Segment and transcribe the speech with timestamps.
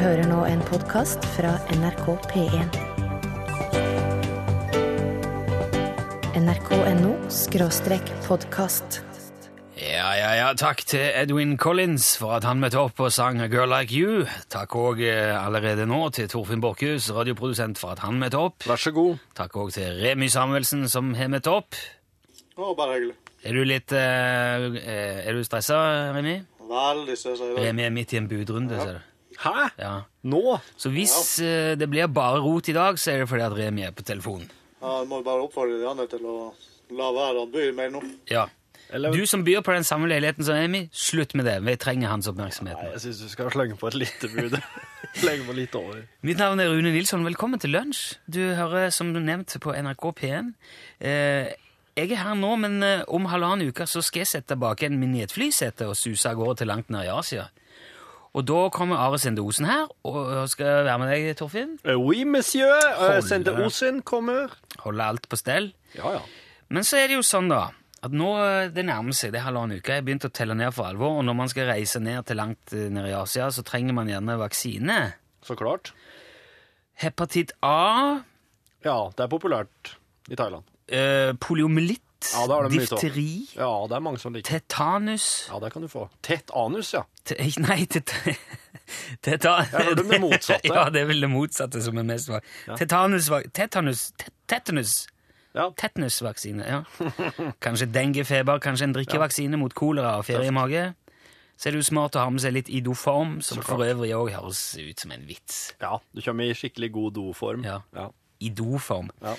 [0.00, 2.76] hører nå en podkast fra NRK P1.
[6.38, 9.02] nrk.no skråstrek podkast.
[9.76, 13.50] Ja, ja, ja, takk til Edwin Collins for at han møtte opp og sang A
[13.52, 14.24] Girl Like You.
[14.52, 18.64] Takk òg allerede nå til Torfinn Borchhus, radioprodusent, for at han møtte opp.
[18.68, 19.20] Vær så god.
[19.36, 21.76] Takk òg til Remy Samuelsen, som har møtt opp.
[22.56, 23.18] Å, bare hyggelig.
[23.42, 25.78] Er du litt eh, eh, Er du stressa,
[26.14, 26.36] Remy?
[26.72, 27.64] Veldig stressa i dag.
[27.66, 29.08] Remy er midt i en budrunde, ser du.
[29.42, 29.68] Hæ?
[29.78, 29.92] Ja.
[30.22, 30.58] Nå?
[30.78, 33.86] Så hvis eh, det blir bare rot i dag, så er det fordi at Remi
[33.86, 34.50] er på telefonen.
[34.82, 36.36] Ja, jeg må bare oppfordre de andre til å
[36.94, 38.02] la være å by mer nå.
[38.30, 38.48] Ja.
[38.92, 41.56] Eller Du som byr på den samme leiligheten som Remi, slutt med det.
[41.64, 42.76] Vi trenger hans oppmerksomhet.
[42.76, 42.96] Nei, nå.
[42.98, 44.58] jeg syns du skal slenge på et lite bud.
[45.22, 46.02] slenge på litt over.
[46.20, 47.24] Mitt navn er Rune Nilsson.
[47.24, 48.18] Velkommen til lunsj.
[48.28, 50.52] Du hører som nevnt på NRK P1.
[51.00, 51.54] Eh,
[51.96, 55.00] jeg er her nå, men eh, om halvannen uke så skal jeg sette bak en
[55.00, 57.48] min i et flysete og suse av gårde til langt ned i Asia.
[58.34, 61.74] Og da kommer Are Sende Osen her og skal være med deg, Torfinn.
[61.84, 62.72] Eh, Oui, monsieur.
[62.96, 63.26] Uh, Holde.
[63.28, 64.54] Sende Osen kommer.
[64.86, 65.72] Holde alt på stell.
[65.98, 66.22] Ja, ja.
[66.72, 67.66] Men så er det jo sånn, da,
[68.02, 69.98] at nå eh, det nærmer seg det er halvannen uke.
[69.98, 72.72] Jeg begynt å telle ned for alvor, og når man skal reise ned til langt
[72.72, 74.96] eh, ned i Asia, så trenger man gjerne vaksine.
[75.44, 75.92] Så klart.
[77.02, 78.22] Hepatitt A,
[78.84, 79.92] Ja, det er populært
[80.32, 80.64] i Thailand.
[80.88, 82.70] eh, poliomyelitt, Ja, mye av.
[82.74, 84.58] difteri, Ja, det er mange som liker.
[84.60, 86.08] tetanus Ja, det kan du få.
[86.22, 87.02] Tett anus, ja.
[87.24, 88.12] T Nei, tet,
[89.22, 90.68] teta, Jeg hørte det motsatte.
[90.74, 92.42] ja, det er vel det motsatte som er mest var.
[92.78, 94.94] Tetanus, va- tetanus, tet, tetanus,
[95.54, 96.82] Ja, tetanusvaksine, ja.
[97.64, 100.94] Kanskje dengefeber, kanskje en drikkevaksine mot kolera og feriemage.
[101.60, 104.14] Så er det jo smart å ha med seg litt i doform, som for øvrig
[104.16, 105.74] òg høres ut som en vits.
[105.80, 105.98] ja.
[106.14, 107.64] Du kommer i skikkelig god doform.
[107.68, 107.82] Ja.
[107.94, 108.08] ja.
[108.56, 109.36] doform Ja.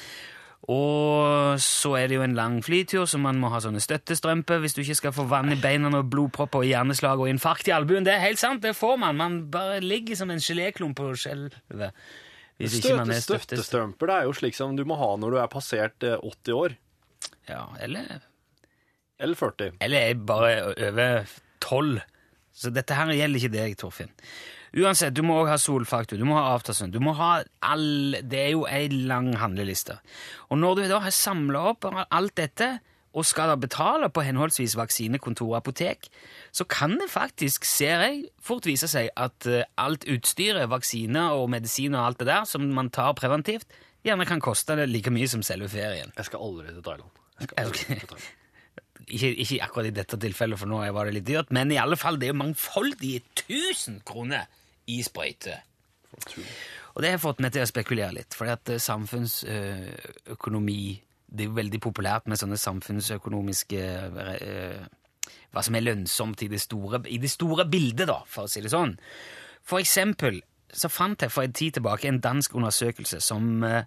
[0.72, 4.78] Og så er det jo en lang flytur, så man må ha sånne støttestrømper hvis
[4.78, 8.06] du ikke skal få vann i beina og blodpropper og hjerneslag og infarkt i albuen.
[8.08, 9.20] Det er helt sant, det får man.
[9.20, 11.92] Man bare ligger som en geléklump på skjelvet.
[12.64, 16.06] Støtte, er støttestrømper det er jo slik som du må ha når du er passert
[16.06, 16.78] eh, 80 år.
[17.50, 18.22] Ja, eller,
[19.20, 19.78] Eller 40.
[19.84, 22.00] eller er bare over tolv.
[22.54, 24.12] Så dette her gjelder ikke deg, Torfinn.
[24.74, 28.40] Uansett, du må også ha solfaktor, du må ha aftersun, du må ha all Det
[28.40, 30.00] er jo ei lang handleliste.
[30.50, 32.72] Og når du da har samla opp alt dette,
[33.14, 36.08] og skal da betale på henholdsvis vaksine, kontor og apotek,
[36.50, 41.52] så kan det faktisk, ser jeg, fort vise seg at eh, alt utstyret, vaksiner og
[41.54, 43.70] medisin og alt det der, som man tar preventivt,
[44.04, 46.10] gjerne kan koste det like mye som selve ferien.
[46.18, 47.22] Jeg skal aldri til Thailand.
[47.54, 48.32] Aldri til Thailand.
[49.04, 51.98] Ikke, ikke akkurat i dette tilfellet, for nå var det litt dyrt, men i alle
[52.00, 54.46] fall, det er jo mangfoldige 1000 kroner
[54.92, 55.56] i sprøyte.
[56.94, 60.84] Og det har fått meg til å spekulere litt, fordi at samfunnsøkonomi
[61.34, 64.84] Det er jo veldig populært med sånne samfunnsøkonomiske eh,
[65.50, 68.62] Hva som er lønnsomt i det, store, i det store bildet, da, for å si
[68.62, 68.94] det sånn.
[69.66, 70.44] For eksempel
[70.74, 73.86] så fant jeg for en tid tilbake en dansk undersøkelse som eh,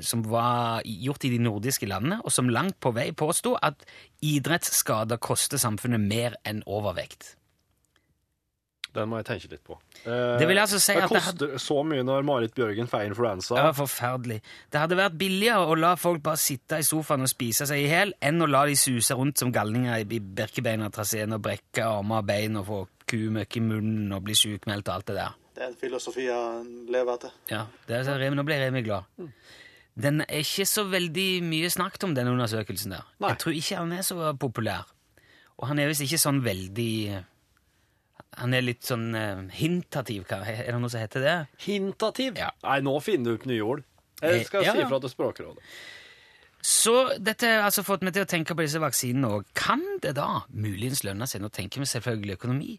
[0.00, 3.84] som var gjort i de nordiske landene, og som langt på vei påsto at
[4.24, 7.34] idrettsskader koster samfunnet mer enn overvekt.
[8.94, 9.74] Den må jeg tenke litt på.
[10.06, 13.08] Eh, Det vil altså si det at det koster så mye når Marit Bjørgen får
[13.08, 13.56] influensa.
[13.58, 14.40] Det var forferdelig.
[14.70, 17.88] Det hadde vært billigere å la folk bare sitte i sofaen og spise seg i
[17.90, 22.28] hjel, enn å la de suse rundt som galninger i birkebeinertraseen og brekke armer og
[22.30, 22.78] bein og få
[23.10, 25.34] kumøkk i munnen og bli sjukmeldt og alt det der.
[25.54, 27.34] Det er en filosofi jeg lever etter.
[27.50, 29.04] Ja, det er så Remi, Nå ble Remi glad.
[29.94, 33.04] Den er ikke så veldig mye snakket om, den undersøkelsen der.
[33.22, 33.30] Nei.
[33.34, 34.88] Jeg tror ikke han er så populær.
[35.58, 37.20] Og han er visst ikke sånn veldig
[38.38, 41.34] Han er litt sånn eh, hintativ, hva- er det noe som heter det?
[41.66, 42.36] Hintativ?
[42.40, 42.50] Ja.
[42.64, 43.84] Nei, nå finner du opp nye ord.
[44.22, 44.86] Jeg skal Eh, ja, si ja.
[44.88, 45.58] ifra til Språkrådet.
[46.64, 49.44] Så dette har altså fått meg til å tenke på disse vaksinene òg.
[49.54, 52.78] Kan det da muligens lønne seg, nå tenker vi selvfølgelig økonomi,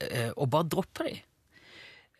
[0.00, 1.22] eh, Og bare droppe de?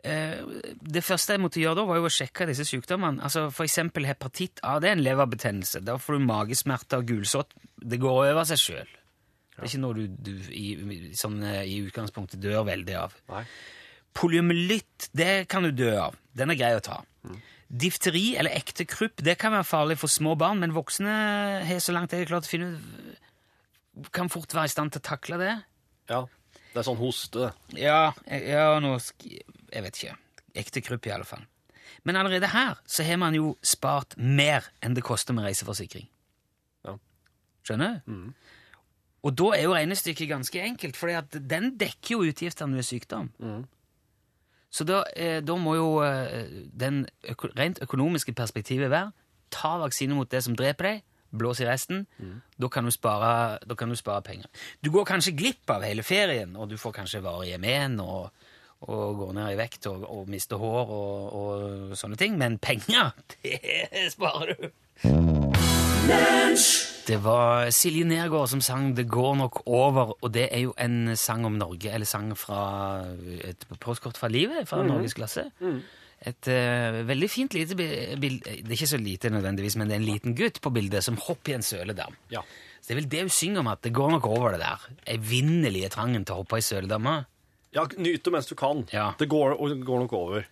[0.05, 0.37] Eh,
[0.83, 3.21] Det første jeg måtte gjøre da, var jo å sjekke disse sykdommene.
[3.25, 5.83] Altså For eksempel hepatitt A, det er en leverbetennelse.
[5.85, 7.53] Da får du magesmerter og gulsott.
[7.81, 8.89] Det går over seg sjøl.
[9.55, 13.15] Det er ikke noe du, du i, sånn, eh, i utgangspunktet dør veldig av.
[13.31, 13.45] Nei.
[14.15, 16.17] Poliomyelitt, det kan du dø av.
[16.35, 17.01] Den er grei å ta.
[17.75, 21.15] Difteri eller ekte krupp, det kan være farlig for små barn, men voksne
[21.67, 24.99] har så langt jeg har klart å finne ut Kan fort være i stand til
[24.99, 25.53] å takle det.
[26.11, 26.25] Ja.
[26.73, 27.53] Det er sånn hoste.
[27.79, 30.17] Ja, ja noe Jeg vet ikke.
[30.65, 31.45] Ekte krupp, i alle fall.
[32.03, 36.09] Men allerede her så har man jo spart mer enn det koster med reiseforsikring.
[36.85, 36.97] Ja.
[37.63, 38.19] Skjønner du?
[39.25, 43.31] Og da er jo regnestykket ganske enkelt, for den dekker jo utgiftene ved sykdom.
[44.75, 49.13] Så da, eh, da må jo eh, den øko rent økonomiske perspektivet være
[49.55, 51.05] ta vaksine mot det som dreper deg,
[51.35, 52.07] blås i resten.
[52.59, 54.51] Da, kan du spare, da kan du spare penger.
[54.83, 58.31] Du går kanskje glipp av hele ferien, og du får kanskje varige men og,
[58.89, 62.39] og går ned i vekt og, og mister hår og, og sånne ting.
[62.39, 65.44] Men penger, det sparer du.
[67.07, 71.17] Det var Silje Nergård som sang 'Det går nok over', og det er jo en
[71.17, 73.05] sang om Norge, eller sang fra
[73.45, 75.45] et postkort fra livet, fra Norgesklasse.
[76.27, 79.95] Et uh, veldig fint lite bi- bilde Det er ikke så lite nødvendigvis, men det
[79.97, 82.15] er en liten gutt på bildet som hopper i en søledam.
[82.31, 82.41] Ja.
[82.81, 84.89] Så det er vel det hun synger om, at det går nok over det der.
[85.07, 87.27] Evinnelige trangen til å hoppe i søledamma.
[87.75, 88.85] ja nyt det mens du kan.
[88.93, 89.13] Ja.
[89.19, 90.45] Det går, går nok over.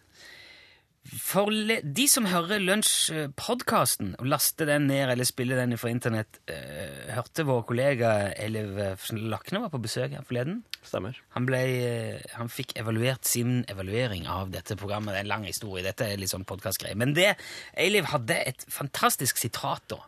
[1.02, 1.50] For
[1.82, 7.43] de som hører Lunsj-podkasten og laster den ned eller spiller den fra internett, eh, hørte
[7.49, 8.78] vår kollega Eliv
[9.19, 10.60] Lakne var på besøk her forleden.
[10.87, 11.19] Stemmer.
[11.34, 15.12] Han, ble, eh, han fikk evaluert sin evaluering av dette programmet.
[15.12, 15.82] Det er en lang historie.
[15.82, 16.94] Dette er litt sånn podcastgreie.
[16.94, 17.32] Men det,
[17.76, 19.98] Eiliv hadde et fantastisk sitat da.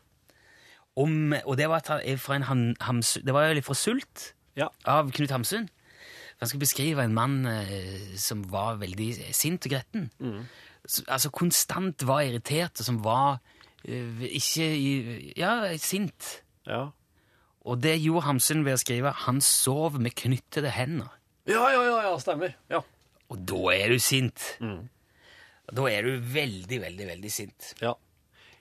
[0.97, 4.69] Om, og det var, fra en ham, Hams, det var fra Sult Ja.
[4.87, 5.69] av Knut Hamsun.
[6.40, 10.11] Han skulle beskrive en mann eh, som var veldig sint og gretten.
[10.20, 10.63] S-
[11.09, 13.39] Altså konstant var irritert, og som var
[13.89, 16.43] eh, ikke i, Ja, sint.
[16.69, 16.91] Ja.
[17.65, 21.09] Og det gjorde Hamsun ved å skrive 'Han sov med knyttede hender'.
[21.49, 22.55] Ja, ja, ja, ja, stemmer.
[22.71, 22.83] Ja.
[23.31, 24.59] Og da er du sint.
[25.73, 27.75] Da er du veldig, veldig, veldig sint.
[27.81, 27.95] ja.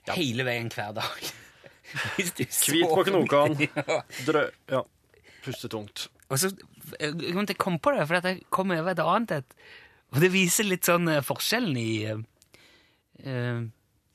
[0.07, 1.19] Hele veien hver dag.
[2.17, 3.67] Hvis du Hvit på sover- knokene.
[3.87, 4.01] Ja.
[4.27, 4.49] Drø...
[4.71, 4.81] Ja.
[5.43, 6.07] Puste tungt.
[6.29, 6.49] Og så
[6.99, 9.53] jeg kom komme på det, for at jeg kom over et annet et.
[10.13, 12.19] Og det viser litt sånn eh, forskjellen i eh,
[13.25, 13.63] eh,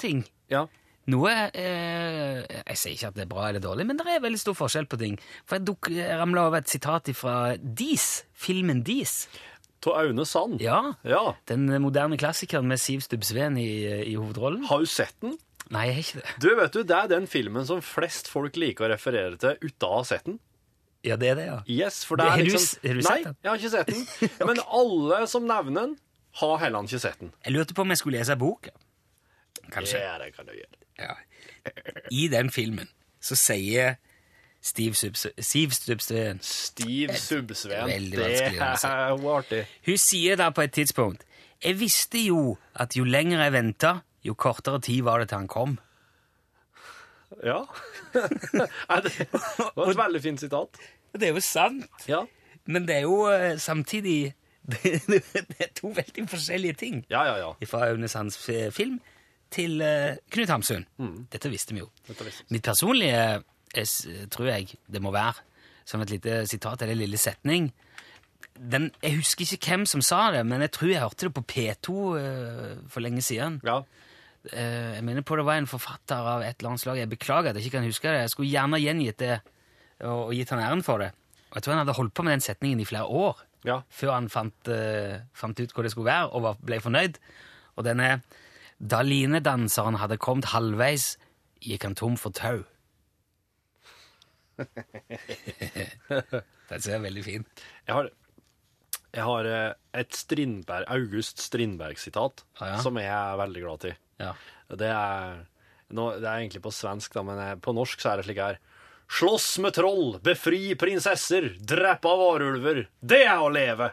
[0.00, 0.24] ting.
[0.52, 0.66] Ja.
[1.08, 4.40] Noe eh, Jeg sier ikke at det er bra eller dårlig, men det er veldig
[4.42, 5.16] stor forskjell på ting.
[5.48, 9.22] For jeg, jeg ramla over et sitat fra Dis, filmen Dis.
[9.86, 10.60] To Aune Sand.
[10.60, 11.22] Ja, Ja.
[11.48, 13.70] Den moderne klassikeren med Siv Stubbsveen i,
[14.10, 14.66] i hovedrollen.
[14.68, 15.36] Har du sett den?
[15.72, 16.34] Nei, jeg har ikke det.
[16.42, 19.88] Du, vet du, Det er den filmen som flest folk liker å referere til uten
[19.88, 20.38] å ha sett den.
[21.06, 21.58] Ja, det er det, ja.
[21.70, 22.80] Yes, for det Har er du liksom...
[22.88, 23.32] har du sett den?
[23.32, 24.06] Nei, jeg har ikke sett den.
[24.50, 25.96] Men alle som nevner den,
[26.40, 27.32] har heller ikke sett den.
[27.44, 28.74] Jeg lurte på om jeg skulle lese boka.
[29.72, 30.00] Kanskje.
[30.02, 30.78] Ja, det kan du gjøre.
[30.98, 31.14] Ja.
[32.10, 32.88] I den filmen
[33.22, 33.98] så sier
[34.64, 38.10] Steve Subsveen Stiv Subsveen.
[38.10, 39.64] Det er jo artig.
[39.86, 41.22] Hun sier da på et tidspunkt
[41.62, 43.92] Jeg visste jo at jo lenger jeg venta,
[44.26, 45.78] jo kortere tid var det til han kom.
[47.44, 47.60] Ja.
[48.14, 49.28] Det
[49.76, 50.78] var et veldig fint sitat.
[51.14, 52.24] Det er jo sant, Ja.
[52.66, 54.34] men det er jo eh, samtidig
[54.68, 57.04] det, det er to veldig forskjellige ting.
[57.10, 57.52] Ja, ja, ja.
[57.66, 58.98] Fra Aune Sands eh, film
[59.50, 60.84] til eh, Knut Hamsun.
[61.32, 61.88] Dette visste vi jo.
[62.08, 62.44] Dette visste.
[62.52, 63.42] Mitt personlige
[63.74, 65.40] jeg, tror jeg det må være,
[65.88, 67.70] som et lite sitat eller en lille setning
[68.58, 71.44] den, Jeg husker ikke hvem som sa det, men jeg tror jeg hørte det på
[71.52, 73.60] P2 uh, for lenge siden.
[73.64, 73.76] Ja.
[74.52, 76.98] Eh, jeg mener på det var en forfatter av et eller annet slag.
[77.02, 78.20] Jeg beklager at jeg ikke kan huske det.
[78.24, 79.34] Jeg skulle gjerne gjengitt det
[80.06, 81.10] og, og gitt han æren for det.
[81.50, 83.80] Og jeg tror han hadde holdt på med den setningen i flere år Ja.
[83.90, 87.18] før han fant, uh, fant ut hva det skulle være, og var, ble fornøyd.
[87.76, 88.22] Og denne
[88.78, 91.16] Da linedanseren hadde kommet halvveis,
[91.58, 92.60] gikk han tom for tau.
[96.68, 97.44] den ser veldig fin.
[97.86, 98.08] Jeg har,
[99.14, 102.78] jeg har eh, et Strindberg, August Strindberg-sitat Ah, ja?
[102.82, 103.94] som jeg er veldig glad i.
[104.20, 104.32] Ja.
[104.78, 105.38] Det er,
[105.96, 108.40] nå, det er egentlig på svensk, da, men eh, på norsk så er det slik
[108.42, 108.58] her.
[109.08, 112.82] Slåss med troll, befri prinsesser, drepe varulver.
[113.00, 113.86] Det er å leve!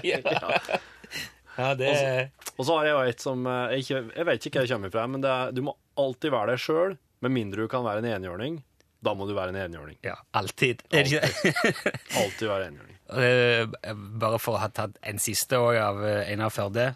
[1.56, 1.90] ja, det
[2.56, 4.72] Og så har jeg jo et som eh, jeg, ikke, jeg vet ikke hva jeg
[4.76, 8.00] kommer fra, men er, du må alltid være deg sjøl, med mindre du kan være
[8.02, 8.62] en enhjørning.
[9.02, 9.98] Da må du være en enhjørning.
[10.06, 10.84] Ja, alltid.
[10.94, 12.88] Alltid være enhjørning.
[13.12, 16.94] Eh, Bare for å ha tatt en siste år av Einar Førde.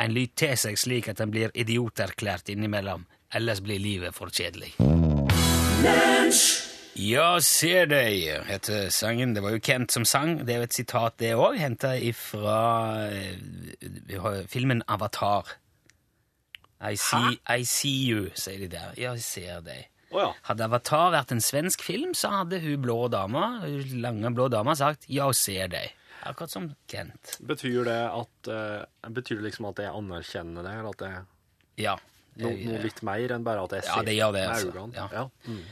[0.00, 4.72] En lyt til seg slik at en blir idioterklært innimellom, ellers blir livet for kjedelig.
[6.92, 9.32] Ja, ser deg, heter sangen.
[9.32, 10.42] Det var jo Kent som sang.
[10.44, 12.58] Det er jo et sitat, det òg, henta ifra
[13.08, 15.56] eh, filmen Avatar.
[16.82, 18.92] I see, I see you, sier de der.
[18.98, 19.88] Ja, jeg ser deg.
[20.12, 20.28] Oh, ja.
[20.50, 24.74] Hadde Avatar vært en svensk film, så hadde hun blå dama, hun lange blå dama
[24.76, 25.94] sagt 'ja, ser deg'.
[26.22, 27.36] Akkurat som Kent.
[27.42, 31.24] Betyr det at uh, Betyr det liksom at jeg anerkjenner det, eller at det er
[31.82, 31.96] Ja.
[32.38, 34.84] no, noe litt mer enn bare at jeg ser Ja, det gjør det, med altså.
[34.94, 35.08] Ja.
[35.12, 35.24] Ja.
[35.48, 35.64] Mm.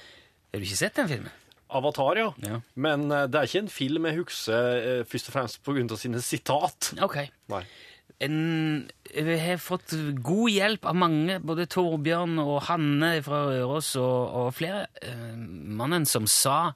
[0.50, 1.36] Har du ikke sett den filmen?
[1.70, 2.32] Avatar, ja.
[2.42, 2.58] Ja.
[2.74, 6.22] Men uh, det er ikke en film jeg husker uh, først og fremst av sine
[6.24, 6.92] sitat.
[7.06, 7.20] Ok.
[7.54, 7.62] Nei.
[8.20, 8.40] En,
[9.14, 14.50] jeg har fått god hjelp av mange, både Torbjørn og Hanne fra Røros og, og
[14.58, 14.88] flere.
[15.06, 16.72] Uh, mannen som sa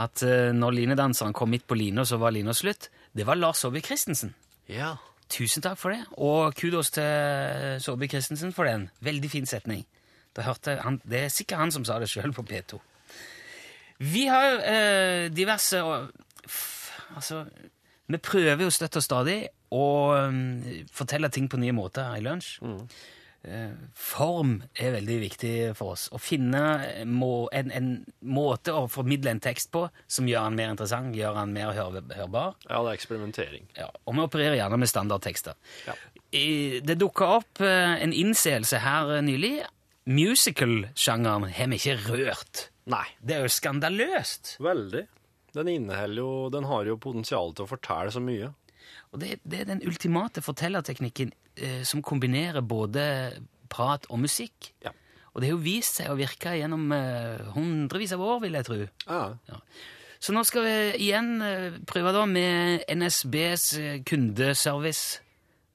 [0.00, 0.22] at
[0.54, 2.86] når linedanseren kom midt på lina, så var lina slutt,
[3.20, 4.30] det var Lars Saabye Christensen.
[4.64, 4.94] Ja.
[5.28, 8.88] Tusen takk for det, og kudos til Saabye Christensen for den.
[9.04, 9.84] Veldig fin setning.
[10.40, 12.78] Han, det er sikkert han som sa det sjøl på P2.
[14.00, 15.82] Vi har eh, diverse
[17.16, 17.44] Altså,
[18.06, 19.38] Vi prøver jo støtt og stadig
[19.70, 19.86] å
[20.16, 20.62] um,
[20.94, 22.56] fortelle ting på nye måter i lunsj.
[22.64, 23.02] Eh,
[23.96, 26.08] form er veldig viktig for oss.
[26.12, 26.60] Å finne
[27.08, 27.88] må, en, en
[28.20, 31.96] måte å formidle en tekst på som gjør den mer interessant, gjør den mer hør,
[32.18, 32.54] hørbar.
[32.68, 33.64] Ja, det er eksperimentering.
[33.78, 35.56] Ja, og vi opererer gjerne med standardtekster.
[35.88, 35.96] Ja.
[36.36, 39.54] I- Det dukka opp eh, en innseelse her eh, nylig.
[40.10, 42.66] Musical-sjangeren har vi ikke rørt.
[42.90, 43.06] Nei.
[43.22, 44.56] Det er jo skandaløst.
[44.62, 45.04] Veldig.
[45.54, 48.52] Den inneholder jo Den har jo potensial til å fortelle så mye.
[49.12, 53.04] Og det, det er den ultimate fortellerteknikken eh, som kombinerer både
[53.70, 54.70] prat og musikk.
[54.84, 54.92] Ja.
[55.34, 58.66] Og det har jo vist seg å virke gjennom eh, hundrevis av år, vil jeg
[58.66, 58.78] tro.
[59.06, 59.58] Ja.
[60.20, 60.72] Så nå skal vi
[61.06, 65.20] igjen eh, prøve da med NSBs eh, kundeservice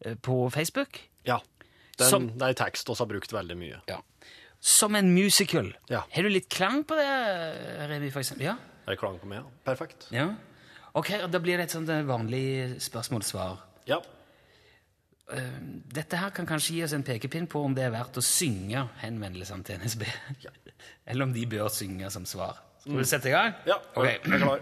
[0.05, 1.01] eh, på Facebook.
[1.27, 1.41] ja.
[1.95, 3.77] Den, Som- Det er tekst vi har brukt veldig mye.
[4.59, 5.69] Som en musical.
[5.87, 6.01] Ja.
[6.11, 7.07] Har du litt klang på det,
[7.87, 8.49] Remi, for eksempel?
[8.49, 8.57] Ja?
[8.85, 9.39] Er klang på meg?
[9.39, 9.53] ja?
[9.63, 10.09] Perfekt.
[10.11, 10.25] ja.
[10.95, 12.45] Ok, og da blir det et sånt eh, vanlig
[12.83, 13.63] spørsmål-svar.
[13.89, 13.99] Ja.
[15.25, 18.83] Dette her kan kanskje gi oss en pekepinn på om det er verdt å synge
[19.01, 20.05] henvendelsene til NSB.
[21.09, 22.61] Eller om de bør synge som svar.
[22.83, 23.57] Skal vi sette i gang?
[23.65, 23.79] ja.
[23.95, 24.19] okay.
[24.21, 24.61] Jeg er klar.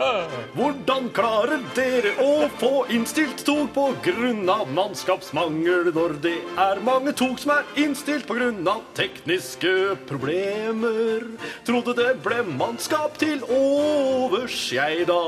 [0.00, 7.12] Hvordan klarer dere å få innstilt tog på grunn av mannskapsmangel når det er mange
[7.16, 11.26] tog som er innstilt på grunn av tekniske problemer?
[11.68, 15.20] Trodde det ble mannskap til overs, jeg da.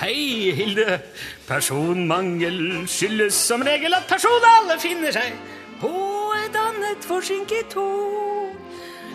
[0.00, 0.96] Hei, Hilde.
[1.44, 5.36] Personmangel skyldes som regel at personalet finner seg
[5.82, 5.92] på
[6.40, 8.51] et annet forsinket tog.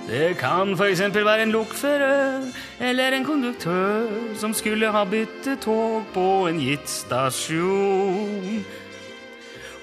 [0.08, 2.46] Det kan eksempel være en lokfører
[2.80, 4.06] eller en konduktør
[4.40, 8.62] som skulle ha byttet tog på en gitt stasjon.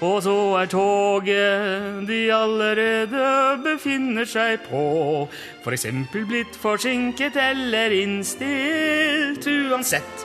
[0.01, 3.27] Og så er toget de allerede
[3.65, 5.29] befinner seg på,
[5.77, 10.25] eksempel blitt forsinket eller innstilt uansett.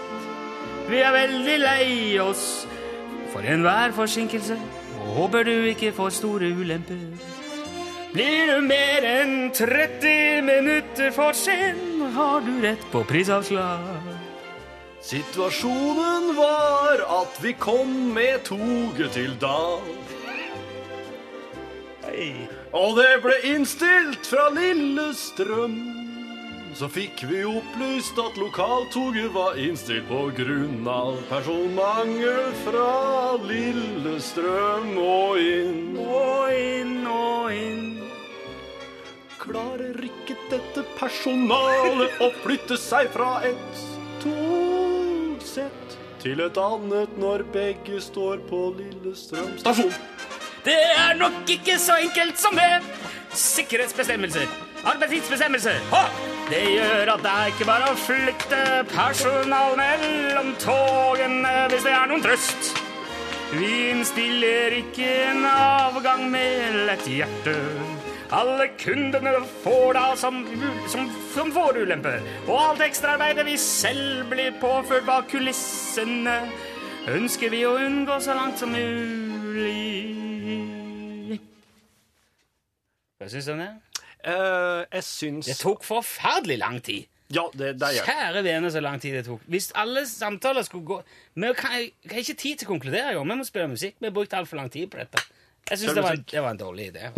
[0.88, 2.46] Vi er veldig lei oss
[3.34, 4.56] for enhver forsinkelse,
[4.96, 7.39] og håper du ikke får store ulemper.
[8.14, 13.86] Blir du mer enn 30 minutter for sen, har du rett på prisavslag.
[15.06, 19.86] Situasjonen var at vi kom med toget til Dal.
[22.74, 26.09] Og det ble innstilt fra Lillestrøm.
[26.80, 35.42] Så fikk vi opplyst at lokaltoget var innstilt på grunn av personmangel fra Lillestrøm og
[35.44, 35.98] inn.
[36.00, 37.90] Og inn og inn.
[39.42, 43.84] Klarer ikke dette personalet å flytte seg fra et
[44.24, 49.92] togsett til et annet når begge står på Lillestrøm stasjon?
[50.64, 52.72] Det er nok ikke så enkelt som det.
[53.36, 54.48] Sikkerhetsbestemmelser,
[54.84, 55.80] arbeidstidsbestemmelser.
[56.50, 62.10] Det gjør at det er ikke bare å flytte personal mellom togene hvis det er
[62.10, 62.72] noen trøst.
[63.50, 67.56] Vi innstiller ikke en avgang med lett hjerte.
[68.30, 69.32] Alle kundene
[69.64, 70.44] får da som,
[70.88, 72.14] som, som får ulempe.
[72.46, 76.38] Og alt ekstraarbeidet vi selv blir påført bak kulissene,
[77.10, 79.74] ønsker vi å unngå så langt som mulig.
[83.18, 83.89] Hva syns du om det?
[84.26, 87.08] Eh, jeg syns Det tok forferdelig lang tid.
[87.30, 88.08] Ja, det, det gjør.
[88.10, 89.42] Kjære vene, så lang tid det tok.
[89.48, 91.02] Hvis alle samtaler skulle gå
[91.36, 91.84] Vi har
[92.24, 93.22] ikke tid til å konkludere, jo.
[93.24, 94.00] Vi må spille musikk.
[94.00, 95.22] Vi har brukt altfor lang tid på dette.
[95.70, 97.12] Jeg syns det, det var en dårlig idé.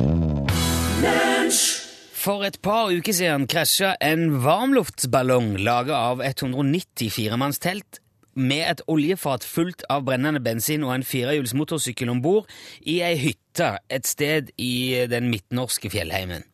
[2.22, 8.02] For et par uker siden krasja en varmluftsballong laga av 194-mannstelt
[8.36, 12.52] med et oljefat fullt av brennende bensin og en firehjuls motorsykkel om bord
[12.84, 16.46] i ei hytte et sted i den midtnorske fjellheimen.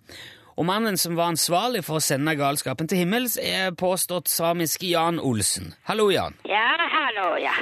[0.58, 5.20] Og mannen som var ansvarlig for å sende galskapen til himmels, er påstått samiske Jan
[5.22, 5.76] Olsen.
[5.86, 6.34] Hallo, Jan.
[6.50, 7.54] Ja, hallo, ja.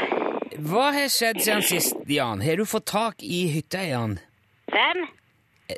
[0.64, 2.40] Hva har skjedd siden sist, Jan?
[2.40, 4.16] Har du fått tak i hytteeieren?
[4.72, 5.02] Hvem?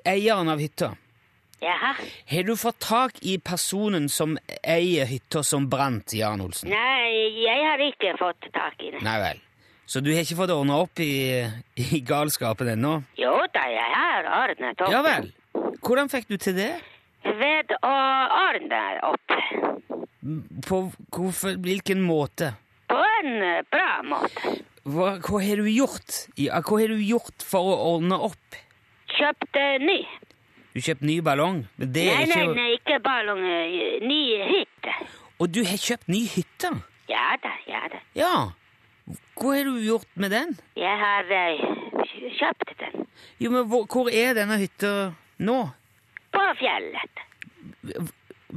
[0.06, 0.92] Eieren av hytta?
[1.64, 1.96] Jaha.
[2.30, 6.70] Har du fått tak i personen som eier hytta som brant, Jan Olsen?
[6.70, 9.02] Nei, jeg har ikke fått tak i det.
[9.08, 9.42] Nei vel.
[9.90, 11.42] Så du har ikke fått ordna opp i,
[11.82, 12.94] i galskapen ennå?
[13.18, 14.94] Jo da, jeg har ordnet opp.
[14.94, 15.32] Ja vel.
[15.82, 16.70] Hvordan fikk du til det?
[17.24, 17.94] Ved å
[18.38, 19.34] ordne opp.
[20.68, 20.80] På
[21.16, 22.54] hvorfor, hvilken måte?
[22.88, 24.54] På en eh, bra måte.
[24.88, 26.22] Hva, hva har du gjort?
[26.40, 28.58] Hva har du gjort for å ordne opp?
[29.18, 29.98] Kjøpt ny.
[30.76, 31.64] Du kjøpte ny ballong?
[31.82, 32.54] Men det Nei, nei, ikke...
[32.60, 33.42] nei, ikke ballong.
[33.44, 34.20] eh, Ny
[34.52, 34.94] hytte.
[35.42, 36.72] Og du har kjøpt ny hytte?
[37.10, 38.00] Ja da, ja da.
[38.18, 38.34] Ja.
[39.38, 40.56] Hva har du gjort med den?
[40.76, 43.06] Jeg har uh, kjøpt den.
[43.40, 44.94] Jo, men hvor, hvor er denne hytta
[45.40, 45.58] nå?
[46.38, 47.24] På fjellet.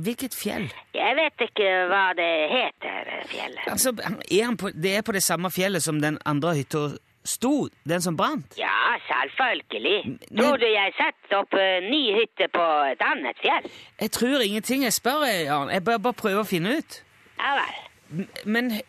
[0.01, 0.69] Hvilket fjell?
[0.95, 3.65] Jeg vet ikke hva det heter, fjellet.
[3.73, 3.91] Altså,
[4.31, 6.85] er han på, Det er på det samme fjellet som den andre hytta
[7.27, 7.69] sto?
[7.89, 8.55] Den som brant?
[8.59, 9.97] Ja, selvfølgelig.
[10.31, 13.67] Men- Tror du jeg setter opp eh, ny hytte på et annet fjell?
[14.01, 14.83] Jeg tror ingenting.
[14.87, 15.69] Jeg spør, jeg, Jan.
[15.75, 17.03] Jeg bør bare prøve å finne ut.
[17.41, 18.27] Ja vel.
[18.47, 18.87] Men hy-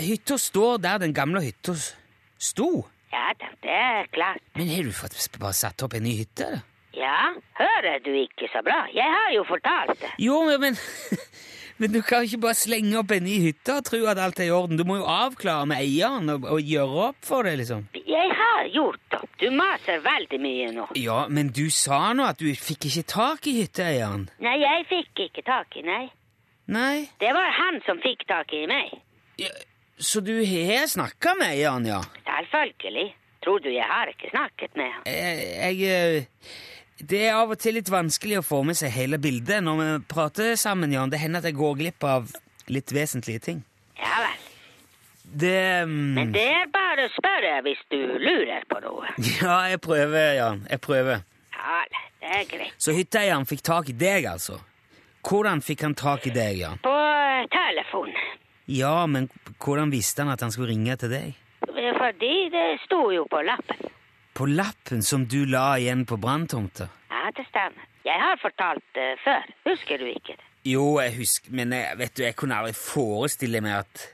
[0.00, 1.74] hytta står der den gamle hytta
[2.38, 2.86] sto?
[3.12, 4.42] Ja da, det er klart.
[4.56, 6.46] Men har du fått bare satt opp en ny hytte?
[6.46, 6.60] eller?
[6.96, 8.84] Ja, hører du ikke så bra?
[8.94, 10.10] Jeg har jo fortalt det.
[10.18, 10.76] Jo, men,
[11.80, 14.42] men du kan jo ikke bare slenge opp en ny hytte og tro at alt
[14.42, 14.78] er i orden.
[14.80, 17.86] Du må jo avklare med eieren og, og gjøre opp for det, liksom.
[17.94, 19.28] Jeg har gjort opp.
[19.40, 20.88] Du maser veldig mye nå.
[20.98, 24.26] Ja, men du sa nå at du fikk ikke tak i hytteeieren.
[24.42, 26.04] Nei, jeg fikk ikke tak i nei.
[26.70, 27.06] Nei?
[27.22, 28.92] Det var han som fikk tak i meg.
[29.40, 29.50] Ja,
[29.98, 32.02] så du har snakka med eieren, ja?
[32.26, 33.08] Selvfølgelig.
[33.44, 35.02] Tror du jeg har ikke snakket med ham?
[35.06, 36.24] Jeg, jeg eh,
[37.00, 39.88] Det er av og til litt vanskelig å få med seg hele bildet når vi
[40.10, 41.12] prater sammen, Jan.
[41.12, 42.28] Det hender at jeg går glipp av
[42.68, 43.62] litt vesentlige ting.
[43.96, 44.46] Ja vel.
[45.40, 45.94] Det um...
[46.18, 49.08] Men det er bare å spørre hvis du lurer på noe.
[49.40, 50.64] Ja, jeg prøver, Jan.
[50.68, 51.22] Jeg prøver.
[51.54, 51.78] Ja,
[52.20, 52.74] det er greit.
[52.76, 54.58] Så hytteeieren fikk tak i deg, altså?
[55.26, 56.82] Hvordan fikk han tak i deg, Jan?
[56.84, 58.12] På eh, telefon.
[58.70, 59.28] Ja, men
[59.62, 61.38] hvordan visste han at han skulle ringe til deg?
[62.00, 63.89] Fordi det sto jo på lappen.
[64.40, 66.86] På lappen som du la igjen på branntomta?
[67.12, 67.84] Ja, det stemmer.
[68.08, 69.42] Jeg har fortalt det før.
[69.68, 70.46] Husker du ikke det?
[70.64, 74.04] Jo, jeg husker, men jeg, vet du, jeg kunne aldri forestille meg at,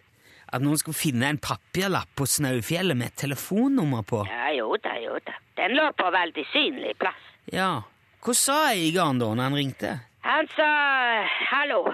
[0.51, 4.25] at noen skulle finne en papirlapp på Snaufjellet med et telefonnummer på.
[4.27, 5.37] Ja, jo da, jo da.
[5.63, 7.23] Den lå på veldig synlig plass.
[7.55, 7.71] Ja.
[8.27, 9.95] Hva sa eieren da når han ringte?
[10.27, 10.69] Han sa
[11.53, 11.85] hallo.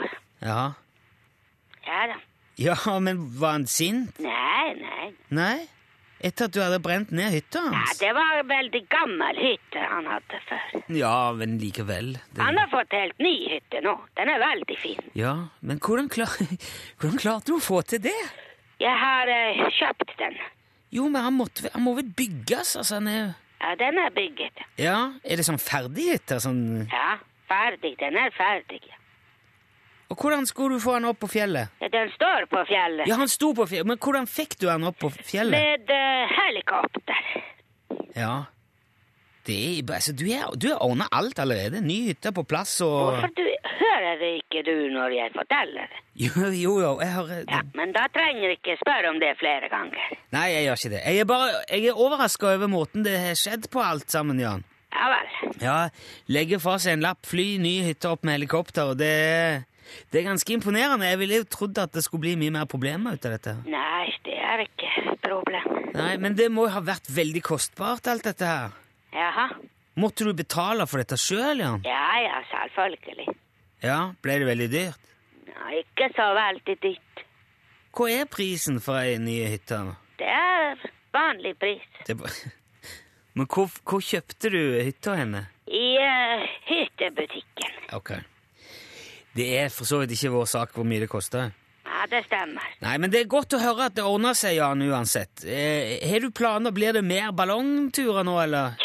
[0.41, 0.63] Ja.
[1.85, 2.19] Ja da.
[2.57, 4.25] Ja, men var han sint?
[4.25, 5.13] Nei, nei.
[5.29, 5.57] Nei?
[6.23, 10.07] Etter at du hadde brent ned hytta Ja, det var en veldig gammel hytte han
[10.07, 10.77] hadde før.
[10.95, 12.13] Ja, men likevel.
[12.31, 12.39] Det...
[12.39, 13.97] Han har fått helt ny hytte nå.
[14.19, 15.11] Den er veldig fin.
[15.19, 16.31] Ja, men hvordan, klar...
[17.03, 18.15] hvordan klarte du å få til det?
[18.83, 20.39] Jeg har eh, kjøpt den.
[20.95, 23.01] Jo, men han, måtte, han må vel bygges, altså.
[23.01, 23.35] Han er...
[23.59, 24.65] Ja, den er bygget.
[24.79, 26.39] Ja, er det sånn ferdig hytte?
[26.43, 26.63] Sånn...
[26.91, 27.17] Ja,
[27.51, 27.97] ferdig.
[27.99, 28.83] Den er ferdig.
[28.87, 29.02] ja.
[30.13, 31.73] Og hvordan skulle du få han opp på fjellet?
[31.93, 33.09] Den står på fjellet.
[33.09, 35.57] Ja, han sto på fjellet, men hvordan fikk du han opp på fjellet?
[35.57, 37.31] Med uh, helikopter.
[38.17, 38.35] Ja.
[39.47, 41.81] Det er, altså, du har ordna alt allerede.
[41.81, 43.47] Ny hytte på plass og Hvorfor du,
[43.81, 46.03] hører det ikke du når jeg forteller det?
[46.23, 49.73] Jo, jo, jo jeg har Ja, Men da trenger du ikke spørre om det flere
[49.73, 50.13] ganger.
[50.37, 51.01] Nei, jeg gjør ikke det.
[51.09, 54.69] Jeg er bare jeg er overraska over måten det har skjedd på alt sammen, Jan.
[54.93, 55.53] Ja vel.
[55.63, 55.77] Ja,
[56.29, 59.65] legge fra seg en lapp, fly ny hytte opp med helikopter, og det,
[60.13, 61.09] det er ganske imponerende.
[61.11, 63.55] Jeg ville jo trodd at det skulle bli mye mer problemer ut av dette.
[63.71, 65.69] Nei, det er ikke et problem.
[65.95, 68.73] Nei, Men det må jo ha vært veldig kostbart, alt dette her.
[69.13, 69.49] Jaha.
[70.01, 71.83] Måtte du betale for dette sjøl, Jan?
[71.85, 73.29] Ja, ja, selvfølgelig.
[73.85, 75.11] Ja, ble det veldig dyrt?
[75.51, 77.25] Ja, ikke så veldig dyrt.
[77.93, 79.83] Hva er prisen for ei ny hytte?
[80.17, 80.81] Det er
[81.13, 81.85] vanlig pris.
[82.07, 82.53] Det, er bare-
[83.37, 85.45] men hvor, hvor kjøpte du hytta henne?
[85.69, 87.77] I uh, hyttebutikken.
[87.97, 88.15] Ok.
[89.37, 91.53] Det er for så vidt ikke vår sak hvor mye det koster.
[91.87, 92.67] Ja, det stemmer.
[92.85, 95.45] Nei, men det er godt å høre at det ordner seg, Jan, uansett.
[95.47, 96.75] Eh, har du planer?
[96.75, 98.77] Blir det mer ballongturer nå, eller?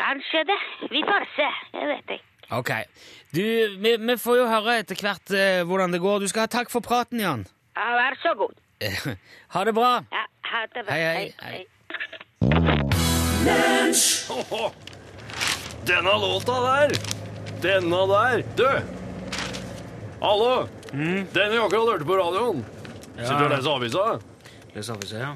[0.00, 0.58] Kanskje det.
[0.90, 1.48] Vi får se.
[1.76, 2.24] Jeg vet ikke.
[2.56, 2.70] Ok.
[3.34, 3.42] Du,
[3.82, 6.20] vi, vi får jo høre etter hvert eh, hvordan det går.
[6.22, 7.46] Du skal ha takk for praten, Jan.
[7.76, 8.54] Ja, vær så god.
[9.54, 9.92] ha det bra.
[10.12, 10.92] Ja, ha det bra.
[10.94, 11.66] Hei, hei, hei.
[15.86, 16.96] Denne låta der.
[17.62, 18.46] Denne der.
[18.58, 18.95] Du!
[20.20, 20.68] Hallo!
[20.92, 22.62] Den vi akkurat hørte på radioen.
[23.18, 24.04] Sitter du og leser avisa?
[24.72, 25.32] Det avisa, ja.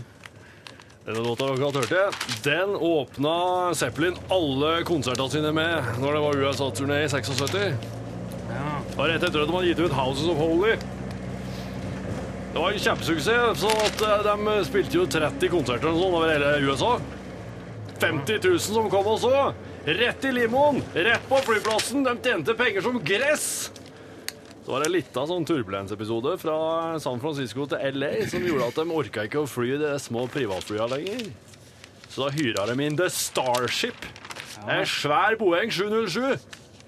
[1.05, 2.05] Denne låta dere akkurat hørte,
[2.45, 3.35] den åpna
[3.77, 7.59] Zeppelin alle konsertene sine med når det var USA-turné i 76.
[8.49, 8.71] Ja.
[8.97, 10.79] Og rett etter at de hadde gitt ut Houses of Holy.
[12.51, 16.33] Det var en kjempesuksess, så at eh, de spilte jo 30 konserter og sånn over
[16.33, 16.95] hele USA.
[18.01, 19.35] 50 000 som kom og så.
[19.85, 22.05] Rett i limoen, rett på flyplassen.
[22.09, 23.47] De tjente penger som gress.
[24.71, 26.57] Så var det en liten sånn turbulensepisode fra
[27.03, 30.87] San Francisco til LA som gjorde at de orka ikke å fly de små privatflyene
[30.93, 31.25] lenger.
[32.07, 34.07] Så da hyra de inn The Starship.
[34.71, 36.39] En svær Boeing 707.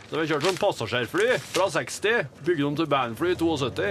[0.04, 3.90] Så vi kjørte som passasjerfly fra 60, bygde om til bandfly i 72.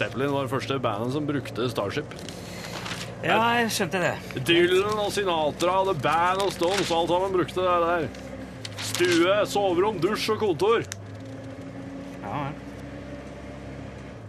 [0.00, 2.18] Zeppelin var det første bandet som brukte Starship.
[3.28, 4.16] Ja, jeg skjønte det.
[4.40, 8.12] Dylan og Sinatra, The Band og Stones, alt sammen brukte det der.
[8.94, 10.92] Stue, soverom, dusj og kontor.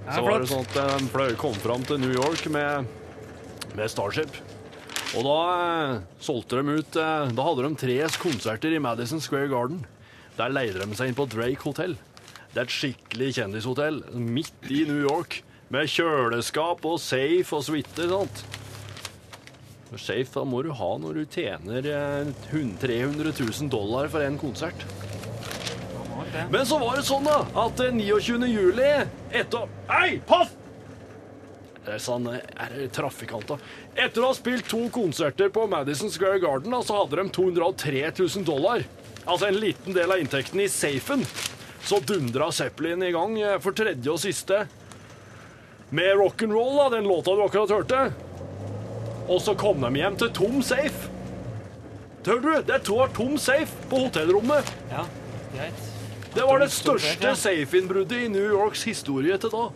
[0.06, 2.86] Ja, Så var det sånn at de fløy, kom fram til New York med,
[3.74, 4.38] med Starship.
[5.16, 9.50] Og da eh, solgte de ut eh, Da hadde de tre konserter i Madison Square
[9.54, 9.86] Garden.
[10.36, 11.96] Der leide de seg inn på Drake Hotel.
[12.52, 15.42] Det er et skikkelig kjendishotell midt i New York,
[15.74, 18.08] med kjøleskap og safe og suite.
[18.12, 18.44] sant?
[19.90, 24.40] For Safe da må du ha når du tjener eh, 300 000 dollar for en
[24.40, 24.86] konsert.
[26.52, 28.48] Men så var det sånn da, at eh, 29.
[28.50, 28.92] juli
[29.32, 29.68] etter...
[29.90, 30.54] Hei, pass!
[31.86, 33.62] Det er sånn, eh, er trafikanter.
[33.94, 38.06] Etter å ha spilt to konserter på Madison Square Garden, da, så hadde de 203
[38.18, 38.86] 000 dollar.
[39.26, 41.26] Altså en liten del av inntekten i safen.
[41.86, 44.66] Så dundra Zeppelin i gang eh, for tredje og siste.
[45.96, 48.06] Med rock'n'roll, da, den låta du akkurat hørte.
[49.30, 51.12] Og så kom de hjem til tom safe.
[52.26, 54.74] Hør du, det er to tom safe på hotellrommet.
[54.90, 55.06] Ja,
[55.54, 55.95] greit.
[56.36, 59.68] Det var det største safe-innbruddet i New Yorks historie til da.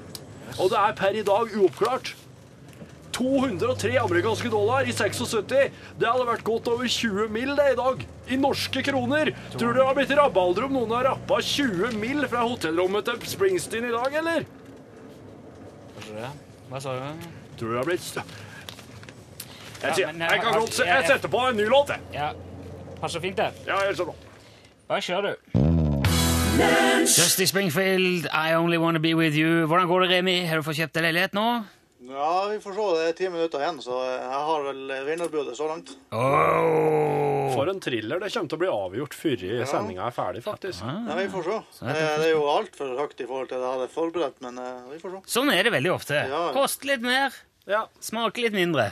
[0.60, 2.14] Og det er per i dag uoppklart.
[3.16, 5.72] 203 amerikanske dollar i 76.
[6.00, 7.56] Det hadde vært godt over 20 mill.
[7.58, 8.04] det i dag.
[8.30, 9.32] I norske kroner.
[9.56, 12.28] Tror du det har blitt rabalder om noen har rappa 20 mill.
[12.28, 14.46] fra hotellrommet til Springsteen i dag, eller?
[16.70, 17.28] Hva sa du?
[17.58, 18.14] Tror du det har blitt.
[19.80, 22.00] Jeg, sier, jeg- kan godt se, jeg- setter på en ny låt, jeg.
[22.14, 22.34] Ja,
[23.02, 23.52] passer fint det.
[23.68, 24.16] Ja, helt så bra.
[24.88, 25.22] Bare kjør,
[25.54, 25.69] du.
[26.60, 29.66] Dusty Springfield, I Only Wanna Be With You.
[29.68, 30.34] Hvordan går det, Remi?
[30.46, 31.44] Har du fått kjøpt deg leilighet nå?
[32.10, 32.88] Ja, vi får se.
[32.98, 35.94] Det er ti minutter igjen, så jeg har vel vinnerbudet så langt.
[36.12, 37.48] Oh.
[37.56, 38.20] For en thriller.
[38.20, 40.84] Det kommer til å bli avgjort før sendinga er ferdig, faktisk.
[40.84, 41.60] Ja, vi får se.
[41.80, 44.60] det Eh, Det er jo altfor høyt i forhold til det jeg hadde forberedt, men
[44.60, 45.22] eh, vi får se.
[45.40, 46.26] Sånn er det veldig ofte.
[46.28, 46.44] Ja.
[46.56, 47.32] Koste litt mer,
[47.70, 48.92] Ja, smake litt mindre.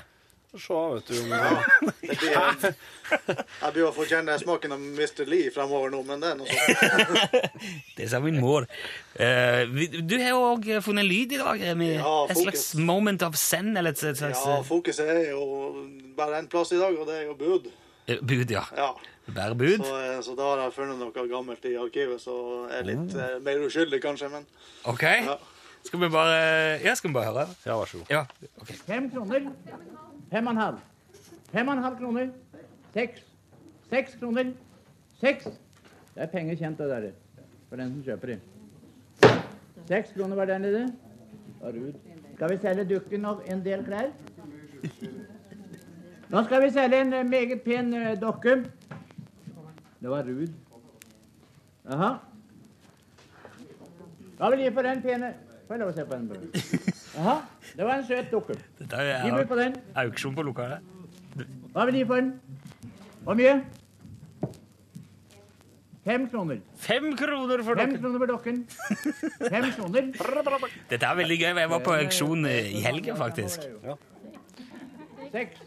[0.62, 1.18] Se, vet du.
[1.24, 2.76] om- Det blir,
[3.62, 5.26] jeg blir å få kjenne smaken av Mr.
[5.30, 7.58] Lee fremover nå, men det er noe sånt.
[7.98, 8.68] Det sa min mor.
[9.16, 9.64] Eh,
[10.02, 11.92] du har jo òg funnet lyd i dag, Remi.
[11.98, 13.78] Ja, et slags moment of send?
[13.78, 15.44] eller et slags Ja, fokuset er jo
[16.18, 17.70] bare én plass i dag, og det er jo bud.
[18.08, 18.64] eh, bud, ja.
[18.78, 18.94] Ja.
[19.28, 19.84] Bare bud.
[19.84, 23.38] Så, eh, så da har jeg funnet noe gammelt i arkivet, så er litt oh.
[23.44, 24.48] mer uskyldig, kanskje, men
[24.88, 25.04] OK.
[25.04, 25.38] ja.
[25.88, 27.48] Skal vi bare Ja, skal vi bare høre?
[27.66, 28.10] Ja, vær så god.
[28.12, 28.26] Ja.
[28.62, 28.72] ok.
[28.88, 29.52] Fem kroner.
[30.32, 30.78] Fem og en halv.
[31.52, 32.30] Fem og en halv kroner.
[32.94, 33.24] Seks.
[33.90, 34.52] Seks kroner.
[35.22, 35.44] Seks.
[36.16, 37.12] Det er penger kjent, det der.
[37.70, 38.40] For den som kjøper de.
[39.88, 40.88] Seks kroner var den lille.
[42.36, 44.12] Skal vi selge dukken og en del klær?
[46.30, 48.66] Nå skal vi selge en eh, meget pen eh, dokke.
[50.02, 50.52] Det var Ruud.
[51.90, 52.10] Jaha.
[54.38, 55.34] Hva vil gi for den pene
[55.68, 56.94] Får jeg lov å se på den?
[57.18, 57.36] Jaha.
[57.78, 58.56] Det var en søt dukke.
[58.80, 59.76] Dette Gi meg på er den.
[60.04, 60.80] auksjon på lokalet.
[61.74, 62.30] Hva vil de for den?
[63.26, 63.56] Hvor mye?
[66.08, 66.60] Fem kroner.
[66.80, 68.00] Fem kroner for Fem dere!
[68.00, 68.60] kroner for dokken.
[69.52, 70.12] Fem kroner.
[70.88, 71.50] Dette er veldig gøy.
[71.60, 73.66] Jeg var på auksjon i helgen, faktisk.
[75.34, 75.66] Seks.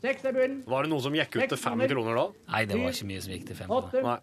[0.00, 0.62] Seks er bunnen.
[0.68, 2.24] Var det noen som gikk ut til fem kroner da?
[2.54, 3.90] Nei, det var ikke mye som gikk til fem kroner.
[3.90, 4.02] Åtte.
[4.06, 4.16] Nei.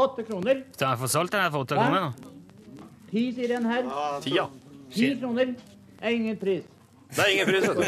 [0.00, 0.64] Åtte kroner.
[0.74, 2.34] Så har jeg fått solgt den her for åtte kroner nå?
[3.10, 3.88] Ti sier den her.
[4.26, 4.48] Ti, ja.
[4.94, 5.54] Ti kroner
[6.08, 6.64] er ingen pris.
[7.10, 7.82] Det er ingen pris, vet du.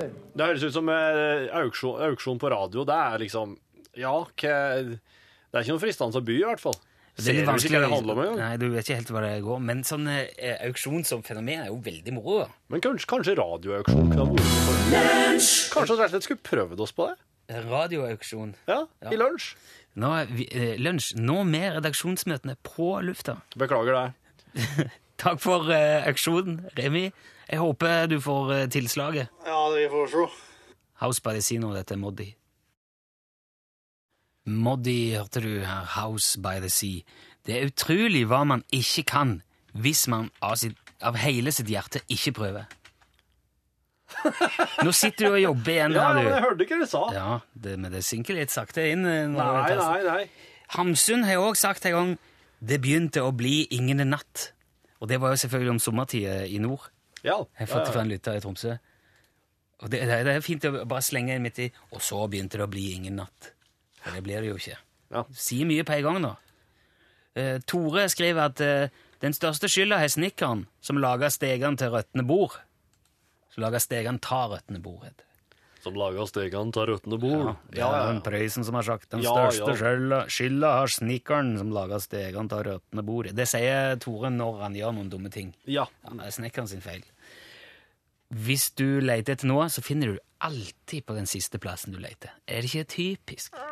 [0.00, 0.08] Det.
[0.36, 2.84] Det høres ut som eh, auksjon, auksjon på radio.
[2.88, 3.56] Det er liksom
[3.96, 4.98] Ja, hva Det
[5.56, 6.76] er ikke noe fristende å by, i hvert fall.
[7.16, 8.40] Er Ser du ikke hva det handler om engang?
[8.42, 9.60] Nei, du vet ikke helt hva det går.
[9.64, 12.42] Men sånn eh, auksjon som fenomen er jo veldig moro.
[12.42, 12.48] da.
[12.72, 15.38] Men kanskje, kanskje radioauksjon kunne vært noe
[15.72, 17.16] Kanskje vi rett og slett skulle prøvd oss på det?
[17.70, 18.52] Radioauksjon.
[18.68, 19.54] Ja, i lunsj.
[19.96, 21.14] Nå vi, eh, lunsj.
[21.16, 23.38] Nå med redaksjonsmøtene på lufta.
[23.56, 24.90] Beklager det.
[25.18, 27.06] Takk for uh, auksjonen, Remi.
[27.48, 29.28] Jeg håper du får uh, tilslaget.
[29.46, 30.26] ja, vi får se.
[31.00, 32.30] House by the Sea nå, dette er Moddi.
[34.46, 37.02] Moddi hørte du her, House by the Sea.
[37.46, 39.40] Det er utrolig hva man ikke kan
[39.76, 42.64] hvis man av, sitt, av hele sitt hjerte ikke prøver.
[44.86, 46.20] Nå sitter du og jobber igjen Ja, her, du.
[46.22, 47.02] men jeg hørte ikke hva du sa.
[47.16, 47.30] Ja,
[47.66, 49.02] det, men det synker litt sakte inn.
[49.04, 50.22] eh, Nei, nei, nei.
[50.78, 52.12] Hamsun har også sagt en gang
[52.66, 54.52] det begynte å bli ingen natt.
[55.00, 56.88] Og det var jo selvfølgelig om sommertida i nord.
[57.22, 57.40] Ja.
[57.58, 58.76] Jeg har fått det fra en lytter i Tromsø.
[59.84, 62.64] Og det, det, er fint å bare slenge inn midt i, og så begynte det
[62.64, 63.50] å bli ingen natt.
[64.00, 64.78] For det blir det jo ikke.
[65.12, 65.24] Ja.
[65.36, 66.32] Si mye på en gang da.
[67.36, 72.24] Eh, Tore skriver at eh, den største skylda har snekkeren som lager stegene til røttene
[72.26, 72.56] bord.
[73.52, 75.25] Som lager stegene ta røttene bord, heter
[75.86, 77.52] Som lager stegene til røttene bord.
[77.70, 79.76] Ja, ja, den Prøysen som har sagt den Ja, største ja.
[79.78, 83.28] skylda, skylda har snekkeren som lager stegene til røttene bord.
[83.38, 85.52] Det sier Tore når han gjør noen dumme ting.
[85.70, 85.86] Ja.
[86.10, 87.06] Det er snekkeren sin feil.
[88.34, 92.34] Hvis du leter etter noe, så finner du alltid på den siste plassen du leter.
[92.50, 93.54] Er det ikke typisk?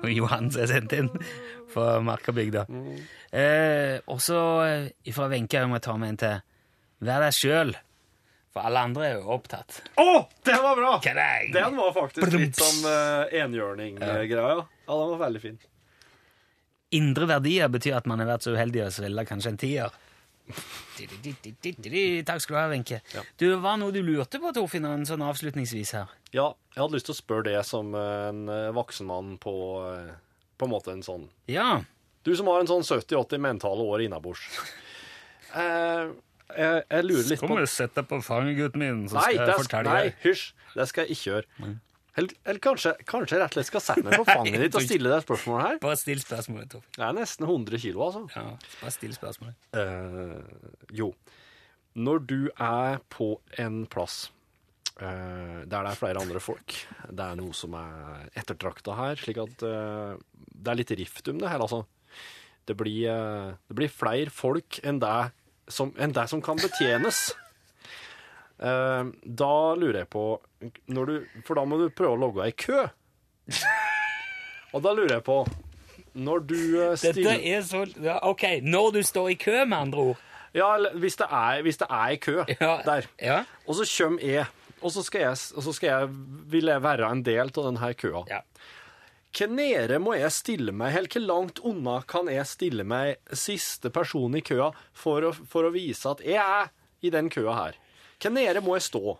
[0.00, 1.10] Og Johan som er sendt inn
[1.70, 2.64] fra Markabygda.
[3.36, 6.40] Eh, og så eh, fra Wenche må jeg ta med en til.
[7.04, 7.76] Vær deg sjøl.
[8.50, 9.80] For alle andre er jo opptatt.
[10.00, 10.92] Å, den var bra!
[11.06, 11.50] Er?
[11.54, 14.56] Den var faktisk litt sånn uh, enhjørning-greia.
[14.58, 15.60] Ja, den var veldig fin.
[16.98, 20.00] Indre verdier betyr at man har vært så uheldig å svelle kanskje en tier.
[22.26, 22.98] Takk skal du ha, Wenche.
[23.38, 26.10] Du, Var det noe du lurte på, Torfinn, en sånn avslutningsvis her?
[26.34, 29.54] Ja, jeg hadde lyst til å spørre det som en eh, voksen mann på
[29.86, 30.10] eh,
[30.58, 31.80] På en måte en sånn Ja.
[32.26, 34.42] Du som har en sånn 70-80 mentale år innabords.
[35.50, 36.10] Eh,
[36.56, 40.10] jeg, jeg lurer litt på sette på fanget, gutten min, så Nei, jeg fortelle deg.
[40.10, 40.50] nei, hysj.
[40.74, 41.70] Det skal jeg ikke gjøre.
[42.18, 44.84] Eller, eller kanskje, kanskje jeg rett og slett skal sette meg på fanget ditt og
[44.84, 45.78] stille deg spørsmålet her?
[45.84, 46.96] Bare still spørsmålet, Torfinn.
[46.98, 48.24] Jeg er nesten 100 kilo, altså.
[48.34, 49.56] Ja, bare still spørsmålet.
[49.76, 51.12] Uh, jo.
[52.00, 53.30] Når du er på
[53.62, 54.18] en plass
[54.98, 56.76] uh, der det er flere andre folk,
[57.08, 61.40] det er noe som er ettertrakta her, slik at uh, det er litt rift om
[61.42, 61.84] det her, altså.
[62.68, 63.08] Det blir,
[63.66, 65.14] det blir flere folk enn det
[65.72, 67.30] som, enn det som kan betjenes.
[68.60, 70.24] Eh, da lurer jeg på
[70.60, 71.14] du,
[71.46, 72.82] For da må du prøve å logge i kø.
[74.74, 75.38] Og da lurer jeg på
[76.20, 80.04] Når du eh, Dette er så ja, OK, når du står i kø, med andre
[80.12, 80.20] ord.
[80.54, 82.72] Ja, eller hvis det er, hvis det er i kø Ja.
[82.86, 83.40] der, Ja.
[83.66, 84.46] og så kommer jeg,
[84.82, 86.08] og så skal jeg, og så skal jeg,
[86.50, 88.24] vil jeg være en del av denne køa.
[88.28, 88.40] Ja.
[89.30, 93.90] Hvor nede må jeg stille meg, eller hvor langt unna kan jeg stille meg siste
[93.94, 96.72] person i køa for å, for å vise at jeg er
[97.06, 97.78] i den køa her?
[98.20, 99.16] Hvor nede må jeg stå?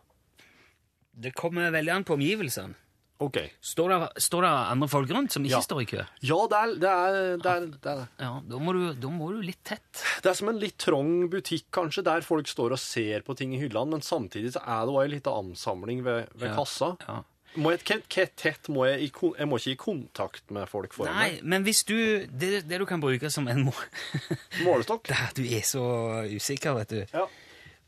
[1.21, 2.75] Det kommer veldig an på omgivelsene.
[3.21, 3.37] OK.
[3.61, 5.61] Står det, står det andre folk rundt som ikke Ja.
[5.61, 6.05] står i kø?
[6.25, 6.91] Ja, det er det.
[6.91, 10.01] Er, det, er, det, er, Ja, da må, du, da må du litt tett.
[10.25, 13.53] det er som en litt trang butikk, kanskje, der folk står og ser på ting
[13.55, 16.57] i hyllene, men samtidig så er det òg ei lita ansamling ved, ved Ja.
[16.57, 16.97] kassa.
[17.07, 17.19] Ja.
[17.59, 18.03] Må jeg,
[18.39, 21.83] tett må jeg i Jeg må ikke i kontakt med folk for Nei, men hvis
[21.89, 21.97] du
[22.31, 23.75] Det, det du kan bruke som en må...
[24.67, 25.09] Målestokk.
[25.11, 25.83] Der, Du er så
[26.31, 27.01] usikker, vet du.
[27.11, 27.27] Ja.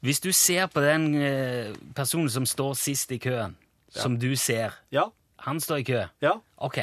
[0.03, 3.55] Hvis du ser på den eh, personen som står sist i køen,
[3.95, 5.11] som du ser Ja.
[5.47, 6.01] Han står i kø.
[6.23, 6.37] Ja.
[6.57, 6.79] Ok.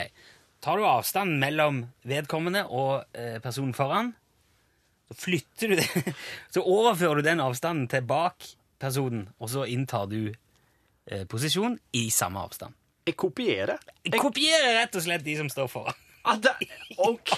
[0.64, 4.14] Tar du avstand mellom vedkommende og eh, personen foran,
[5.10, 6.16] så flytter du det.
[6.54, 8.46] Så overfører du den avstanden til bak
[8.80, 10.30] personen, og så inntar du
[11.08, 12.74] eh, posisjon i samme avstand.
[13.08, 13.80] Jeg kopierer.
[14.06, 15.94] Jeg, Kopierer rett og slett de som står foran.
[16.26, 16.52] ah, det,
[16.98, 17.32] OK!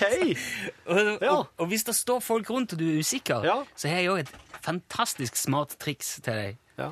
[0.92, 1.32] Og, Ja.
[1.38, 3.64] og, og hvis det står folk rundt og du er usikker, Ja.
[3.76, 4.34] så har jeg òg et
[4.66, 6.58] fantastisk smart triks til deg.
[6.78, 6.90] Ja.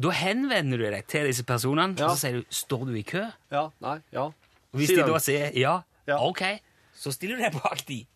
[0.00, 3.32] Da henvender du deg til disse personene, og så sier du 'står du i kø'?
[3.50, 3.68] Ja.
[3.80, 4.00] Nei.
[4.12, 4.22] Ja.
[4.26, 4.34] Og
[4.76, 6.18] hvis Si de da sier ja, Ja.
[6.20, 6.42] ok,
[6.94, 8.06] så stiller du deg bak de.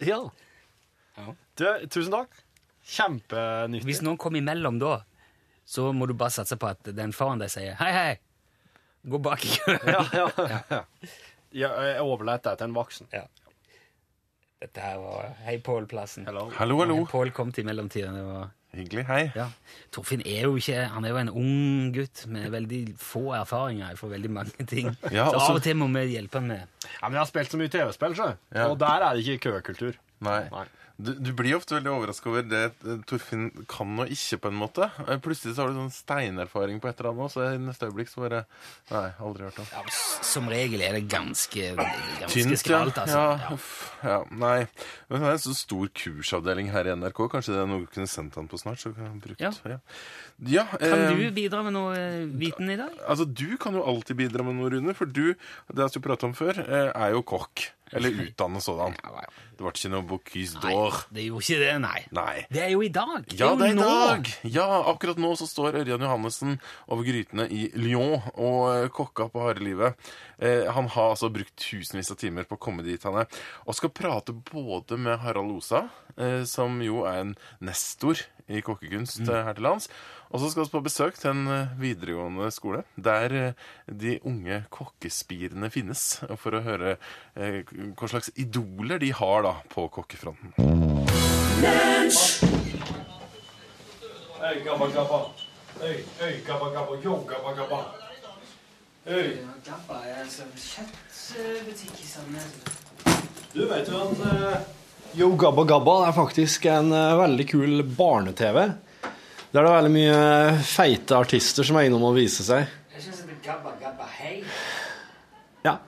[0.00, 0.28] Ja.
[1.16, 1.34] Ja.
[1.58, 2.28] Du, tusen takk.
[2.86, 3.84] Kjempenyttig.
[3.84, 5.00] Hvis noen kommer imellom da,
[5.68, 8.16] så må du bare satse på at den faren deg sier 'hei, hei'.
[9.08, 9.80] Gå bak i køen.
[9.86, 10.28] Ja, ja,
[10.72, 10.84] ja.
[11.52, 13.10] ja jeg overlater det til en voksen.
[14.58, 16.24] Dette her var Hei, Pål-plassen.
[16.26, 16.48] Hello.
[16.56, 17.04] Hallo, hallo.
[17.06, 18.16] Pål kom til mellomtiden.
[18.16, 19.04] Det var Hyggelig.
[19.08, 19.30] Hei.
[19.36, 19.46] Ja.
[19.92, 24.12] Torfinn er jo ikke Han er jo en ung gutt med veldig få erfaringer for
[24.12, 24.90] veldig mange ting.
[25.12, 27.54] Ja, så av og til må vi hjelpe han med Ja, men jeg har spilt
[27.54, 28.34] så mye TV-spill, så.
[28.52, 28.68] Ja.
[28.68, 29.96] Og der er det ikke køkultur.
[30.24, 30.42] Nei.
[30.50, 30.66] Nei.
[30.98, 34.56] Du, du blir ofte veldig overraska over det eh, Torfinn kan og ikke, på en
[34.58, 34.88] måte.
[35.06, 38.10] Eh, Plutselig så har du sånn steinerfaring på et eller annet, så i neste øyeblikk
[38.10, 38.40] så bare
[38.90, 39.68] Nei, aldri hørt om.
[39.76, 39.84] ja,
[40.26, 43.14] Som regel er det ganske, ganske Tynt, skralt, altså.
[43.14, 43.52] Ja, Ja.
[43.54, 43.70] uff,
[44.02, 44.16] ja.
[44.42, 44.66] Nei.
[45.06, 47.22] Men det er en så stor kursavdeling her i NRK.
[47.36, 48.82] Kanskje det er noe du kunne sendt han på snart?
[48.82, 49.38] Så kan brukt.
[49.38, 49.52] Ja.
[50.50, 50.66] Ja.
[50.82, 52.98] Kan eh, du bidra med noe eh, viten i dag?
[53.06, 54.98] Altså, Du kan jo alltid bidra med noe, Rune.
[54.98, 55.36] For du,
[55.70, 57.68] det har vi pratet om før, er jo kokk.
[57.92, 58.96] Eller utdannet sådan.
[59.58, 61.00] Det ble ikke noe Bocuse d'Or.
[61.14, 62.00] Det gjorde ikke det, nei.
[62.14, 62.34] Nei.
[62.52, 63.26] Det er jo i dag.
[63.34, 64.30] Ja, det er i dag!
[64.46, 69.42] Ja, akkurat nå så står Ørjan Johannessen over grytene i Lyon og eh, kokka på
[69.46, 69.98] harde livet.
[70.38, 73.76] Eh, han har altså brukt tusenvis av timer på å komme dit han er, og
[73.78, 79.32] skal prate både med Harald Osa, eh, som jo er en nestor i kokkekunst mm.
[79.48, 79.90] her til lands,
[80.28, 84.60] og så skal vi på besøk til en eh, videregående skole der eh, de unge
[84.74, 86.02] kokkespirene finnes,
[86.36, 86.96] for å høre
[87.32, 87.62] eh,
[87.96, 90.52] hva slags idoler de har da på kokkefronten.
[94.38, 95.22] Øy, gabba, gabba.
[95.80, 97.80] Øy, øy, gabba, gabba, yo, gabba, gabba.
[99.08, 99.38] Øy.
[103.54, 104.74] Du vet jo at
[105.16, 108.58] Yo Gabba Gabba er faktisk en veldig kul barne-TV.
[109.48, 110.16] Det er veldig mye
[110.68, 112.66] feite artister som er innom og viser seg.
[112.92, 114.42] Jeg synes det er gabba, gabba, hei.
[115.64, 115.78] Ja.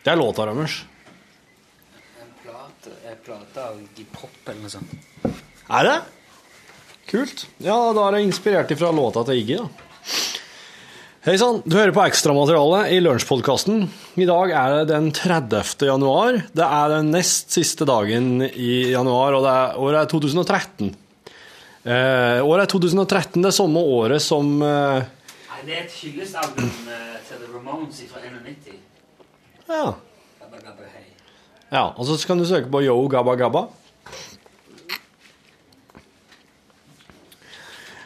[0.00, 0.78] Det er låta deres.
[2.22, 4.96] En plate, en plate av Iggy eller noe sånt.
[5.68, 5.98] Er det?
[7.12, 7.44] Kult.
[7.60, 9.68] Ja, da er det inspirert ifra låta til Iggy, da.
[11.24, 13.86] Hei sann, du hører på ekstramaterialet i Lunsjpodkasten.
[14.20, 15.84] I dag er det den 30.
[15.92, 16.40] januar.
[16.52, 20.94] Det er den nest siste dagen i januar, og det er, året er 2013.
[21.84, 27.16] Eh, året er 2013, det samme året som eh, Nei, det er et hyllestalbum eh,
[27.28, 28.78] til The Ramones fra 91.
[29.68, 29.90] Ja.
[30.40, 31.02] Gabba, gabba, hei.
[31.68, 31.82] ja.
[31.92, 33.66] Og så kan du søke på Yo Gabba Gabba.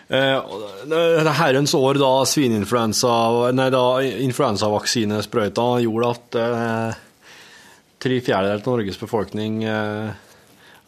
[0.08, 3.12] Eh, herrens år da svineinfluensa
[3.52, 3.82] Nei, da
[4.24, 7.02] influensavaksinesprøyta gjorde at eh,
[8.02, 10.10] tre fjerdedeler av Norges befolkning eh,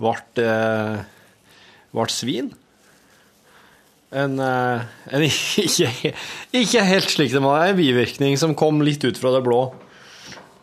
[0.01, 1.07] ble eh,
[1.95, 2.51] ble svin.
[4.11, 4.81] En, eh,
[5.15, 5.23] en
[5.67, 6.15] ikke,
[6.63, 7.69] ikke helt slik det var.
[7.69, 9.61] En bivirkning som kom litt ut fra det blå.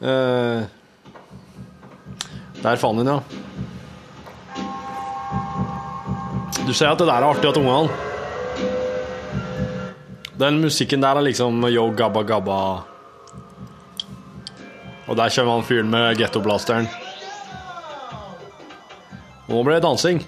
[0.02, 0.66] Eh,
[2.62, 3.22] der fant hun, ja.
[6.68, 7.88] Du ser at det der er artig at ungene.
[10.38, 12.60] Den musikken der er liksom yo gabba gabba.
[15.08, 16.90] Og der kommer han fyren med gettoblasteren.
[19.48, 20.20] Nå blir det dansing.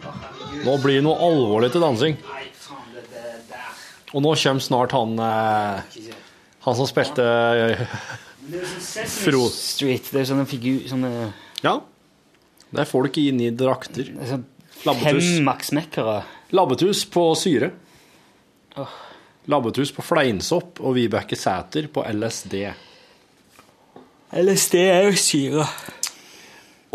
[0.64, 2.16] Nå blir det noe alvorlig til dansing.
[2.24, 3.68] Nei, faen, det, det der.
[4.14, 5.98] Og nå kommer snart han eh,
[6.66, 7.26] Han som spilte
[8.50, 9.44] sånn Fro.
[9.54, 10.10] Street.
[10.10, 10.82] Det er sånne figur...
[10.90, 11.12] Sånne
[11.62, 11.76] Ja.
[12.70, 14.10] Det er folk inni i drakter.
[14.16, 14.48] er sånn
[14.88, 15.26] Labbetuss.
[15.36, 16.18] Fem maksmekkere.
[16.56, 17.74] Labbetuss på syre.
[18.80, 18.94] Oh.
[19.52, 22.56] Labbetuss på fleinsopp og Vibeke Sæter på LSD.
[24.40, 25.66] LSD er jo syre.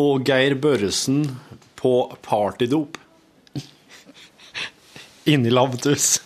[0.00, 1.26] Og Geir Børresen
[1.76, 2.96] på partydop.
[5.34, 6.22] Inni labbetuss.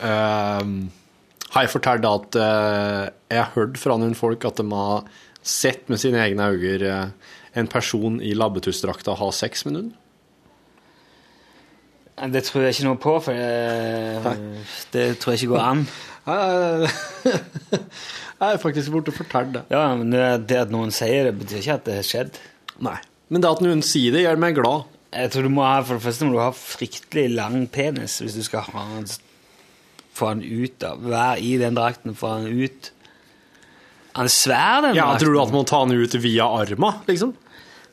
[0.00, 0.74] Um,
[1.54, 5.08] har jeg fortalt at eh, jeg har hørt fra noen folk at de har
[5.42, 9.90] sett med sine egne øyne eh, en person i labbetussdrakta ha sex med noen?
[12.30, 14.34] Det tror jeg ikke noe på, for det,
[14.92, 15.86] det tror jeg ikke går an.
[18.40, 19.62] Jeg er faktisk borte og fortalt det.
[19.68, 22.38] Ja, men det, det at noen sier det, betyr ikke at det har skjedd.
[22.80, 22.96] Nei.
[23.28, 24.86] Men det at noen sier det, gjør meg glad.
[25.10, 28.38] Jeg tror du må ha, For det første må du ha fryktelig lang penis hvis
[28.38, 29.08] du skal ha en,
[30.16, 32.90] få den ut av Være i den drakten, få den ut.
[34.14, 35.24] Han er svær, den Ja, drakten.
[35.24, 37.34] Tror du at man må ta den ut via arma, liksom?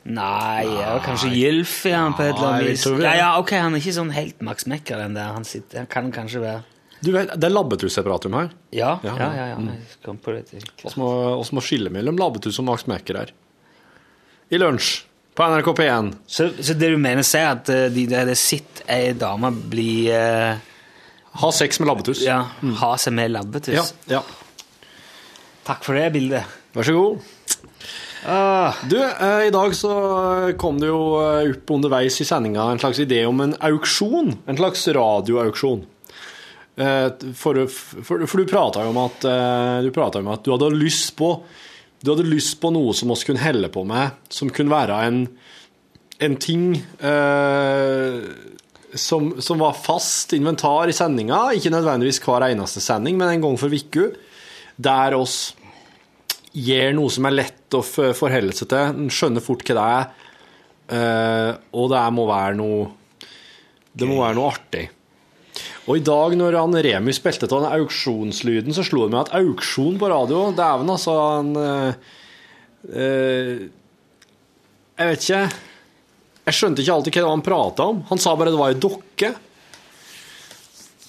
[0.08, 2.86] Nei, ja, kanskje Gylf i han på et eller annet vis.
[3.02, 5.34] Ja, ja, ok, Han er ikke sånn helt Max Mekker, den der.
[5.36, 6.62] Han, sitter, han kan kanskje være
[7.02, 8.54] Du vet, Det er labbetusseparatum her.
[8.72, 9.48] Ja, Ja, ja, ja.
[9.58, 9.76] ja.
[10.06, 10.62] kom på det
[10.96, 13.34] må, må skille mellom labbetuss og Max Mekker her.
[14.48, 15.07] I lunsj
[15.38, 16.10] på NRK P1.
[16.26, 20.10] Så, så det du mener, sier at eh, de, det, det sitter ei dame blir
[20.16, 20.64] eh,
[21.38, 22.24] Ha sex med labbetuss.
[22.26, 22.40] Ja,
[22.80, 23.92] ha seg med labbetuss.
[24.10, 24.22] Ja, ja.
[25.68, 26.56] Takk for det bildet.
[26.74, 27.26] Vær så god.
[28.24, 29.92] Uh, Du, eh, i dag så
[30.58, 34.34] kom det jo eh, opp underveis i sendinga en slags idé om en auksjon.
[34.50, 35.84] En slags radioauksjon.
[36.78, 37.06] Eh,
[37.38, 40.74] For, for, for du prata jo om at eh, du prata om at du hadde
[40.74, 41.36] lyst på
[42.00, 45.22] Du hadde lyst på noe som oss kunne helle på med, som kunne være en,
[46.22, 48.18] en ting eh,
[48.94, 51.48] som, som var fast inventar i sendinga.
[51.58, 54.10] Ikke nødvendigvis hver eneste sending, men en gang for uka.
[54.78, 55.56] Der oss
[56.54, 58.94] gjør noe som er lett å forholde seg til.
[58.94, 60.30] En skjønner fort hva det er.
[60.94, 62.86] eh, og det må være noe
[63.98, 64.86] Det må være noe artig.
[65.88, 69.34] Og i dag når han Remi spilte av den auksjonslyden, så slo det meg at
[69.40, 72.12] auksjon på radio Dæven, altså en eh,
[72.92, 73.52] eh,
[74.98, 75.42] Jeg vet ikke.
[76.48, 78.02] Jeg skjønte ikke alltid hva han prata om.
[78.08, 79.34] Han sa bare det var ei dokke.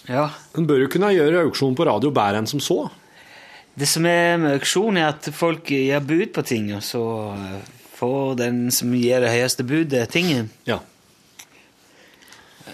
[0.09, 0.29] ja.
[0.57, 2.83] En bør jo kunne gjøre auksjon på radio bedre enn som så.
[3.79, 7.03] Det som er med auksjon, er at folk gir bud på ting, og så
[7.95, 10.49] får den som gir det høyeste budet, tingen.
[10.67, 10.81] Ja.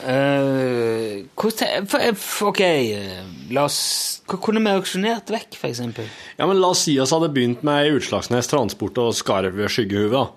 [0.06, 5.68] Eh, hvor te- for- for- ok, eh, la oss Hva kunne vi auksjonert vekk, for
[5.70, 6.06] eksempel?
[6.38, 10.30] Ja, men la oss si oss hadde begynt med Utslagsnes Transport og Skarv ved Skyggehuvet.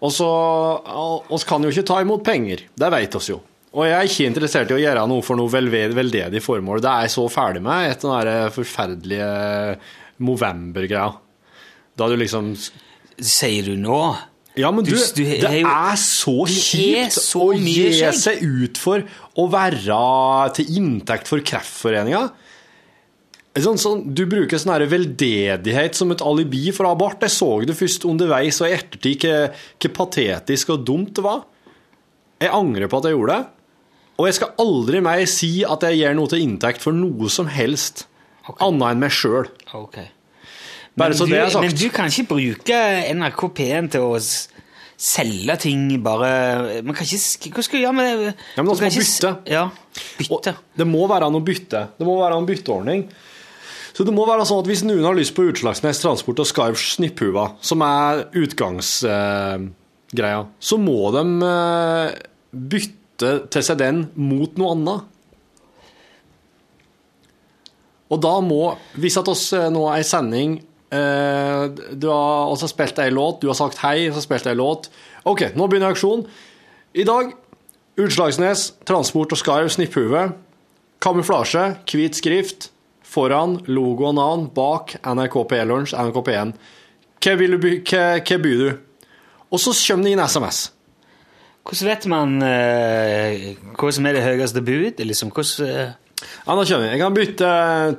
[0.00, 0.28] Og så
[1.30, 2.60] oss kan jo ikke ta imot penger.
[2.78, 3.40] Det vet oss jo.
[3.74, 6.80] Og jeg er ikke interessert i å gjøre noe for noe veldedig formål.
[6.80, 9.78] Det er jeg så ferdig med etter den der forferdelige
[10.20, 11.12] Movember-greia.
[11.96, 12.54] Da du liksom
[13.20, 14.16] Sier du nå?
[14.58, 19.04] Ja, men du, Du- er det er så kjipt så å gi seg ut for
[19.38, 22.24] å være til inntekt for Kreftforeninga.
[23.58, 27.18] Sånn, sånn, du bruker sånn veldedighet som et alibi for abort.
[27.24, 31.40] Jeg så det først underveis og i ettertid hvor patetisk og dumt det var.
[32.38, 33.46] Jeg angrer på at jeg gjorde det.
[34.18, 37.46] Og jeg skal aldri mer si at jeg gjør noe til inntekt for noe som
[37.50, 38.06] helst,
[38.58, 39.46] annet enn meg sjøl.
[39.78, 39.98] Ok.
[40.98, 41.64] Bare så du, det er sagt.
[41.64, 42.78] Men du kan ikke bruke
[43.14, 44.10] NRK P1 til å
[44.98, 46.28] selge ting bare
[46.82, 48.32] Man kan ikke Hva skal du gjøre med det?
[48.56, 49.30] Ja, men altså, bytte.
[49.46, 50.52] Ja, Og bytte.
[50.80, 51.84] det må være noe bytte.
[51.98, 53.04] Det må være en bytteordning.
[53.94, 56.76] Så det må være sånn at hvis noen har lyst på Utslagsnes Transport og Skarv
[56.78, 62.08] Snipphuva, som er utgangsgreia, så må de eh,
[62.52, 65.00] bytte til seg den mot noe annet.
[68.08, 68.60] Og da må,
[69.02, 73.42] hvis at oss eh, nå er i sending eh, Du har også spilt ei låt,
[73.42, 74.86] du har sagt hei, så spilt ei låt.
[75.28, 76.24] OK, nå begynner aksjonen.
[76.96, 77.34] I dag
[77.98, 80.28] Utslagsnes, Transport og Skarv, Snipphue.
[81.02, 82.70] Kamuflasje, hvit skrift.
[83.02, 84.44] Foran logo og navn.
[84.54, 86.52] Bak NRK P-lunsj, NRK P1.
[87.18, 88.68] Hva vil du by, hva, hva byr du?
[89.50, 90.60] Og så kommer det inn SMS.
[91.66, 95.02] Hvordan vet man uh, hva som er det høyeste budet?
[95.02, 96.96] Liksom, hvordan, eh, Ja, da skjønner jeg.
[96.96, 97.50] Jeg kan bytte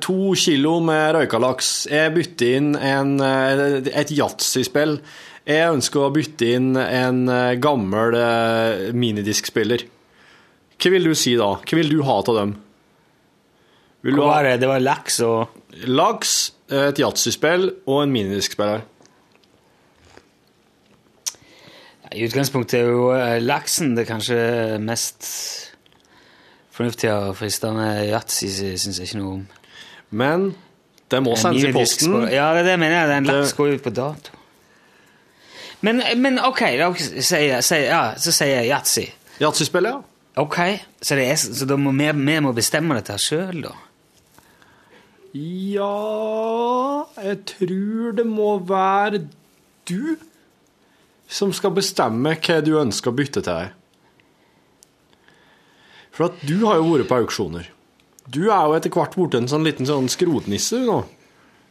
[0.04, 1.72] to kilo med røykalaks.
[1.92, 4.98] Jeg bytter inn en, eh, et yatzy-spill.
[5.50, 9.86] Jeg ønsker å bytte inn en eh, gammel eh, minidiskspiller.
[10.80, 11.56] Hva vil du si da?
[11.62, 12.54] Hva vil du ha av dem?
[14.04, 14.60] Vil du hva var det?
[14.62, 16.36] Det var laks og laks,
[16.70, 18.86] et yatzy-spill og en minidiskspiller?
[22.10, 24.40] I utgangspunktet er jo eh, laksen det kanskje
[24.82, 25.28] mest
[26.80, 27.88] fornuftige og fristende.
[28.08, 29.46] Yatzy syns jeg ikke noe om.
[30.10, 30.50] Men
[31.12, 32.16] det må sendes i posten.
[32.32, 33.02] Ja, det er det mener.
[33.04, 33.18] jeg.
[33.18, 34.38] En laks går ut på dato.
[35.82, 39.06] Men, men OK, da sier sier, ja, så sier jeg yatzy.
[39.40, 40.00] Yatzy-spill, ja.
[40.40, 40.58] OK,
[41.02, 43.76] så, det er, så må vi, vi må bestemme dette sjøl, da?
[45.30, 49.28] Ja Jeg tror det må være
[49.90, 50.16] du
[51.30, 53.70] som skal bestemme hva du ønsker å bytte til.
[56.20, 57.70] For at du har jo vært på auksjoner.
[58.28, 60.98] Du er jo etter hvert blitt en sånn liten sånn skrotnisse nå.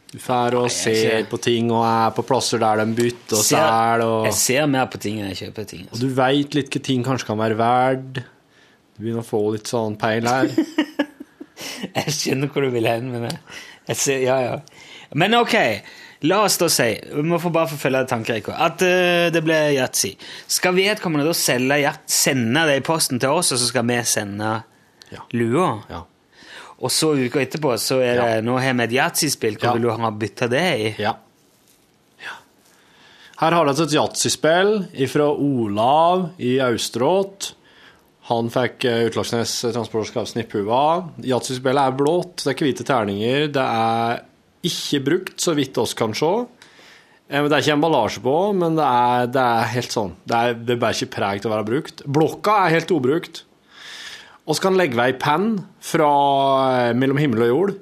[0.09, 4.03] Du drar og ser på ting og er på plasser der de bytter og selger.
[4.07, 5.85] Og, Jeg ser mer på ting enn jeg kjøper ting.
[5.91, 8.23] og du veit litt hva ting kanskje kan være verd.
[8.97, 10.49] Du begynner å få litt sånn peil her.
[11.59, 13.33] Jeg skjønner hvor du vil hen, men det.
[13.89, 14.53] jeg ser, ja, ja.
[15.19, 15.55] Men ok,
[16.27, 20.15] la oss da si, vi må få bare forfølge tankerekka, at uh, det ble yatzy.
[20.47, 24.63] Skal vedkommende da selge sende det i posten til oss, og så skal vi sende
[25.11, 25.23] Ja.
[25.33, 25.69] lua?
[25.89, 26.03] Ja.
[26.79, 29.73] Og så uka etterpå, så er det, nå har vi et yatzy-spill, hva Ja.
[29.73, 30.95] vil du ha bytta det i?
[31.01, 31.15] Ja.
[33.39, 34.73] Her har vi et yatzy-spill
[35.07, 37.53] fra Olav i Austråt.
[38.27, 40.81] Han fikk utlagsnes Utslagsnes transportskap Snipphuva.
[41.23, 43.47] Yatzy-spillet er blått, det er hvite terninger.
[43.55, 44.19] Det er
[44.65, 46.31] ikke brukt, så vidt oss kan se.
[47.29, 50.15] Eh, Det er ikke emballasje på, men det er, det er helt sånn.
[50.25, 52.03] Det er, det bærer ikke preg til å være brukt.
[52.05, 53.43] Blokka er helt ubrukt.
[54.49, 56.09] Så kan legge ved ei penn fra
[56.89, 57.75] eh, mellom himmel og jord.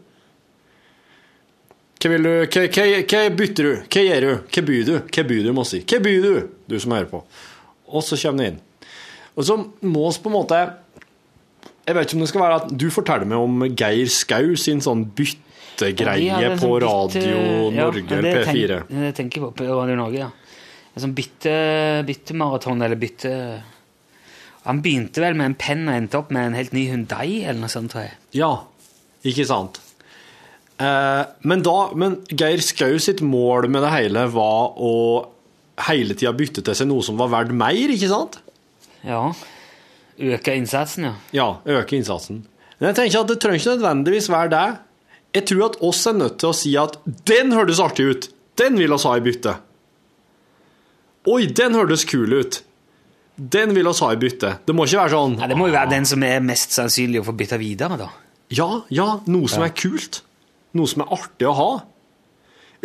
[1.98, 3.72] Hva du, hva, bytter du?
[3.90, 4.34] Hva gjør du?
[4.54, 4.96] Hva byr du?
[5.08, 5.80] Hva byr du, må si.
[5.82, 6.34] Hva byr du,
[6.70, 7.24] du som hører på?
[7.88, 8.60] Og så kommer det inn.
[9.38, 10.60] Og så må vi på en måte
[11.88, 14.82] Jeg vet ikke om det skal være at du forteller meg om Geir Skau sin
[14.84, 15.06] sånn
[15.78, 18.78] byttegreie hadde på sånn bytte- Radio ja, Norge eller tenk- P4.
[18.90, 20.30] Det tenker jeg på på Radio Norge, ja.
[20.96, 21.56] En sånn bytte,
[22.08, 23.34] byttemaraton, eller bytte...
[24.68, 27.62] Han begynte vel med en penn og endte opp med en helt ny Hyundai, eller
[27.62, 28.16] noe sånt, tror jeg.
[28.36, 28.50] Ja,
[29.24, 29.78] ikke sant?
[30.80, 34.92] Eh, men da, men Geir Skau sitt mål med det hele var å
[35.88, 38.40] hele tida bytte til seg noe som var verdt mer, ikke sant?
[39.08, 39.22] Ja.
[40.18, 41.14] Øke innsatsen, ja.
[41.38, 41.48] Ja,
[41.80, 42.44] øke innsatsen.
[42.80, 44.66] Men jeg tenker at det trenger ikke nødvendigvis være det.
[45.38, 46.98] Jeg tror at oss er nødt til å si at
[47.30, 48.30] den hørtes artig ut.
[48.58, 49.54] Den vil oss ha i bytte.
[51.30, 52.62] Oi, den hørtes kul ut.
[53.38, 54.56] Den vil oss ha i bytte.
[54.66, 57.22] Det må ikke være sånn Nei, Det må jo være den som er mest sannsynlig
[57.22, 58.10] å få bytte videre, da.
[58.50, 60.24] Ja, ja, noe som er kult.
[60.78, 61.70] Noe som er artig å ha.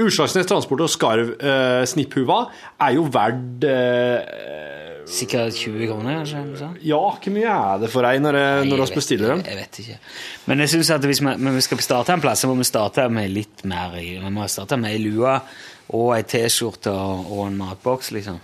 [0.03, 2.42] Utslagsnes Transport og Skarv eh, Snipphuva
[2.80, 6.68] er jo verdt eh, Sikkert 20 kroner, kanskje?
[6.86, 9.42] Ja, hvor mye er det for deg når, jeg- når vi bestiller dem?
[9.44, 9.98] Jeg vet ikke.
[10.46, 12.64] Men jeg synes at hvis vi, men vi skal starte en plass, så må vi
[12.64, 13.90] starte med litt mer.
[13.96, 15.40] Vi må starte med ei lue
[15.90, 18.38] og ei T-skjorte og, og en matboks, liksom.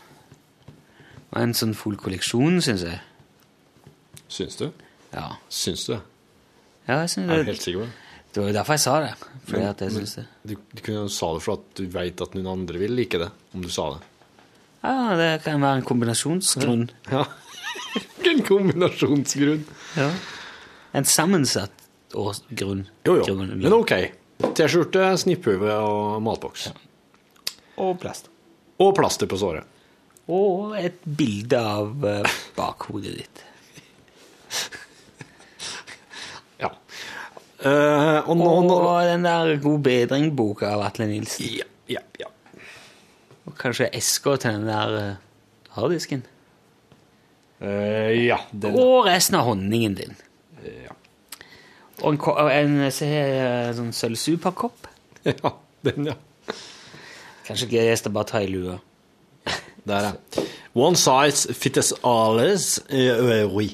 [1.30, 3.00] Og en sånn full kolleksjon, syns jeg.
[4.28, 4.70] Syns du?
[5.14, 6.02] Ja, Syns du det?
[6.88, 7.92] ja jeg synes Er det, du helt sikker på det?
[8.34, 9.14] det var jo derfor jeg sa det.
[9.48, 10.26] Fordi at jeg synes det.
[10.44, 13.18] Du, du kunne jo sa det for at du veit at noen andre vil like
[13.22, 14.02] det, om du sa det.
[14.82, 16.86] Ja, det kan være en kombinasjonsgrunn.
[17.10, 17.24] Ja.
[18.30, 19.64] en kombinasjonsgrunn.
[19.98, 20.08] Ja.
[20.96, 21.88] En sammensatt
[22.48, 22.86] grunn.
[23.04, 23.24] Jo, jo.
[23.24, 23.56] Grunn.
[23.58, 23.94] Men OK.
[24.38, 26.68] T-skjorte, snipphue og matboks.
[27.78, 28.30] Og plast.
[28.78, 29.66] Og plaster på såret.
[30.28, 33.44] Og et bilde av eh, bakhodet ditt.
[36.58, 36.72] Ja.
[37.62, 41.46] Uh, og nå, nå Og den der God bedring-boka av Atle Nilsen.
[41.60, 42.26] ja, ja, ja.
[43.58, 46.22] Kanskje eska til den der uh, harddisken.
[47.58, 48.76] Uh, ja, den.
[48.78, 50.16] Og resten av honningen din.
[50.62, 50.94] Ja.
[52.02, 54.86] Og en, og en eh, sånn sølvsuperkopp.
[55.32, 55.54] ja,
[55.86, 56.14] den, ja.
[57.48, 58.78] Kanskje greiest å bare ta i lua.
[59.88, 60.46] Der, ja.
[60.78, 63.72] One size fits alles, eh, oui.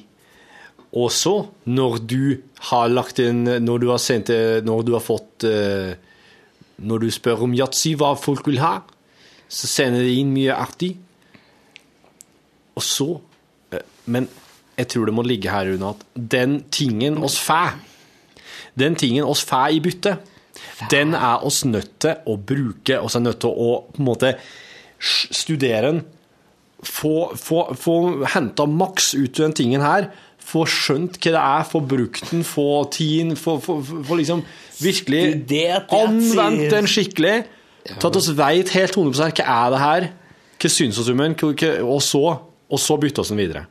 [0.94, 1.34] Og så,
[1.66, 5.96] når du har lagt inn Når du har sendt eh, Når du har fått eh,
[6.78, 8.76] Når du spør om yatzy hva folk vil ha,
[9.48, 10.94] så sender de inn mye artig.
[12.74, 13.08] Og så
[13.72, 14.28] eh, Men
[14.74, 17.76] jeg tror det må ligge her under at den tingen oss får,
[18.74, 20.16] den tingen oss får i bytte,
[20.90, 24.34] den er oss nødt til å bruke, oss er nødt til å på en måte
[24.98, 26.02] studere den,
[26.84, 27.96] få, få, få
[28.34, 30.10] henta maks ut av den tingen her,
[30.44, 34.42] få skjønt hva det er, få brukt den, få tiden, få, få, få liksom
[34.82, 35.22] virkelig
[35.94, 37.36] anvendt den skikkelig,
[37.84, 40.08] til at vi veit helt 100 hva er det her,
[40.62, 41.36] hva syns oss om den,
[41.84, 42.24] og så,
[42.68, 43.66] og så bytte oss den videre.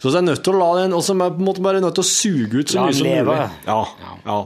[0.00, 1.82] Så vi er nødt til å la den, og så er på en måte bare
[1.84, 3.34] nødt til å suge ut så mye som leve.
[3.34, 3.50] mulig.
[3.66, 4.38] Ja, ja.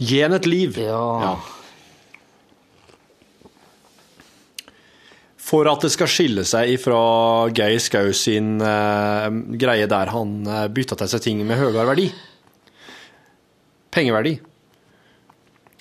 [0.00, 0.76] Gi den et liv.
[0.80, 1.32] Ja.
[5.50, 7.00] For at det skal skille seg fra
[7.56, 9.26] Geir Skau sin uh,
[9.60, 12.06] greie der han uh, bytta til seg ting med høyere verdi.
[13.90, 14.36] Pengeverdi.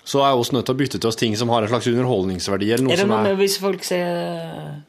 [0.09, 2.71] Så er vi nødt til å bytte til oss ting som har en slags underholdningsverdi.
[2.73, 3.27] eller noe Er det noe er...
[3.29, 4.79] med hvis folk sier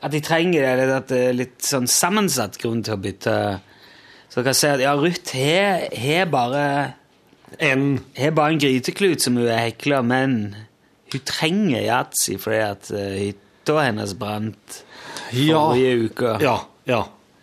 [0.00, 3.34] At de trenger det, eller at det er litt sånn sammensatt grunn til å bytte
[4.30, 6.64] Så dere jeg si at ja, Ruth har bare
[7.58, 7.84] En
[8.18, 10.38] har bare en gryteklut som hun er hekla, men
[11.12, 14.82] hun trenger yatzy fordi at eh, hytta hennes brant
[15.32, 15.62] Ja.
[15.70, 16.34] forrige uke.
[16.44, 16.98] Ja, ja.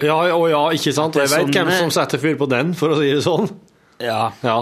[0.06, 1.18] Ja, og ja, ikke sant?
[1.18, 3.50] Og Jeg veit hvem som setter fyr på den, for å si det sånn.
[4.04, 4.60] Ja, Ja.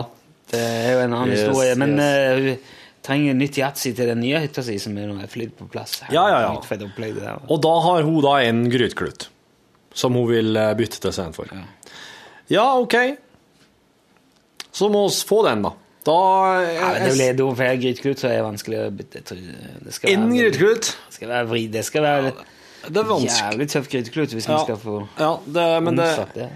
[0.53, 1.75] Det er jo en annen Yes, historie.
[1.81, 2.07] Men yes.
[2.07, 5.67] eh, hun trenger nytt yatzy til den nye hytta si, som er er flydd på
[5.73, 5.97] plass.
[6.13, 6.53] Ja, ja, ja.
[6.55, 7.17] Opplegg.
[7.51, 9.27] Og da har hun da en gryteklut
[9.93, 11.51] som hun vil eh, bytte til seg en for.
[12.53, 12.95] Ja, OK.
[14.73, 15.73] Så må vi få den, da.
[16.03, 16.15] Da
[16.65, 19.21] Ja, men det blir dumt, for gryteklut så er det vanskelig å bytte.
[19.85, 20.89] Det skal En gryteklut?
[21.07, 21.61] det skal være vri.
[21.71, 22.31] Det skal være
[22.83, 23.37] Det er vanskelig.
[23.39, 24.57] jævlig tøff gryteklut hvis Ja.
[24.57, 26.49] vi skal få Ja, det, men, det, det.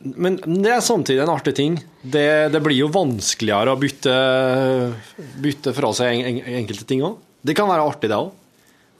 [0.00, 1.74] Men det er samtidig en artig ting.
[2.00, 4.14] Det, det blir jo vanskeligere å bytte,
[5.44, 7.18] bytte fra seg en, en, enkelte ting òg.
[7.44, 8.30] Det kan være artig, det òg.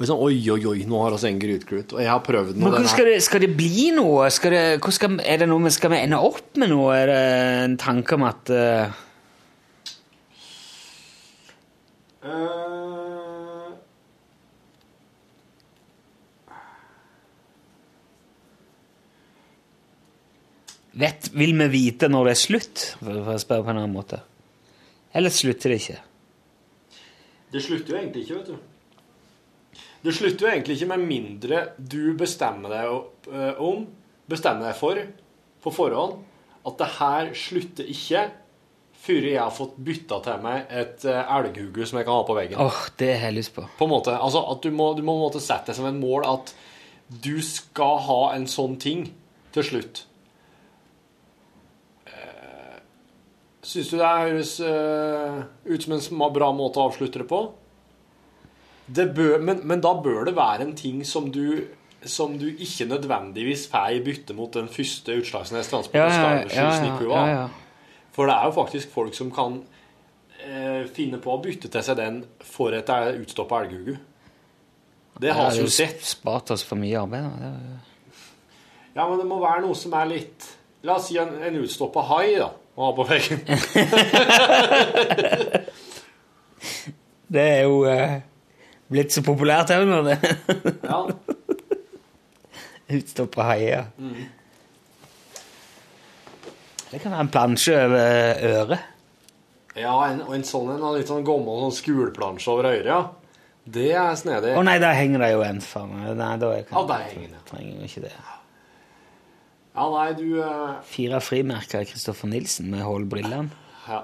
[0.01, 2.73] Sånn, oi, oi, oi, nå har vi en gryteklut, og jeg har prøvd noe.
[2.73, 4.31] Men skal det, skal det bli noe?
[4.33, 4.63] Skal det,
[4.97, 6.95] skal, er det noe vi skal vi ende opp med noe?
[6.97, 7.21] Er det
[7.67, 9.01] en tanke om at uh...
[12.21, 12.70] Eh,
[20.93, 24.21] vet, Vil vi vite når det er slutt, for, å spørre på en annen måte?
[25.15, 26.01] Eller slutter det ikke?
[27.51, 29.81] Det slutter jo egentlig ikke, vet du.
[30.01, 33.85] Det slutter jo egentlig ikke med mindre du bestemmer deg eh, om,
[34.31, 35.01] bestemmer deg for,
[35.61, 36.21] på forhånd,
[36.65, 38.29] at det her slutter ikke
[39.01, 42.37] før jeg har fått bytta til meg et eh, elghugge som jeg kan ha på
[42.37, 42.61] veggen.
[42.61, 43.65] Åh, det har jeg lyst på.
[43.79, 46.55] På en måte, altså at du må, du må sette deg som en mål at
[47.11, 49.09] du skal ha en sånn ting
[49.55, 50.05] til slutt.
[53.61, 57.43] Syns du det høres uh, ut som en bra måte å avslutte det på?
[58.91, 61.67] Det bør, men, men da bør det være en ting som du,
[62.03, 66.09] som du ikke nødvendigvis får i bytte mot den første Utslagsnes Transport Ja,
[66.49, 67.45] ja, ja.
[68.11, 72.01] For det er jo faktisk folk som kan uh, finne på å bytte til seg
[72.01, 74.01] den for et eh, utstoppa elghugu.
[75.21, 76.01] Det har vi jo sett.
[76.09, 77.29] spart oss for mye arbeid.
[77.29, 77.53] da.
[78.97, 80.49] Ja, men det må være noe som er litt
[80.81, 82.47] La oss si en, en utstoppa hai, da.
[82.81, 83.41] Ha på veggen.
[87.31, 88.17] Det er jo eh,
[88.91, 90.17] blitt så populært òg nå, det.
[90.83, 91.05] Ja.
[92.97, 93.85] Utstoppa haier.
[96.91, 98.89] Det kan være en plansje over øret.
[99.79, 103.01] ja, en, og en sånn en, litt sånn gammel sånn skuleplansje over øret, ja.
[103.71, 104.57] Det er snedig.
[104.59, 105.87] Å nei, der henger det jo en for.
[105.87, 107.45] Nei, da kan, Ja, der henger det.
[107.53, 108.15] trenger jo ikke det.
[108.17, 108.40] Ja,
[109.75, 110.81] nei, du uh...
[110.85, 113.51] Fire frimerker av Kristoffer Nilsen med hull brillene.
[113.87, 114.01] Ja.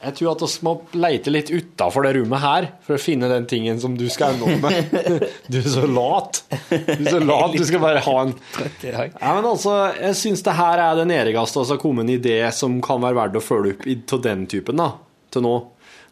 [0.00, 3.44] Jeg tror at vi må leite litt utafor det rommet her for å finne den
[3.48, 5.26] tingen som du skal ende opp med.
[5.52, 6.38] Du er så lat.
[6.70, 7.52] Du er så lat.
[7.52, 8.32] Du skal bare ha en.
[8.86, 12.38] Ja, men altså, Jeg syns det her er det nerigste som har kommet en idé
[12.56, 14.80] som kan være verdt å følge opp av til den typen.
[14.80, 14.88] da,
[15.36, 15.54] til nå.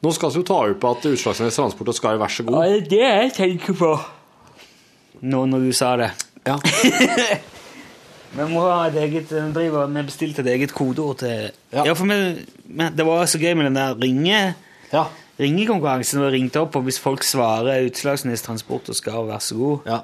[0.04, 2.60] Nå skal vi jo ta opp at Utslagsnes Transport og Skar, vær så Ja, god.
[2.60, 3.94] det er det jeg tenker på.
[5.32, 6.12] Nå når du sa det.
[6.46, 6.60] Ja.
[8.28, 11.84] Vi må ha et eget driver vi bestilte et eget kodeord til Ja.
[11.84, 14.54] Ja, for vi, vi, Det var så gøy med den der ringe
[14.92, 15.06] ja.
[15.40, 16.22] ringekonkurransen.
[16.22, 20.00] Og ringte opp, og hvis folk svarer Utslagsnes Transport og skal vær så god, ja.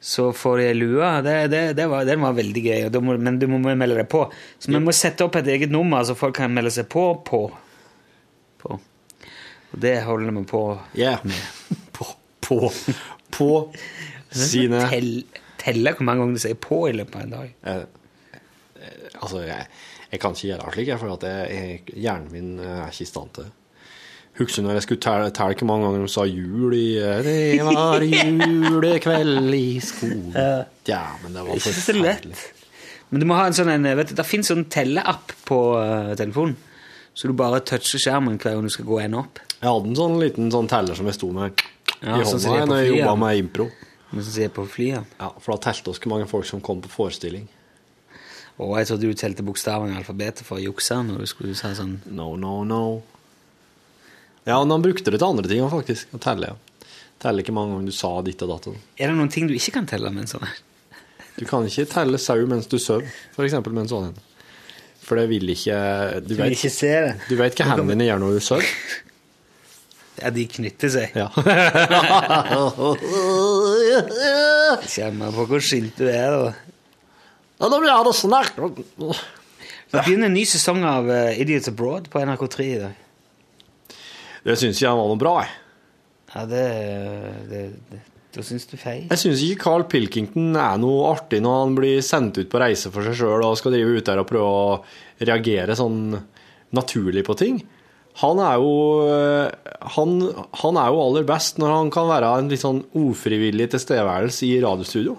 [0.00, 1.12] så får de lua.
[1.22, 4.26] Det, det, det var, den var veldig gøy, må, men du må melde deg på.
[4.58, 7.46] Så vi må sette opp et eget nummer, så folk kan melde seg på på.
[8.62, 8.80] på.
[9.74, 10.64] Og det holder vi på
[10.98, 11.18] Yeah.
[11.24, 11.34] med.
[11.94, 12.06] På.
[12.44, 12.72] på,
[13.30, 13.48] på
[14.30, 14.82] sine
[15.64, 17.52] telle hvor mange ganger du sier 'på' i løpet av en dag.
[17.64, 17.84] eh,
[18.76, 19.66] eh, Altså, jeg,
[20.12, 23.44] jeg kan ikke gjøre det slik, for hjernen min eh, er ikke i stand til
[23.44, 23.52] det.
[24.34, 27.64] Husker når jeg skulle telle telle hvor mange ganger de sa jul i eh, Det
[27.64, 28.02] var
[28.68, 30.32] julekveld i skolen.
[30.88, 32.36] Ja, men det var forferdelig.
[33.10, 35.58] Men du må ha en sånn en, vet du, Det fins sånn telleapp på
[36.18, 36.56] telefonen.
[37.14, 39.38] Så du bare toucher skjermen hver gang du skal gå en opp.
[39.60, 41.62] Jeg hadde en sånn liten sånn teller som jeg sto med
[42.02, 43.68] Ja, i sånn hånda sånn når jeg jobba med impro.
[44.14, 45.04] Mens du ser på flyet.
[45.18, 47.48] Ja, For da telte oss hvor mange folk som kom på forestilling.
[48.62, 51.72] Og jeg trodde du telte bokstavene i alfabetet for å jukse når du skulle si
[51.74, 52.82] sånn No, no, no.
[54.46, 56.12] Ja, men han brukte det til andre ting faktisk.
[56.14, 56.86] Å telle, ja.
[57.24, 58.68] Telle ikke mange ganger du sa ditt og datt.
[59.00, 60.60] Er det noen ting du ikke kan telle en sånn her?
[61.34, 63.08] Du kan ikke telle sau mens du sover,
[63.42, 64.20] eksempel med en sånn en.
[65.04, 65.78] For det vil ikke
[66.24, 67.16] Du vet, se det.
[67.28, 68.70] du vet hva hendene dine gjør når du sover?
[70.22, 71.10] Ja, de knytter seg.
[71.18, 71.26] Ja.
[74.94, 76.54] Kjenner på hvor skilt du er, da.
[77.58, 78.52] Ja, da blir jeg det snart.
[79.94, 82.94] Det begynner en ny sesong av eh, Idiots Abroad på NRK3 i dag.
[84.44, 85.52] Det syns jeg var noe bra, jeg.
[86.34, 86.64] Ja, det,
[87.50, 87.60] det,
[87.92, 88.00] det
[88.34, 89.04] Da syns du feil.
[89.06, 92.90] Jeg syns ikke Carl Pilkington er noe artig når han blir sendt ut på reise
[92.94, 94.82] for seg sjøl og skal drive ut der og prøve å
[95.22, 96.00] reagere sånn
[96.74, 97.56] naturlig på ting.
[98.22, 98.72] Han er jo
[99.96, 100.10] han,
[100.62, 104.58] han er jo aller best når han kan være en litt sånn ufrivillig tilstedeværelse i
[104.62, 105.16] radiostudio.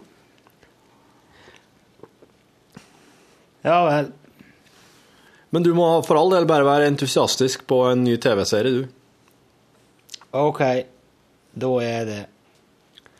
[3.66, 4.12] Ja vel.
[5.56, 10.22] Men du må for all del bare være entusiastisk på en ny TV-serie, du.
[10.36, 10.62] Ok,
[11.56, 12.22] da er det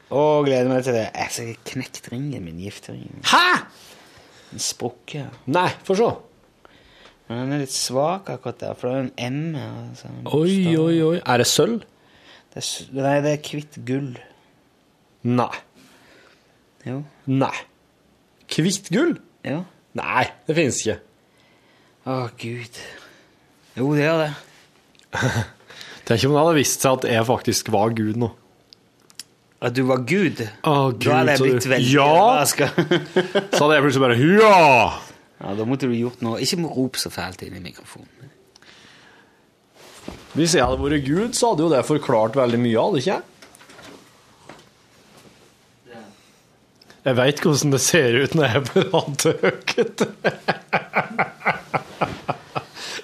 [0.05, 1.07] Å, gleder meg til det.
[1.15, 3.23] Jeg har knekt ringen min, gifteringen.
[3.26, 3.63] Hæ?!
[4.51, 5.32] Den sprukker.
[5.49, 6.09] Nei, få se.
[7.28, 9.71] Men den er litt svak akkurat der, for det er en M her.
[9.89, 11.15] Altså, Oi, oi, oi.
[11.26, 11.80] Er det sølv?
[12.53, 12.69] Det er,
[13.01, 14.11] nei, det er hvitt gull.
[15.26, 15.49] Nei.
[16.86, 16.99] Jo.
[17.34, 17.55] Nei.
[18.53, 19.15] Hvitt gull?
[19.45, 19.63] Ja.
[19.97, 20.99] Nei, det finnes ikke.
[22.05, 22.80] Å, gud.
[23.76, 24.32] Jo, det er det.
[26.05, 28.30] Tenk om det hadde vist seg at jeg faktisk var Gud nå.
[29.65, 30.43] At du var Gud?
[30.67, 32.05] Å, da hadde jeg blitt veldig Ja!
[32.11, 32.67] overraska.
[33.55, 35.04] Så hadde jeg plutselig bare Ja!
[35.41, 36.41] Ja, da måtte du gjort noe.
[36.43, 38.33] Ikke rop så fælt inn i mikrofonen.
[40.36, 43.23] Hvis jeg hadde vært Gud, så hadde jo det forklart veldig mye, hadde ikke jeg?
[47.05, 50.05] Jeg veit hvordan det ser ut når jeg er på radioøket.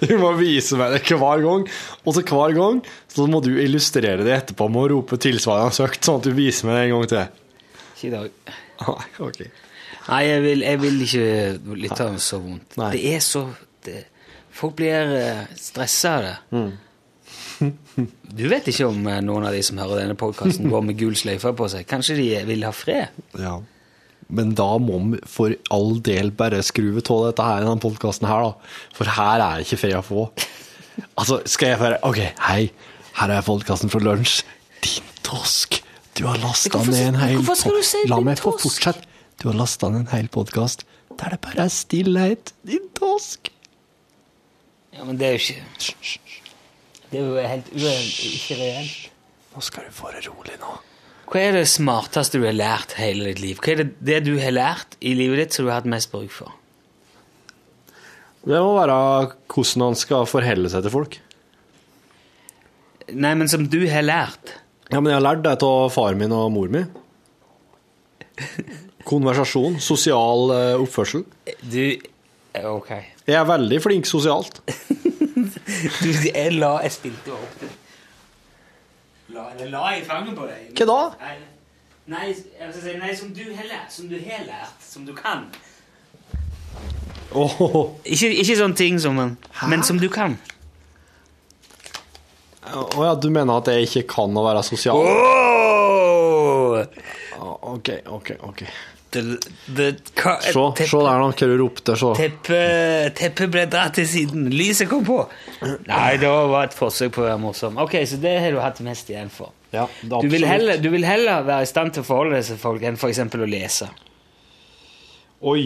[0.02, 1.68] Du må vise meg det hver gang,
[2.02, 2.80] og så hver gang
[3.12, 6.66] så må du illustrere det etterpå med å rope tilsvarende søkt, sånn at du viser
[6.66, 7.28] meg det en gang til.
[7.92, 8.56] Ikke i dag.
[8.82, 9.40] Nei, ok.
[10.08, 11.26] Nei, jeg vil, jeg vil ikke
[11.78, 12.78] lytte av så vondt.
[12.80, 12.88] Nei.
[12.94, 13.44] Det er så
[13.86, 14.00] det,
[14.52, 16.34] Folk blir uh, stressa av det.
[16.56, 16.72] Mm.
[18.32, 21.12] Du vet ikke om eh, noen av de som hører denne podkasten, går med gul
[21.18, 21.84] sløyfe på seg.
[21.88, 23.12] Kanskje de vil ha fred?
[23.36, 23.58] Ja.
[24.32, 28.28] Men da må vi for all del bare skru av dette her i denne podkasten
[28.30, 28.78] her, da.
[28.96, 30.24] For her er det ikke fred å få.
[31.20, 32.62] Altså, skal jeg bare OK, hei,
[33.20, 34.40] her er podkasten fra lunsj.
[34.82, 35.82] Din tosk.
[36.16, 38.14] Du har lasta ned en hel hvorfor skal du si din tosk?
[38.16, 39.11] La meg få fortsette.
[39.42, 40.84] Du har lasta ned en hel podkast
[41.18, 42.52] der det bare er stillhet.
[42.62, 43.48] Din tosk.
[44.94, 45.96] Ja, men det er jo ikke
[47.10, 49.08] Det er jo helt ikke reelt.
[49.52, 50.76] Nå skal du få det rolig nå.
[51.26, 53.58] Hva er det smarteste du har lært hele ditt liv?
[53.58, 56.12] Hva er det, det du har lært i livet ditt som du har hatt mest
[56.14, 56.54] bruk for?
[58.46, 59.00] Det må være
[59.50, 61.18] hvordan han skal forholde seg til folk.
[63.10, 64.54] Nei, men som du har lært.
[64.92, 66.86] Ja, men jeg har lært det av far min og mor mi.
[69.04, 71.24] Konversasjon, sosial eh, oppførsel.
[71.62, 71.84] Du
[72.52, 72.90] Ok.
[73.26, 74.60] Jeg er veldig flink sosialt.
[76.02, 77.62] Du, jeg la Jeg spilte jo opp.
[79.32, 80.68] La, eller la jeg fanget på deg?
[80.76, 81.32] Hva da?
[82.12, 85.14] Nei, jeg skal si, nei som du har lært, som du har lært, som du
[85.16, 85.46] kan.
[87.32, 87.94] Oh.
[88.04, 89.36] Ikke, ikke sånne ting som man
[89.70, 90.36] Men som du kan.
[92.72, 95.00] Å ja, du mener at jeg ikke kan å være sosial?
[95.00, 96.82] Oh!
[97.72, 98.66] Ok, ok, ok.
[99.12, 99.88] Se,
[100.88, 101.96] se der nå, hva du ropte.
[102.00, 102.12] Se.
[102.18, 104.46] Teppet teppe ble dratt til siden.
[104.52, 105.18] Lyset kom på.
[105.88, 107.76] Nei, det var et forsøk på å være morsom.
[107.82, 109.52] Ok, Så det har du hatt mest igjen for.
[109.72, 112.58] Ja, Du vil, heller, du vil heller være i stand til å forholde deg til
[112.60, 113.22] folk enn f.eks.
[113.24, 113.88] å lese.
[115.48, 115.64] Oi,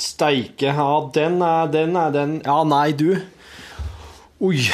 [0.00, 0.72] steike.
[0.72, 3.12] Ja, den er den er den Ja, nei, du.
[4.42, 4.64] Oi.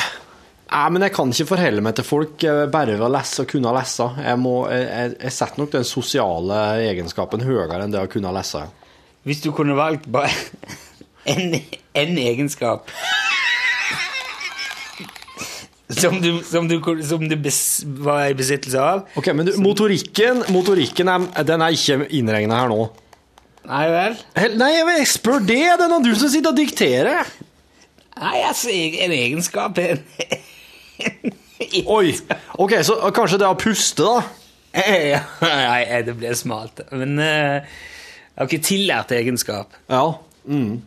[0.68, 3.48] Nei, men jeg kan ikke forholde meg til folk eh, bare ved å lese og
[3.48, 4.08] kunne lese.
[4.20, 8.66] Jeg, må, jeg, jeg, setter nok den sosiale egenskapen høyere enn det å kunne lese.
[9.28, 10.32] Hvis du kunne valgt bare
[11.32, 11.56] en,
[11.96, 12.92] en egenskap
[15.88, 17.36] som du, som du, som du
[18.04, 19.06] var i besittelse av.
[19.16, 22.82] Ok, men du, motorikken, motorikken er, den er ikke innregna her nå.
[23.68, 24.20] Nei vel?
[24.60, 25.62] Nei, jeg spør det!
[25.80, 27.32] Det er du som sitter og dikterer.
[28.18, 30.04] Nei, altså, en egenskap er en
[31.96, 32.14] Oi!
[32.58, 34.22] Ok, så kanskje det er å puste, da?
[35.42, 36.84] Nei, det ble smalt.
[36.92, 37.64] Men jeg
[38.38, 39.74] har ikke tillært egenskap.
[39.90, 40.04] Ja.
[40.48, 40.80] Mm.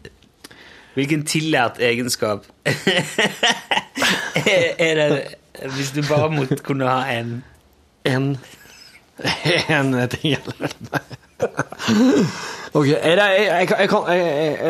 [0.94, 2.48] Hvilken tillært egenskap
[4.82, 5.08] er det
[5.76, 7.44] Hvis du bare måtte kunne ha en
[8.08, 8.34] En
[9.78, 10.74] En ting eller
[12.72, 13.16] Ok, jeg,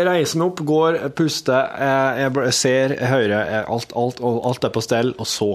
[0.07, 4.73] reiser meg opp, går, puster, jeg, jeg ser, jeg hører, jeg, alt, alt, alt er
[4.73, 5.51] på stell, og så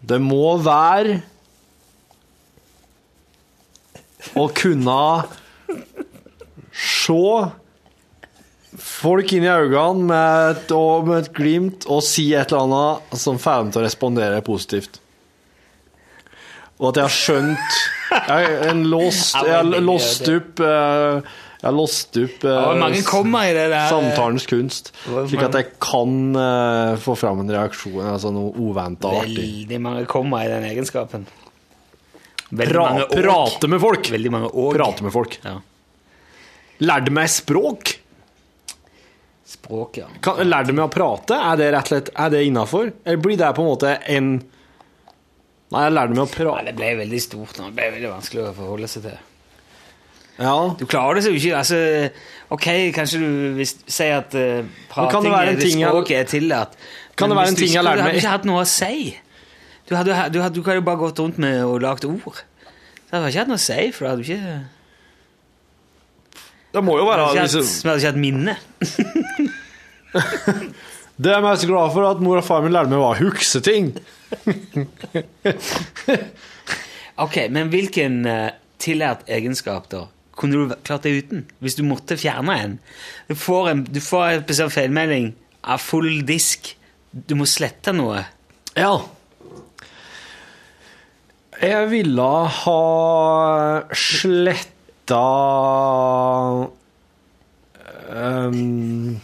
[0.00, 1.18] Det må være
[4.40, 4.96] å kunne
[6.72, 7.20] se
[8.80, 10.74] folk inn i øynene med et,
[11.04, 15.00] med et glimt og si et eller annet som får dem til å respondere positivt.
[16.80, 17.78] Og at jeg har skjønt
[18.10, 19.36] Jeg har låst
[19.84, 21.20] låst opp eh,
[21.60, 22.70] Jeg har låst opp eh,
[23.60, 29.10] det samtalens kunst, slik at jeg kan eh, få fram en reaksjon, altså noe uventa
[29.20, 29.36] artig.
[29.36, 31.26] Veldig mange kommer i den egenskapen.
[32.50, 33.12] Veldig Pra, mange og.
[33.20, 34.08] prate med folk!
[34.16, 34.70] Veldig mange og.
[34.78, 35.36] Prate med folk.
[35.44, 35.58] Ja.
[36.80, 37.92] Lærte meg språk.
[39.50, 40.08] Språk, ja.
[40.24, 41.36] Kan, lærte meg å prate?
[41.36, 42.90] Er det rett og slett Er det innafor?
[43.04, 44.32] Eller blir det på en måte en
[45.70, 47.58] Nei, jeg lærte meg å Nei, prate det ble veldig stort.
[47.58, 49.18] Det ble veldig vanskelig å forholde seg til.
[50.40, 50.54] Ja.
[50.80, 51.52] Du klarer det så ikke.
[51.58, 51.78] Altså,
[52.56, 52.66] ok,
[52.96, 56.76] kanskje du vil si at uh, kan prating en det ting jeg- er tillatt.
[57.16, 58.02] Kan det være en ting jeg lærte meg?
[58.02, 59.18] Du hadde ikke hatt noe å si.
[59.88, 62.42] Du hadde, du hadde, du hadde jo bare gått rundt med og lagt ord.
[63.10, 64.60] Du hadde ikke hatt noe å si, for du hadde ikke,
[66.70, 68.54] Det må jo du være hatt, liksom, du hadde ikke hatt minne.
[71.20, 73.60] Det er jeg mest glad for at mor og far min lærte meg å hukse
[73.64, 73.92] ting.
[77.20, 78.48] Ok, men hvilken uh,
[78.80, 80.06] tillært egenskap da
[80.40, 81.42] kunne du klart deg uten?
[81.60, 82.76] Hvis du måtte fjerne en.
[83.28, 85.34] Du får en, du får en spesiell feilmelding
[85.68, 86.72] av full disk.
[87.12, 88.22] Du må slette noe.
[88.72, 88.94] Ja.
[91.60, 92.28] Jeg ville
[92.62, 92.80] ha
[93.92, 95.20] sletta
[98.08, 99.18] ehm,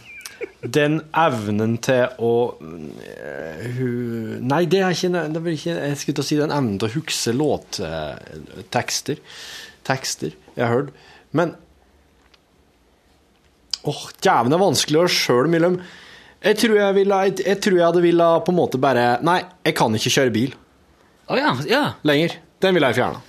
[0.73, 6.17] den evnen til å eh, hu- Nei, det er ikke, det er ikke Jeg skulle
[6.19, 9.21] til å si den evnen til å huske låttekster.
[9.87, 10.91] Tekster jeg har hørt.
[11.37, 11.55] Men
[13.87, 15.77] Åh, djæven, det er vanskelig å sjøl mellom
[16.37, 19.39] jeg tror jeg, ville, jeg, jeg tror jeg hadde ville på en måte bare Nei,
[19.65, 20.51] jeg kan ikke kjøre bil
[21.33, 21.79] Å ja, ja.
[22.05, 22.35] lenger.
[22.61, 23.19] Den ville jeg fjerna.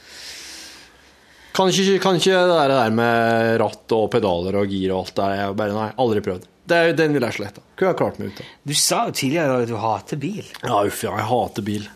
[1.57, 5.33] Kan ikke, kan ikke det der med ratt og pedaler og gir og alt der.
[5.41, 6.45] Jeg bare, nei, aldri prøvd.
[6.69, 7.63] Det, er- jo den vil jeg slette.
[7.79, 8.49] Kunne jeg klart meg uten.
[8.69, 10.45] Du sa jo tidligere at du hater bil.
[10.65, 11.87] Ja, uff, ja, jeg hater bil.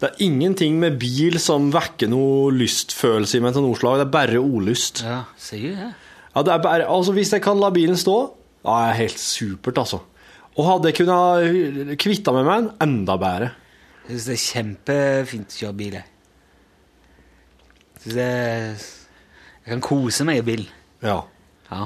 [0.00, 3.98] Det er ingenting med bil som vekker noe lystfølelse i meg til noe slag.
[4.00, 5.02] Det er bare olyst.
[5.04, 5.90] Ja, sier du det?
[6.30, 8.14] Ja, det er bare, altså Hvis jeg kan la bilen stå,
[8.64, 10.00] da er jeg helt supert, altså.
[10.56, 13.50] Og hadde jeg kunnet kvitta meg med den, enda bedre.
[14.08, 15.98] Jeg syns det er kjempefint å kjøre bil.
[16.00, 16.06] Jeg
[18.00, 18.66] Synes det er
[19.60, 20.62] Jeg kan kose meg i bil.
[21.04, 21.18] Ja.
[21.70, 21.84] Ja.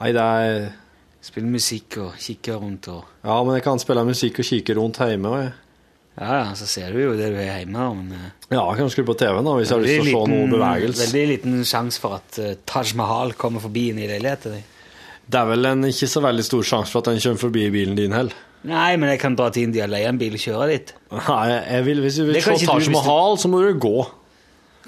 [0.00, 0.70] Nei, det er
[1.28, 5.00] Spille musikk og kikke rundt og Ja, men jeg kan spille musikk og kikke rundt
[5.04, 5.32] hjemme.
[5.42, 5.52] jeg-
[6.18, 7.84] Ja, ja, så ser du jo det du er hjemme.
[7.94, 10.24] Men eh, Ja, jeg kan skru på TV-en da, hvis jeg har lyst til å
[10.24, 11.04] se noe bevegelse.
[11.06, 14.64] veldig liten sjanse for at uh, Taj Mahal kommer forbi inn i leiligheten din.
[15.28, 17.94] Det er vel en ikke så veldig stor sjanse for at den kommer forbi bilen
[17.94, 18.32] din heller.
[18.64, 20.92] Nei, men jeg kan dra til India, og leie en bil og kjøre dit.
[21.12, 24.06] Nei, jeg vil, hvis du vil se Taj Mahal, så må du gå.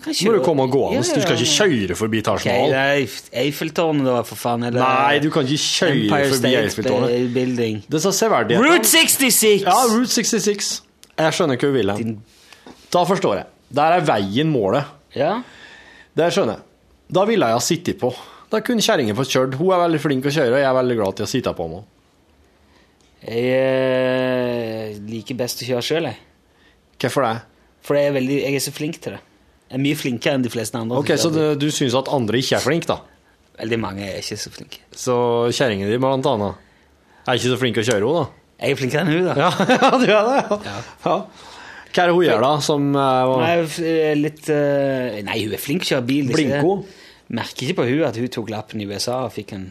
[0.00, 1.00] Må du komme gående.
[1.00, 2.72] Ja, Du skal ikke kjøre forbi Taj Ok, Mahal.
[2.72, 4.64] er Eiffeltårnet, da, for faen.
[4.68, 7.34] Eller Nei, du kan ikke kjøre Empire forbi State Eiffeltårnet.
[7.34, 7.82] Building.
[7.86, 8.30] Det er så.
[8.30, 9.66] Route 66!
[9.66, 10.72] Ja, Route 66.
[11.20, 12.16] Jeg skjønner ikke hva du vil hen.
[12.90, 13.48] Da forstår jeg.
[13.76, 14.88] Der er veien målet.
[15.14, 15.42] Ja.
[16.16, 16.66] Det skjønner jeg.
[17.10, 18.12] Da ville jeg ha sittet på.
[18.50, 19.56] Da kunne kjerringa fått kjørt.
[19.60, 21.66] Hun er veldig flink å kjøre, og jeg er veldig glad til å sitte på
[21.68, 21.84] henne.
[23.20, 26.18] Jeg eh, liker best å kjøre sjøl, jeg.
[27.00, 27.34] Hvorfor det?
[27.84, 29.20] For jeg er, veldig, jeg er så flink til det.
[29.70, 30.98] Er mye flinkere enn de fleste andre.
[30.98, 32.98] Ok, Så du, du syns at andre ikke er flinke, da?
[33.60, 34.80] Veldig mange er ikke så flinke.
[34.96, 35.14] Så
[35.54, 36.66] kjerringa di, blant annet,
[37.26, 38.54] er ikke så flink å kjøre, hun, da?
[38.60, 39.34] Jeg er flinkere enn hun, da.
[39.38, 40.78] Ja, ja du er det, ja.
[41.04, 41.16] ja.
[41.90, 45.62] Hva er det hun gjør, da, som uh, f- eh, litt uh, Nei, hun er
[45.62, 46.32] flink til å kjøre bil.
[46.34, 46.74] Blinko?
[47.34, 49.70] Merker ikke på hun at hun tok lappen i USA og fikk en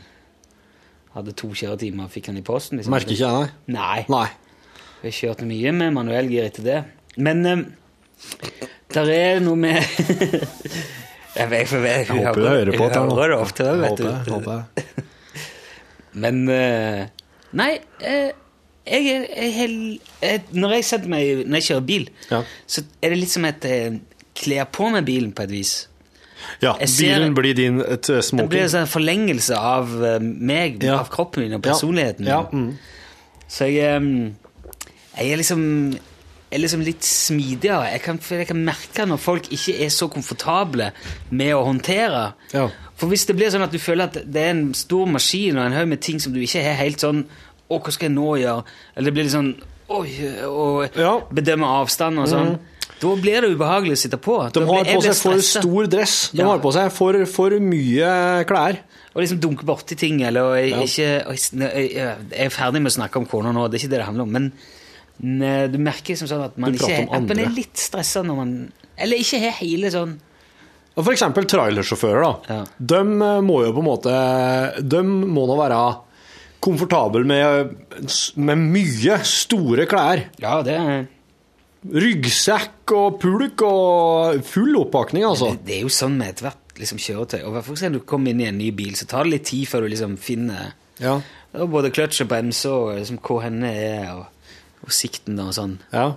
[1.15, 2.77] Hadde to kjøretimer og fikk den i posten.
[2.77, 2.93] Liksom.
[2.93, 3.79] Merker ikke jeg, nei?
[3.79, 4.01] Nei.
[4.13, 4.27] Nei.
[5.01, 6.75] Vi har kjørt mye med manuellgir etter det.
[7.17, 7.63] Men um,
[8.93, 9.79] der er noe med
[11.39, 13.15] Jeg vet, jeg, vet, Jeg håper du hører på dette nå.
[13.15, 14.31] hører det ofte, Jeg vet du.
[14.33, 14.63] håper.
[16.23, 17.03] Men eh,
[17.59, 17.69] Nei,
[18.01, 18.31] eh,
[18.89, 22.41] jeg, er- jeg, jeg, Når jeg setter meg Når jeg kjører bil, Ja.
[22.69, 23.99] så er det litt som et jeg
[24.39, 25.71] kler på meg bilen på et vis.
[26.63, 30.99] Ja, bilen blir din et eh, Det blir en sånn forlengelse av eh, meg, Ja.
[31.03, 31.71] av kroppen min og Ja.
[31.73, 32.31] personligheten min.
[32.31, 32.77] Ja, mm.
[33.51, 34.31] Så jeg, eh,
[35.19, 35.63] jeg er liksom
[36.51, 37.91] er liksom litt smidigere.
[37.93, 40.91] Jeg kan, jeg kan merke når folk ikke er så komfortable
[41.31, 42.33] med å håndtere.
[42.53, 42.67] Ja.
[42.99, 45.65] For hvis det blir sånn at du føler at det er en stor maskin og
[45.67, 47.25] en haug med ting som du ikke er helt sånn
[47.69, 48.63] Å, hva skal jeg nå gjøre?
[48.97, 49.51] Eller det blir litt sånn
[49.93, 50.09] Oi,
[50.45, 51.11] og Ja.
[51.33, 52.57] bedømme avstand og sånn.
[52.99, 54.35] Da blir det ubehagelig å sitte på.
[54.53, 56.15] De har på seg for stor dress.
[56.33, 56.47] De Ja.
[56.49, 58.77] har på seg for, for mye klær.
[59.15, 60.81] Og liksom dunke borti ting, eller og jeg, Ja.
[60.85, 63.93] ikke, og jeg, jeg er ferdig med å snakke om kona nå, det er ikke
[63.95, 64.51] det det handler om, men
[65.19, 68.51] ne, du merker liksom sånn at man, ikke, at er litt stressa når man
[68.99, 70.17] Eller ikke har hele sånn
[70.95, 72.23] For eksempel trailersjåfører.
[72.23, 72.55] da.
[72.55, 72.63] Ja.
[72.79, 74.13] De eh, må jo på en måte
[74.83, 75.81] De må nå være
[76.59, 77.69] komfortable med,
[78.35, 80.25] med mye store klær.
[80.43, 81.05] Ja, det er
[81.87, 85.53] Ryggsekk og pulk og full oppakning, altså.
[85.55, 87.39] Det, det er jo sånn med ethvert liksom, kjøretøy.
[87.47, 89.69] Og for eksempel, du kommer inn i en ny bil, så tar det litt tid
[89.71, 91.13] før du liksom finner Ja.
[91.55, 94.25] både kløtsj og bremse og liksom, hvor henne er, og,
[94.89, 95.77] og sikten og sånn.
[95.93, 96.09] ja.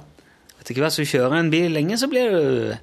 [0.62, 2.76] Etter hvert som du kjører en bil lenge, så blir du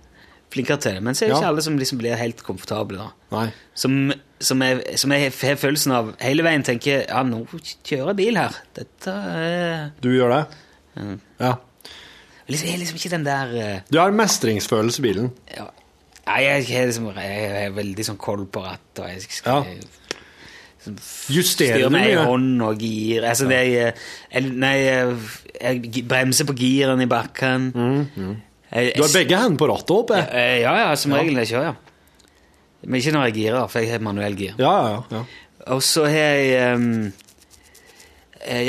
[0.51, 1.03] flinkere til det.
[1.05, 1.37] Men så er det Ja.
[1.39, 2.97] ikke alle som liksom blir helt komfortable.
[2.99, 3.07] da.
[3.31, 3.45] Nei.
[3.73, 4.11] Som,
[4.43, 7.45] som, jeg, som jeg har følelsen av hele veien tenker ja, nå
[7.87, 8.57] kjører jeg bil her.
[8.75, 10.41] Dette er Du gjør det?
[10.99, 11.15] Ja.
[11.45, 11.53] ja.
[12.49, 13.79] Jeg er liksom ikke den der uh...
[13.93, 15.31] Du har mestringsfølelse i bilen.
[15.55, 15.69] ja.
[16.29, 18.99] Nei, jeg, er liksom, jeg er veldig sånn kold på rattet.
[19.01, 19.77] og Jeg skal Ja.
[21.29, 23.25] Justerer med ei hånd og gir.
[23.27, 23.93] Altså, det er,
[24.31, 25.17] jeg, nei, jeg,
[25.59, 27.71] jeg bremser på giren i bakken.
[27.75, 28.35] Mm, Mm,
[28.69, 30.27] Du har begge hendene på rattet, håper jeg.
[30.31, 31.75] Eh, Ja, ja, som regel jeg kjører.
[32.85, 34.53] Men ikke når jeg girer, for jeg har manuell gir.
[34.61, 35.23] Ja, ja, ja.
[35.73, 37.11] Og så har jeg eh,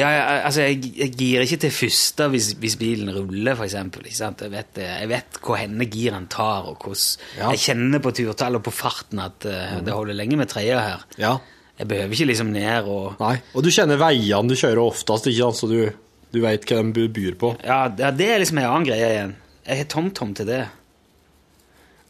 [0.01, 4.09] Ja, ja, altså, jeg, jeg girer ikke til første hvis, hvis bilen ruller, eksempel.
[4.11, 7.51] Jeg, vet, eh, jeg vet hvor henne giren tar, og hvordan Ja.
[7.55, 11.07] Jeg kjenner på turtallet og på farten at eh, det holder lenge med tredje her.
[11.19, 11.37] ja.
[11.81, 13.37] Jeg behøver ikke liksom ned og Nei.
[13.57, 15.61] Og du kjenner veiene du kjører oftest, ikke sant?
[15.63, 15.79] så du,
[16.29, 17.55] du vet hva de byr på.
[17.65, 19.33] Ja, det, er liksom en annen greie igjen.
[19.65, 20.61] Jeg har TomTom til det.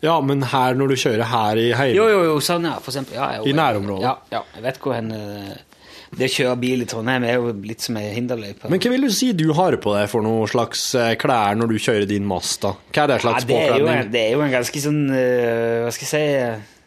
[0.03, 2.91] Ja, men her når du kjører her i Heim Jo, jo, jo, sånn, ja, for
[2.91, 3.19] eksempel.
[3.21, 4.07] Ja, jo, I nærområdet.
[4.07, 7.85] Ja, ja, jeg vet hvor hen Det å kjøre bil i Trondheim er jo litt
[7.85, 8.73] som en hinderløype.
[8.73, 11.71] Men hva vil du si du har på deg for noe slags eh, klær når
[11.71, 12.73] du kjører din Masta?
[12.91, 15.01] Hva er det slags ja, det, er jo en, det er jo en ganske sånn
[15.15, 16.80] øh, Hva skal jeg si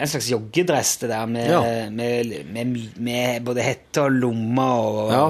[0.00, 1.62] En slags joggedress, det der, med, Ja.
[1.90, 5.24] med, med, med både hette og lommer og Ja.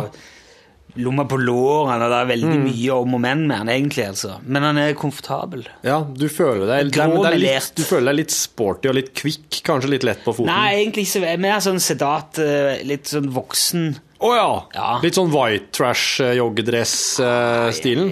[0.98, 2.62] Lommer på lårene, det er veldig Mm.
[2.64, 4.40] mye om og men med han egentlig, altså.
[4.42, 5.62] Men han er komfortabel.
[5.84, 9.60] Ja, du føler deg, Grå det litt, du føler deg litt sporty og litt kvikk,
[9.62, 10.46] kanskje litt lett på foten?
[10.50, 13.94] Nei, egentlig ikke så mer sånn sedat, øh, litt sånn voksen.
[14.20, 14.48] Å ja.
[14.74, 14.98] Ja.
[15.04, 18.10] Litt sånn white trash eh, joggedress-stilen?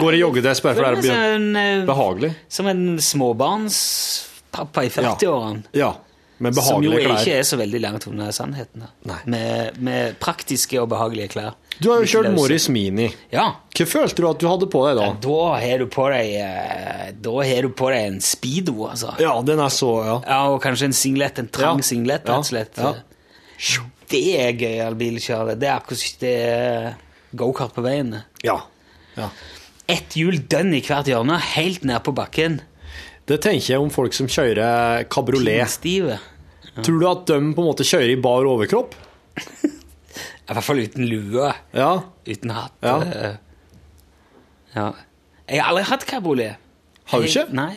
[0.00, 1.14] Går i joggedress bare fordi det
[1.52, 2.32] blir behagelig?
[2.48, 2.96] Som en
[4.56, 5.62] småbarnspappa i 40-årene.
[5.72, 5.94] Ja.
[6.38, 8.82] Med Som jo ikke er så veldig langt unna sannheten.
[9.24, 11.54] Med, med praktiske og behagelige klær.
[11.80, 12.28] Du har jo kjørt.
[12.36, 13.06] Morris Mini.
[13.32, 13.46] Ja.
[13.72, 15.06] Hva følte du at du hadde på deg da?
[15.24, 19.14] Da har du på deg eh, Da har du på deg en speedo, altså.
[19.20, 20.18] Ja, den er så Ja.
[20.28, 21.88] Ja, og kanskje en singlet, en trang Ja.
[21.88, 22.36] singlet, Ja.
[22.36, 22.76] rett og slett.
[22.76, 22.92] Ja.
[24.12, 25.56] Det er gøyal bilkjøre.
[25.58, 26.96] Det er akkurat det
[27.36, 28.12] gokart på veien.
[28.44, 28.60] ja.
[29.16, 29.30] ja.
[29.88, 32.60] Ett hjul dønn i hvert hjørne, helt ned på bakken.
[33.26, 35.66] Det tenker jeg om folk som kjører kabriolet.
[35.72, 36.18] Stive.
[36.76, 38.94] Tror du at de på en måte kjører i bar overkropp?
[40.46, 41.48] I hvert fall uten lue.
[41.74, 41.90] Ja.
[42.28, 42.76] Uten hatt.
[42.86, 42.94] Ja.
[43.02, 43.34] eh,
[44.76, 44.86] ja.
[45.48, 46.62] Jeg har aldri hatt kabriolet.
[47.10, 47.46] Har du ikke?
[47.54, 47.72] Nei.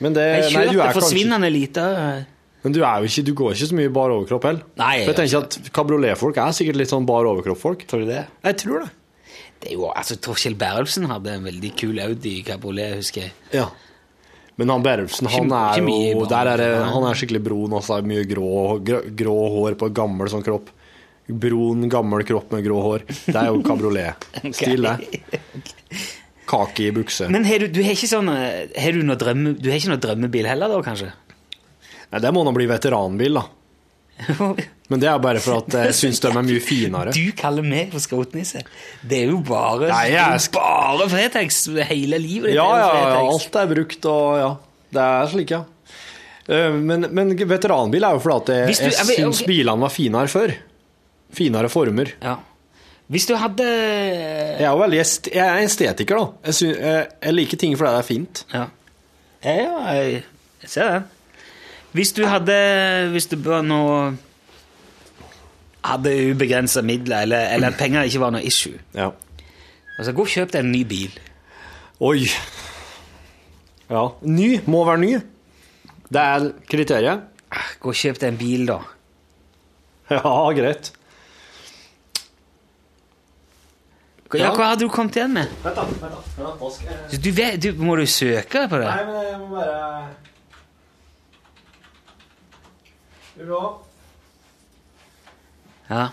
[0.00, 1.84] Men, det, Jeg kjørte kanskje, forsvinnende lite.
[2.00, 2.32] eh,
[2.66, 4.64] men du, er ikke, du går ikke så mye i bar overkropp heller.
[4.80, 7.84] Nei, For jeg tenker at Kabrioletfolk er sikkert litt sånn bar overkropp-folk.
[7.88, 8.24] Tror du det?
[8.48, 8.88] Jeg tror det.
[9.62, 13.28] Det er jo, altså, jeg tror Kjell Berrelsen hadde en veldig kul Audi kabriolet, husker
[13.28, 13.32] jeg.
[13.54, 13.68] Ja.
[14.56, 16.62] Men han Berrelsen, han er jo der er.
[16.88, 20.44] Han er skikkelig brun, og så er mye grå, grå, grå hår på gammel sånn
[20.46, 20.70] kropp.
[21.26, 23.04] Brun, gammel kropp med grå hår.
[23.26, 26.00] Det er jo kabriolet-stil, det.
[26.48, 27.28] Kake i bukse.
[27.32, 30.02] Men har du, du har ikke sånn har du, noe drømme, du har ikke noe
[30.04, 31.10] drømmebil heller, da, kanskje?
[32.14, 33.46] Nei, det må nå bli veteranbil, da.
[34.88, 37.12] Men det er bare for at jeg syns de er mye finere.
[37.14, 38.62] Du kaller meg for skrotnisse.
[39.02, 42.52] Det er jo bare Nei, jeg er bare Fretex hele livet.
[42.54, 44.52] Ja, ja, ja, alt er brukt, og ja.
[44.96, 45.64] Det er slik, ja.
[46.46, 49.48] Eh, Men, men veteranbil er jo fordi jeg, du- jeg syns okay.
[49.50, 50.54] bilene var finere før.
[51.34, 52.12] Finere former.
[52.22, 52.36] Ja.
[53.10, 56.26] Hvis du hadde Jeg er jo veldig est jeg er estetiker, da.
[56.48, 58.44] Jeg, synes, jeg, jeg liker ting fordi det er fint.
[58.54, 58.64] Ja,
[59.46, 60.22] ja, ja jeg,
[60.62, 61.02] jeg ser det.
[61.96, 62.56] Hvis du hadde
[63.12, 63.82] Hvis du bør nå
[65.92, 68.78] hadde ubegrensa midler, eller, eller at penger ikke var noe issue.
[68.94, 69.10] Ja.
[69.98, 71.14] Altså, gå og kjøp deg en ny bil.
[72.04, 72.26] Oi.
[73.90, 74.02] Ja.
[74.26, 74.50] Ny.
[74.66, 75.12] Må være ny.
[76.12, 77.24] Det er kriteriet.
[77.80, 78.80] Gå og kjøp deg en bil, da.
[80.10, 80.20] Ja,
[80.54, 80.92] greit.
[84.34, 84.50] Ja, Ja.
[84.58, 85.50] hva hadde du kommet igjen med?
[85.64, 85.84] Vent, da.
[85.86, 86.20] Vent da.
[86.42, 86.80] Vent
[87.12, 87.20] jeg...
[87.24, 88.88] Du vet, du, må du søke på det?
[88.90, 90.08] Nei, men jeg må bare...
[93.36, 93.62] Bra.
[95.90, 96.06] Ja.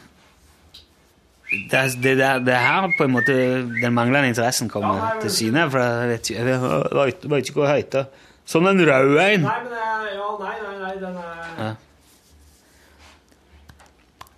[1.53, 3.34] Det, det, det, er- det er her på en måte
[3.82, 5.67] den manglende interessen kommer til syne.
[5.69, 8.07] For jeg vet, jeg vet, vet, ikke hva det heter.
[8.49, 9.45] Sånn en rød en.
[9.45, 9.76] Nei, men.
[10.13, 11.43] Ja, nei, nei, nei, den er...
[11.59, 11.74] Ja.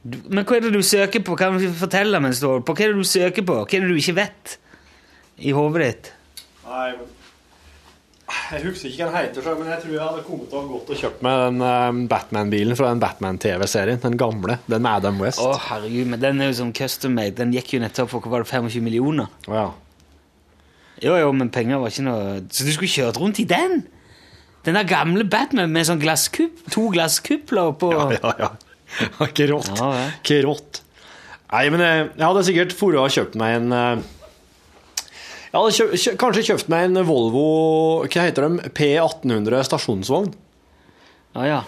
[0.05, 1.33] Du, men hva er det du søker på?
[1.39, 2.75] Kan du fortelle mens du holder på?
[2.77, 3.55] Hva er det du søker på?
[3.63, 4.57] Hva er det du ikke vet
[5.49, 6.11] i hodet ditt?
[6.67, 7.13] Nei, men...
[8.45, 10.69] Jeg husker ikke hva den heter, men jeg tror jeg hadde kommet til å ha
[10.69, 14.01] gått og kjøpt meg den eh, Batman-bilen fra den Batman-TV-serien.
[14.03, 14.59] Den gamle.
[14.69, 15.41] Den med Adam West.
[15.41, 17.33] Å, herregud, men den er jo sånn custom made.
[17.39, 19.31] Den gikk jo nettopp for var det, 25 millioner.
[19.49, 19.65] Å, ja.
[21.01, 23.81] Jo, jo, men penger var ikke noe Så du skulle kjørt rundt i den?
[24.63, 28.51] Den der gamle Batman med sånn glasskupp, to glasskupler på Ja, ja, ja.
[29.25, 29.73] Ikke rått.
[29.75, 30.05] Ja, ja.
[30.21, 30.79] Ikke rått.
[31.51, 34.05] Nei, men eh, jeg hadde sikkert for å ha kjøpt meg en eh,
[35.55, 37.43] Jeg hadde kjø kjø kanskje kjøpt meg en Volvo
[38.11, 38.71] Hva heter de?
[38.75, 40.33] P1800 stasjonsvogn.
[41.35, 41.61] Å ja.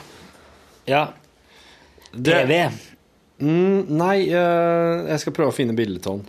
[0.88, 1.06] Ja.
[2.12, 2.72] Det-
[3.40, 6.26] Mm, nei, eh, jeg skal prøve å finne bilde av den.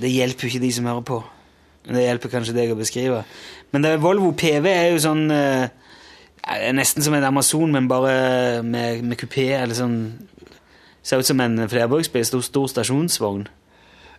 [0.00, 1.16] Det hjelper jo ikke de som hører på.
[1.84, 3.24] Men Det hjelper kanskje deg å beskrive.
[3.72, 5.68] Men det, Volvo PV er jo sånn eh,
[6.72, 9.50] Nesten som en Amazon, men bare med, med kupé.
[9.60, 10.12] Eller sånn
[11.02, 12.24] Ser ut som en flerbruksbil.
[12.24, 13.48] Stor, stor stasjonsvogn.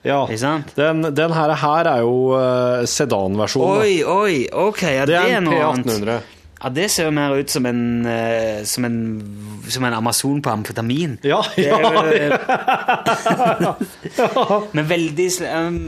[0.06, 0.76] Ja, Ikke sant?
[0.78, 3.82] den, den her, her er jo uh, sedanversjonen.
[3.82, 4.36] Oi, oi!
[4.54, 5.90] Ok, ja, Det det, er en noe annet.
[5.90, 6.32] P1800.
[6.62, 9.00] Ja, Det ser jo mer ut som en, uh, som en,
[9.70, 11.18] som en Amazon på amfetamin.
[11.26, 12.38] Ja, ja, er,
[14.78, 15.80] Men veldig um,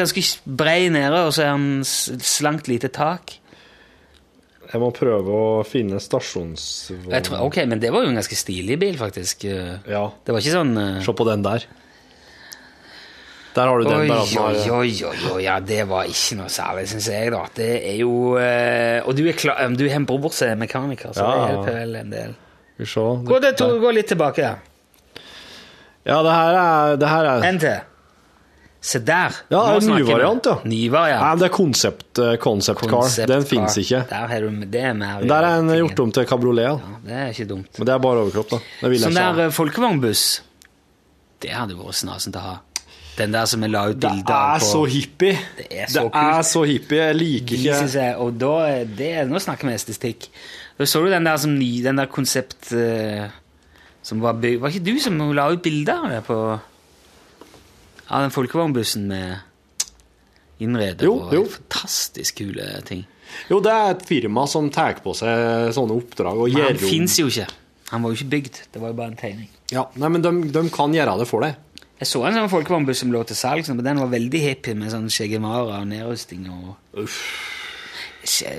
[0.00, 3.36] ganske brei nede, og så er han slankt lite tak.
[4.66, 6.62] Jeg må prøve å finne stasjons...
[7.06, 9.44] Tror, ok, Men det var jo en ganske stilig bil, faktisk.
[9.46, 11.66] Eh, Ja, Det var ikke sånn eh, se på den der.
[13.56, 14.10] Der har du den.
[14.12, 17.42] Oi, oi, oi, oi, ja, det var ikke noe særlig, syns jeg, da.
[17.56, 21.14] Det er jo eh, Og du er, klar, du er en bror som er mekaniker,
[21.16, 22.34] så det hjelper vel en del.
[22.76, 22.86] Vi.
[23.30, 24.44] Gå, det, to, gå litt tilbake.
[24.44, 25.22] der.
[26.06, 27.78] Ja, det her er, det her er En til.
[28.86, 29.34] Se der.
[29.50, 30.58] Ja, det er en ny variant, ja.
[30.68, 31.24] Ny variant.
[31.24, 33.08] Nei, det er concept, eh, concept, car.
[33.32, 34.04] Den fins ikke.
[34.12, 36.68] Der er du, det er mer Der er en gjort om til kabriolet.
[36.68, 37.80] Ja, det er ikke dumt.
[37.80, 38.60] Men det er bare overkropp, da.
[39.00, 40.26] Sånn der eh, folkevognbuss,
[41.42, 42.56] det hadde vært snasen til å ha.
[43.16, 45.38] Den der som vi la ut bilder Det er så hippie.
[45.56, 47.00] Det er Det så er så hippie.
[47.08, 50.28] Jeg liker ikke jeg, og da det, Nå snakker vi estetikk.
[50.76, 53.28] Da så du den der som den der konsept eh,
[54.04, 56.38] som var bygd Var ikke du som la ut bilder av det på
[58.06, 59.38] Av den folkevognbussen med
[60.62, 61.44] innrede Jo, og jo.
[61.52, 63.04] fantastisk kule ting?
[63.50, 67.18] Jo, det er et firma som tar på seg sånne oppdrag og gjør han fins
[67.18, 67.48] jo ikke.
[67.90, 68.60] Han var jo ikke bygd.
[68.72, 69.50] Det var jo bare en tegning.
[69.74, 71.58] Ja, nei, men de, de kan gjøre det for deg.
[71.98, 74.90] Jeg så en sånn folkevognbuss som lå til salgs, men den var veldig hippie med
[74.92, 76.74] sånn Che Guevara og nedrusting og
[77.04, 77.20] Uff.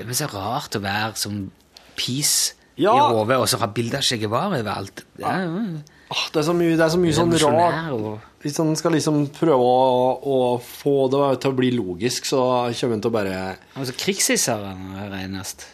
[0.06, 1.50] Men så rart å være som
[1.96, 2.94] peace Ja.
[2.94, 5.04] i hodet, og så ha bilde av Che Guevara overalt.
[5.16, 5.82] Det er ja.
[6.10, 7.92] Åh, Det er så mye, det er så mye sånn rart.
[7.92, 12.72] og- Hvis han skal liksom prøve å, å få det til å bli logisk, så
[12.72, 15.66] kommer han til å bare Altså krigshisseren renest,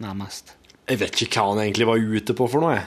[0.00, 0.52] nærmest.
[0.88, 2.74] Jeg vet ikke hva han egentlig var ute på for noe.
[2.76, 2.84] jeg.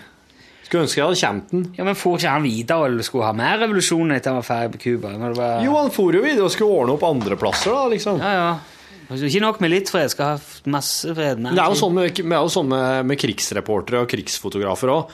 [0.67, 1.61] Skulle ønske jeg hadde kjent den.
[1.77, 4.73] Ja, men Får ikke han videre eller skulle ha mer revolusjon etter han var ferdig
[4.75, 5.13] på Cuba?
[5.37, 8.19] Var- Jo, han for jo videre og skulle ordne opp andre plasser, da, liksom.
[8.19, 8.49] Ja, ja.
[9.07, 11.39] Altså, ikke nok med litt fred, skal ha masse fred.
[11.39, 15.13] mer Det er jo sånn med, jo sånn med, med krigsreportere og krigsfotografer òg.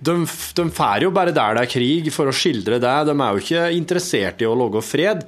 [0.00, 0.12] De,
[0.56, 2.92] de fær jo bare der det er krig, for å skildre det.
[3.08, 5.24] De er jo ikke interessert i å lage fred.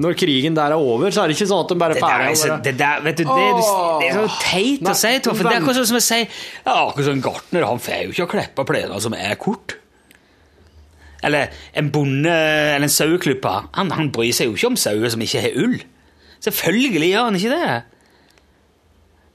[0.00, 2.56] Når krigen der er over, så er det ikke sånn at de bare er så,
[2.62, 5.44] det der, du, det, det er så teit Nei, å si, Toffe.
[5.44, 8.26] Det er akkurat sånn som å si Ja, akkurat sånn gartner, han får jo ikke
[8.28, 9.76] å klippe plener som er kort.
[11.26, 13.66] Eller en bonde eller en saueklipper.
[13.76, 15.76] Han, han bryr seg jo ikke om sauer som ikke har ull.
[16.40, 17.80] Selvfølgelig gjør han ikke det.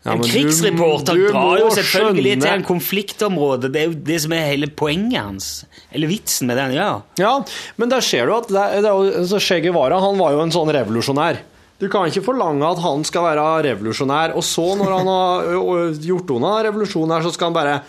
[0.06, 3.72] Ja, En krigsreporter du- du drar jo selvfølgelig skjønne- til en konfliktområde.
[3.74, 5.66] Det er jo det som er hele poenget hans.
[5.92, 7.02] Eller vitsen med han gjør.
[7.18, 7.44] Ja,
[7.78, 10.70] men der ser du at det det altså Che Guevara han var jo en sånn
[10.70, 11.40] revolusjonær.
[11.80, 16.30] Du kan ikke forlange at han skal være revolusjonær, og så, når han har gjort
[16.32, 17.82] unna revolusjonen her, så skal han bare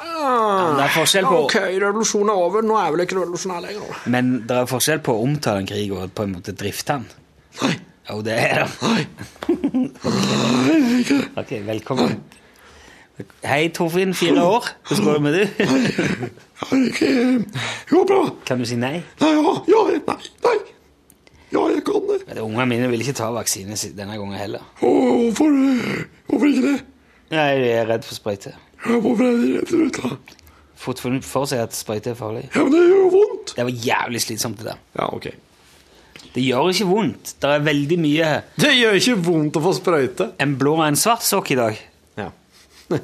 [0.00, 3.62] ah, det er forskjell på- Ok, revolusjonen er over, nå er jeg vel ikke revolusjonær
[3.62, 3.96] lenger.
[4.06, 7.06] Men det er forskjell på å omtale en krig og på en måte drifte den.
[7.62, 7.76] Nei.
[8.10, 9.06] Jo, det er han.
[11.40, 12.16] ok, velkommen.
[13.44, 14.66] Hei, Torfinn, fire år.
[14.88, 15.42] Hvordan går det med du?
[17.92, 18.22] Jo, bra.
[18.46, 18.96] Kan du si nei?
[19.20, 20.56] Nei, ja, ja, nei, nei.
[21.52, 22.18] Ja, jeg kan det.
[22.26, 24.64] Men Ungene mine vil ikke ta vaksine denne gangen heller.
[24.80, 26.78] Hvorfor, eh, hvorfor ikke det?
[27.30, 28.54] Nei, de er redd for sprøyte.
[28.86, 30.38] Ja, Hvorfor er de redd for det?
[30.82, 32.48] Fått for seg at sprøyte er farlig.
[32.56, 33.54] Ja, men det gjør jo vondt.
[33.54, 34.80] Det var jævlig slitsomt, det der.
[34.98, 35.30] Ja, ok.
[36.32, 37.34] Det gjør ikke vondt.
[37.42, 40.30] Det er veldig mye Det gjør ikke vondt å få sprøyte.
[40.42, 41.80] En blå og en svart sokk i dag.
[42.20, 42.28] Ja.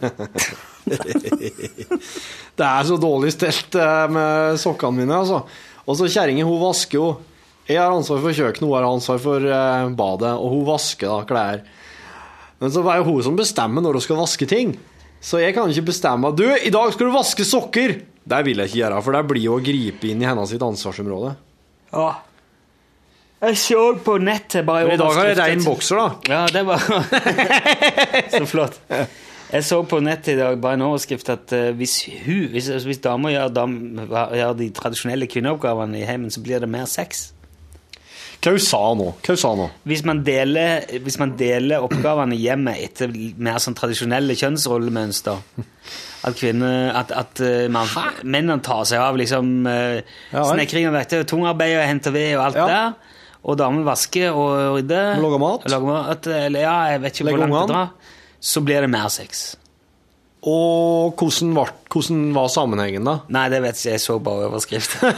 [2.59, 5.43] det er så dårlig stelt eh, med sokkene mine, altså.
[5.89, 7.09] Og så kjerringa, hun vasker jo.
[7.69, 11.25] Jeg har ansvar for kjøkkenet, hun har ansvar for eh, badet, og hun vasker da
[11.29, 11.67] klær.
[12.59, 14.73] Men så er jo hun som bestemmer når hun skal vaske ting.
[15.21, 17.99] Så jeg kan ikke bestemme Du, i dag skal du vaske sokker!
[18.29, 21.33] Det vil jeg ikke gjøre, for det blir jo å gripe inn i hennes ansvarsområde.
[21.93, 22.09] Ja.
[23.39, 26.09] Jeg så på nettet bare Men i dag har jeg rein bokser, da.
[26.33, 26.83] Ja, det var
[28.35, 28.81] Så flott.
[29.53, 32.89] Jeg så på nettet i dag bare en overskrift at eh, hvis, hun, hvis, altså,
[32.91, 33.77] hvis damer gjør, dam,
[34.11, 37.29] gjør de tradisjonelle kvinneoppgavene i heimen, så blir det mer sex.
[38.43, 39.07] Hva hun sa nå?
[39.23, 39.65] Hva hun sa nå?
[39.89, 45.41] Hvis man deler, hvis man deler oppgavene i hjemmet etter mer sånn tradisjonelle kjønnsrollemønster
[46.29, 47.89] At kvinner At, at eh, man,
[48.23, 49.99] mennene tar seg av liksom uh,
[50.35, 52.67] Ja, snekring og verktøy, tungarbeid og henter ved og alt Ja.
[52.71, 53.15] der.
[53.49, 55.17] Og damen vasker og rydder.
[55.23, 55.65] Lager mat.
[55.73, 56.27] Lager mat.
[56.29, 57.95] Eller, ja, jeg vet ikke hvor langt det drar.
[58.45, 59.47] Så blir det mer sex.
[60.47, 63.17] Og hvordan var, hvordan var sammenhengen, da?
[63.35, 63.97] Nei, det vet ikke jeg.
[63.99, 65.09] Jeg så bare overskriften.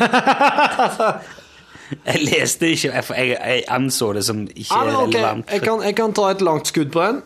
[2.07, 5.19] jeg leste ikke, Jeg, jeg, jeg anså det som ikke Ja, okay.
[5.19, 5.51] relevant.
[5.51, 7.21] jeg, kan, jeg kan ta et langt skudd på den.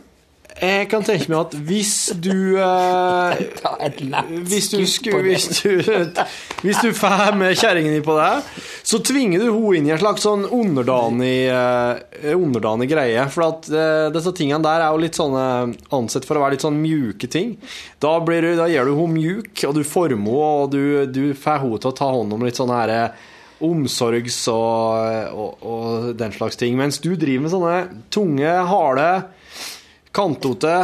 [0.55, 3.41] Jeg kan tenke meg at hvis du eh,
[4.51, 4.79] Hvis du,
[5.23, 5.71] hvis du,
[6.63, 8.29] hvis du får med kjerringen din på det,
[8.85, 13.23] så tvinger du henne inn i en slags sånn underdanig, eh, underdanig greie.
[13.33, 15.45] For at eh, disse tingene der er jo litt sånne
[15.97, 17.55] ansett for å være litt sånn mjuke ting.
[18.05, 21.23] Da, blir du, da gjør du henne mjuk, og du former henne, og du, du
[21.33, 23.23] får henne til å ta hånd om litt sånne her eh,
[23.65, 26.77] omsorgs og, og, og den slags ting.
[26.77, 27.79] Mens du driver med sånne
[28.13, 29.09] tunge, harde
[30.15, 30.75] Kantote,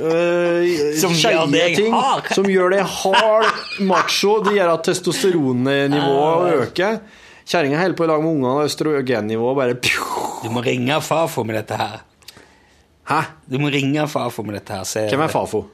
[0.00, 0.64] øh,
[1.02, 1.92] Som skeie ting
[2.34, 4.40] som gjør deg hard macho.
[4.48, 6.98] Det gjør at testosteronnivået øker.
[7.44, 9.78] Kjerringa holder på i lag med ungene, og østrogennivået bare
[10.44, 12.02] Du må ringe Fafo med dette her.
[13.08, 13.20] Hæ?
[13.50, 14.84] Du må ringe Fafo med dette her.
[14.88, 15.06] Se.
[15.08, 15.64] Hvem er Fafo?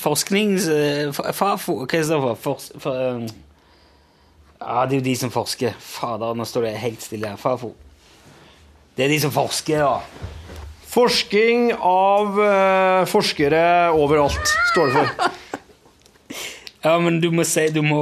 [0.00, 0.68] Forsknings...
[1.36, 2.56] Fafo Hva står det for?
[2.56, 3.26] for, for
[4.64, 5.74] ja, det er jo de som forsker.
[5.78, 7.40] Fader, nå står det helt stille her.
[7.40, 7.74] Fafo.
[8.96, 10.00] Det er de som forsker, da.
[10.94, 13.64] Forsking av uh, forskere
[13.98, 15.40] overalt, står det for.
[16.84, 18.00] Ja, men du må si Du må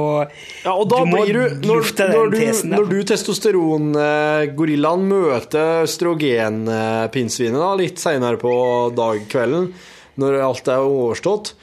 [0.65, 1.81] Ja, og da Du blir du Når,
[2.11, 8.51] når du, tesen når du testosterongorillaen møter østrogenpinnsvinet da, litt senere på
[8.97, 9.71] dagkvelden,
[10.19, 11.53] når alt er overstått,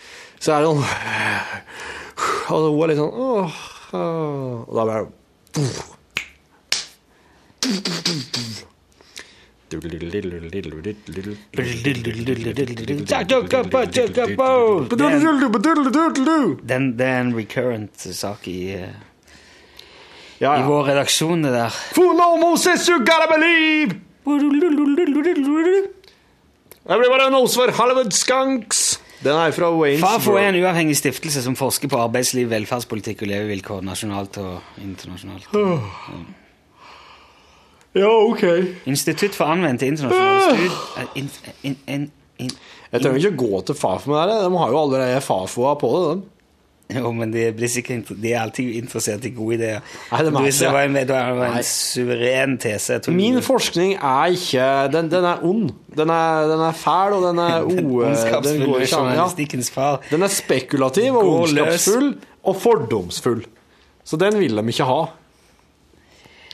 [0.41, 0.85] så er det sånn
[2.57, 3.61] Og hun er litt sånn åh,
[3.93, 5.07] åh, Og da blir det
[16.68, 18.89] Den, det er en recurrent sak i, eh,
[20.41, 21.68] Ja, i vår redaksjon, det der.
[21.95, 24.01] For no Moses, you gotta believe!
[26.91, 29.01] Everybody knows for Hollywood skunks.
[29.21, 33.29] Den er fra Waynes Fafo er en uavhengig stiftelse som forsker på arbeidsliv, velferdspolitikk og
[33.29, 35.51] levevilkår nasjonalt og internasjonalt.
[37.99, 38.43] Ja, ok.
[38.86, 41.30] Institutt for anvendte internasjonale studier eh, in,
[41.66, 42.05] in, in,
[42.38, 42.51] in,
[42.93, 44.37] Jeg trenger ikke gå til Fafo med det.
[44.45, 46.04] De har jo allerede Fafoa på det.
[46.21, 46.29] De.
[46.99, 49.83] Jo, men de, blir sikkert, de er alltid interessert i gode ideer.
[50.11, 51.04] Nei, de er du, det var en, det.
[51.11, 52.99] det var en suveren tese.
[53.14, 55.71] Min du- forskning er ikke Den, den er ond.
[55.96, 57.71] Den er, den er fæl, og den er o...
[57.71, 58.91] Den Den, an, ja.
[58.91, 60.00] journalistikkens far.
[60.11, 62.12] den er spekulativ og ondskapsfull
[62.42, 63.45] og fordomsfull.
[64.04, 65.00] Så den vil de ikke ha.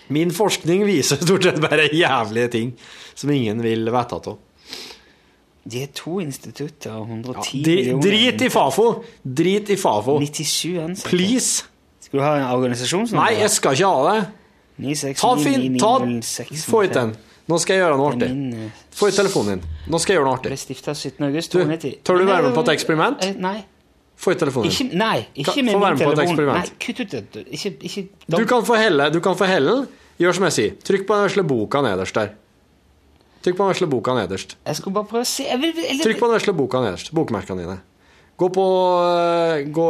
[0.08, 2.74] Min forskning viser stort sett bare jævlige ting
[3.14, 4.36] som ingen vil vite av.
[5.66, 8.02] De er to institutter og 110 Dri- millioner.
[8.06, 8.84] Drit i Fafo!
[9.26, 10.18] Drit i Fafo.
[10.22, 11.10] 97 ansatte.
[11.10, 11.64] Please!
[12.06, 13.24] Skal du ha en organisasjonsnummer?
[13.24, 14.26] Nei, jeg skal ikke ha det.
[14.78, 17.14] 96 Ta fin, ta, 906 Få ut den.
[17.50, 18.28] Nå skal jeg gjøre noe artig.
[18.30, 19.74] eh, Få ut telefonen din.
[19.90, 20.58] Nå skal jeg gjøre noe ble artig.
[20.62, 21.24] stifta 17.
[21.26, 21.98] august Du, 290.
[22.06, 23.24] tør du være med på et eksperiment?
[23.26, 23.56] eh, Nei.
[24.16, 26.40] Få ut telefonen Ikke, nei, ikke med min telefon.
[26.48, 27.44] Nei, kutt ut det.
[27.52, 29.88] Ikke, ikke Du kan få helle, du kan få helle den.
[30.16, 30.76] Gjør som jeg sier.
[30.88, 32.30] Trykk på den vesle boka nederst der.
[33.44, 34.56] Trykk på den vesle boka nederst.
[34.64, 37.12] Jeg skulle bare prøve å se vil, eller, Trykk på den vesle boka nederst.
[37.16, 37.76] Bokmerkene dine.
[38.40, 38.64] Gå på
[39.04, 39.84] øh, Gå,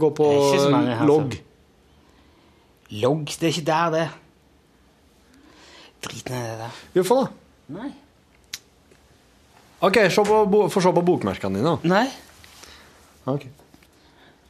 [0.00, 0.30] gå på
[0.72, 1.36] mange logg.
[3.02, 4.06] Logg, det er ikke der, det.
[6.06, 6.82] Drit ned det der.
[6.96, 7.76] Gjør for da.
[7.76, 7.92] Nei.
[9.84, 11.76] Ok, få se på bokmerkene dine.
[11.84, 12.06] Nei.
[13.28, 13.48] Ok.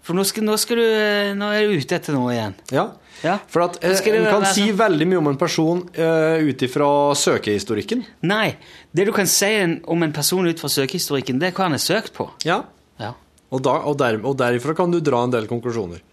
[0.06, 2.54] For nå, skal, nå, skal du, eh, nå er du ute etter noe igjen.
[2.70, 2.86] Ja.
[3.24, 3.38] Ja.
[3.50, 4.76] For at eh, En kan si sånn?
[4.78, 8.04] veldig mye om en person uh, ut ifra søkehistorikken.
[8.28, 8.54] Nei,
[8.94, 9.48] det du kan si
[9.82, 12.28] om en person ut fra søkehistorikken, det er hva han er søkt på.
[12.46, 12.60] Ja.
[13.02, 13.14] Ja.
[13.50, 16.04] Og, da, og, der, og derifra kan du dra en del konklusjoner.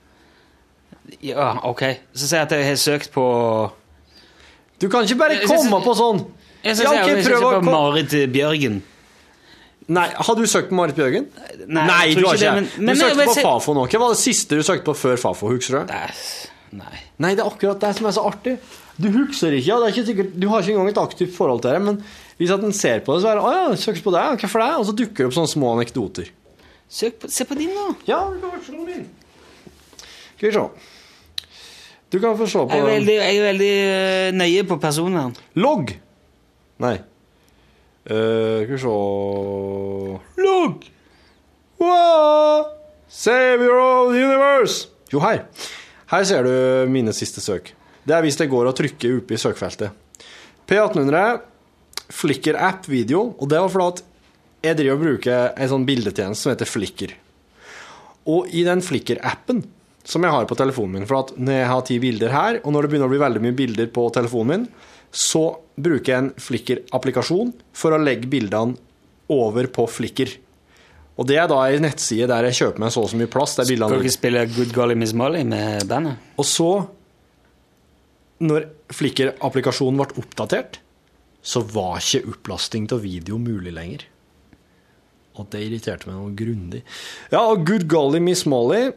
[1.21, 1.83] Ja, ok.
[2.15, 3.23] Så sier jeg at jeg har søkt på
[4.79, 6.21] Du kan ikke bare Jeg jeg, komme på sånn!
[6.63, 8.77] Jeg skal Ja, si jeg, jeg jeg, jeg, jeg, på Marit Bjørgen.
[9.87, 11.25] Nei, Har du søkt på Marit Bjørgen?
[11.67, 13.87] Nei, Nei, du har ikke det, men- men du søkte men, på Fafo nå.
[13.91, 15.49] Hva var det siste du søkte på før Fafo?
[15.51, 15.93] Husker du?
[15.93, 16.09] Nei.
[16.71, 16.99] Nei.
[17.19, 18.57] Nei, det er akkurat det som er så artig.
[18.99, 21.61] Du husker ikke, ja, det er ikke sikkert, du har ikke engang et aktivt forhold
[21.61, 22.03] til det, men
[22.39, 24.59] hvis at en ser på det, så er det 'Å ja, søkes på deg, hvorfor
[24.61, 26.29] det?' Og så dukker det opp sånne små anekdoter.
[27.19, 27.95] På, se på din, da.
[28.07, 29.07] Ja, du kan se min.
[30.37, 30.69] Skal vi se.
[32.11, 35.35] Du kan få se på Jeg er veldig, jeg er veldig øh, nøye på personvern.
[35.55, 35.95] Logg!
[36.79, 36.99] Nei.
[38.03, 40.89] Eh, skal vi se Look!
[41.79, 42.65] Wow!
[43.07, 44.87] Savior of the universe!
[45.11, 45.45] Jo, her.
[46.11, 47.71] Her ser du mine siste søk.
[48.03, 49.95] Det er hvis det går å trykke oppe i søkefeltet.
[50.67, 51.49] P1800,
[52.13, 54.01] Flikker app video, og det var fordi at
[54.67, 57.15] jeg driver og bruker en sånn bildetjeneste som heter Flikker.
[58.29, 59.63] Og i den Flikker-appen
[60.03, 62.75] som jeg har på telefonen min, for at når jeg har ti bilder her, og
[62.75, 64.65] når det begynner å bli veldig mye bilder på telefonen min,
[65.13, 65.43] så
[65.77, 68.79] bruker jeg en Flikker-applikasjon for å legge bildene
[69.31, 70.31] over på Flikker.
[71.21, 73.53] Og det er da ei nettside der jeg kjøper meg så og så mye plass.
[73.59, 76.17] Der Skal du ikke spille Good Golly Miss Molly med bandet?
[76.41, 76.69] Og så,
[78.41, 80.81] når Flikker-applikasjonen ble oppdatert,
[81.43, 84.07] så var ikke opplasting av video mulig lenger.
[85.37, 86.81] Og det irriterte meg noe grundig.
[87.33, 88.87] Ja, og Good Golly Miss Molly,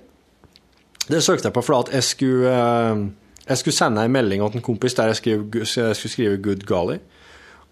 [1.06, 3.04] det søkte jeg på fordi at jeg skulle, eh,
[3.46, 6.66] jeg skulle sende en melding til en kompis der jeg, skrev, jeg skulle skrive Good
[6.66, 6.98] Golly.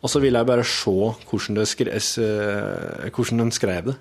[0.04, 3.94] Og så ville jeg bare se hvordan, det skre, eh, hvordan den skrev det.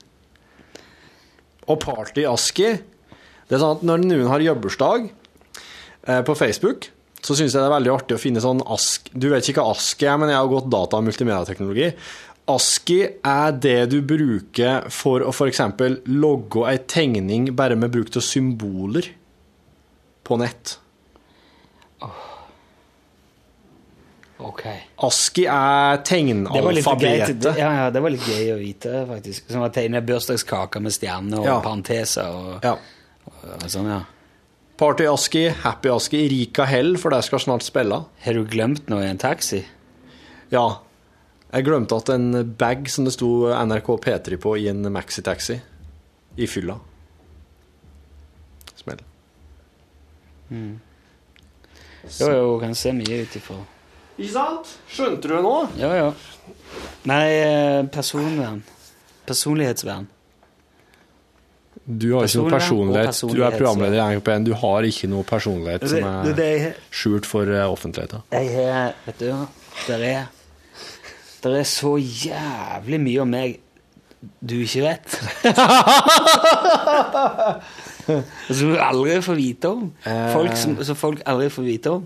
[1.71, 6.89] Og Party Aski Det er sånn at når noen har jobbursdag eh, på Facebook,
[7.23, 9.75] så syns jeg det er veldig artig å finne sånn ask Du vet ikke hva
[9.77, 11.89] ASKI er, men jeg har gått data- og multimediateknologi.
[12.51, 15.61] ASKI er det du bruker for å f.eks.
[16.11, 19.07] logge ei tegning bare med bruk av symboler
[20.27, 20.77] på nett.
[24.43, 24.63] Ok.
[25.07, 27.45] ASKI er tegnalfabetet.
[27.57, 29.49] ja, ja, det var litt gøy å vite, faktisk.
[29.51, 31.59] Som å tegne bursdagskaker med stjerner og Ja.
[31.61, 32.73] parenteser og, Ja.
[33.43, 34.01] og sånn, ja.
[34.77, 38.05] Party ASKI, Happy ASKI, Rika Hell, for de skal snart spille.
[38.25, 39.63] Har du glemt noe i en taxi?
[40.51, 40.79] Ja.
[41.53, 45.59] Jeg glemte at en bag som det sto NRK P3 på i en maxitaxi
[46.37, 46.79] i fylla.
[48.75, 48.97] Smell.
[52.19, 53.55] Jo, jo, kan se mye ut ifra
[54.17, 54.73] Ikke sant?
[54.93, 55.53] Skjønte du det nå?
[55.81, 56.09] Ja, ja.
[57.09, 58.61] Nei, eh, personvern.
[59.25, 60.07] Personlighetsvern.
[61.83, 63.23] Du har ikke noe Personlighet.
[63.33, 64.45] Du er programleder i NRK1.
[64.47, 66.05] Du har ikke noe personlighet som
[66.39, 68.23] er skjult for eh, offentligheten.
[68.31, 69.47] jeg har Vet du?
[69.87, 70.25] Der er
[71.43, 73.59] Der er så jævlig mye om meg
[74.39, 75.19] du ikke vet.
[78.47, 79.89] Som du aldri får vite om.
[80.31, 82.05] Folk som, som folk aldri får vite om.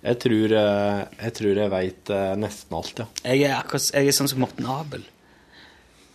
[0.00, 3.08] Jeg tror eh, jeg, tror jeg veit nesten alt, ja.
[3.24, 5.04] Jeg er, akkurat, jeg er sånn som Morten Abel.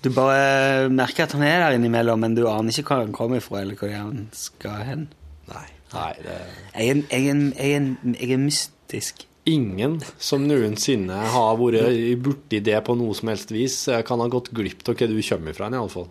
[0.05, 3.41] Du bare merker at han er der innimellom, men du aner ikke hvor han kommer
[3.41, 5.07] fra, eller hvor han skal hen.
[5.49, 5.65] Nei.
[5.93, 6.35] Nei det
[6.75, 7.87] Jeg er, jeg er, jeg er,
[8.19, 9.25] jeg er mystisk.
[9.49, 14.29] Ingen som noensinne har vært borti det på noe som helst vis, eh, kan ha
[14.29, 16.07] gått glipp av hva du kommer fra, iallfall.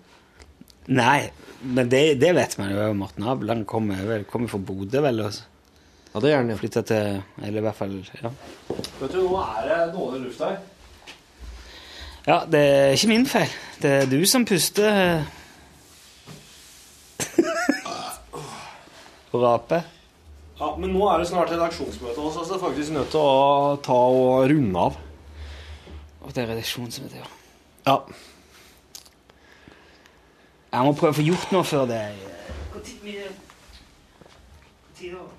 [0.95, 1.31] Nei,
[1.63, 2.85] men det, det vet man jo.
[2.99, 5.23] Morten Abel han kommer, kommer fra Bodø, vel?
[5.27, 5.39] Og
[6.15, 6.57] Ja, det gjør den, ja.
[6.61, 8.31] flytta til Eller i hvert fall ja.
[9.01, 10.57] Vet du, nå er det noe luft her.
[12.27, 13.49] ja, det er ikke min feil.
[13.83, 15.25] Det er du som puster.
[19.35, 19.83] Og raper.
[20.61, 23.75] Ja, men nå er det snart redaksjonsmøte også, så jeg er faktisk nødt til å
[23.83, 24.95] ta og runde av.
[26.23, 27.27] Og det er redaksjonsmøte, ja.
[27.85, 27.99] Ja.
[30.75, 31.99] Jeg må prøve å få gjort noe før det
[32.73, 33.27] Hvor tid mye
[34.97, 35.33] Tid over?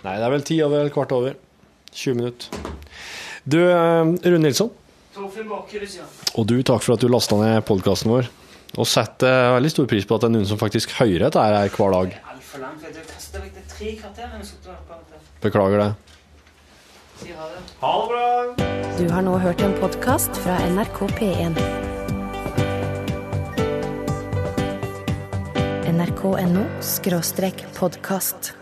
[0.00, 1.36] Nei, det er vel ti over eller kvart over.
[1.92, 2.48] 20 minutter.
[3.44, 4.70] Du, eh, Rune Nilsson.
[6.38, 8.30] Og du, takk for at du lasta ned podkasten vår.
[8.78, 11.72] Og setter veldig stor pris på at det er noen som faktisk hører dette her
[11.74, 12.14] hver dag.
[15.42, 15.90] Beklager det.
[17.20, 17.60] Si ha det.
[17.82, 18.26] Ha det bra!
[19.00, 21.60] Du har nå hørt en podkast fra NRK P1.
[25.90, 26.64] nrk.no
[27.80, 28.59] podkast.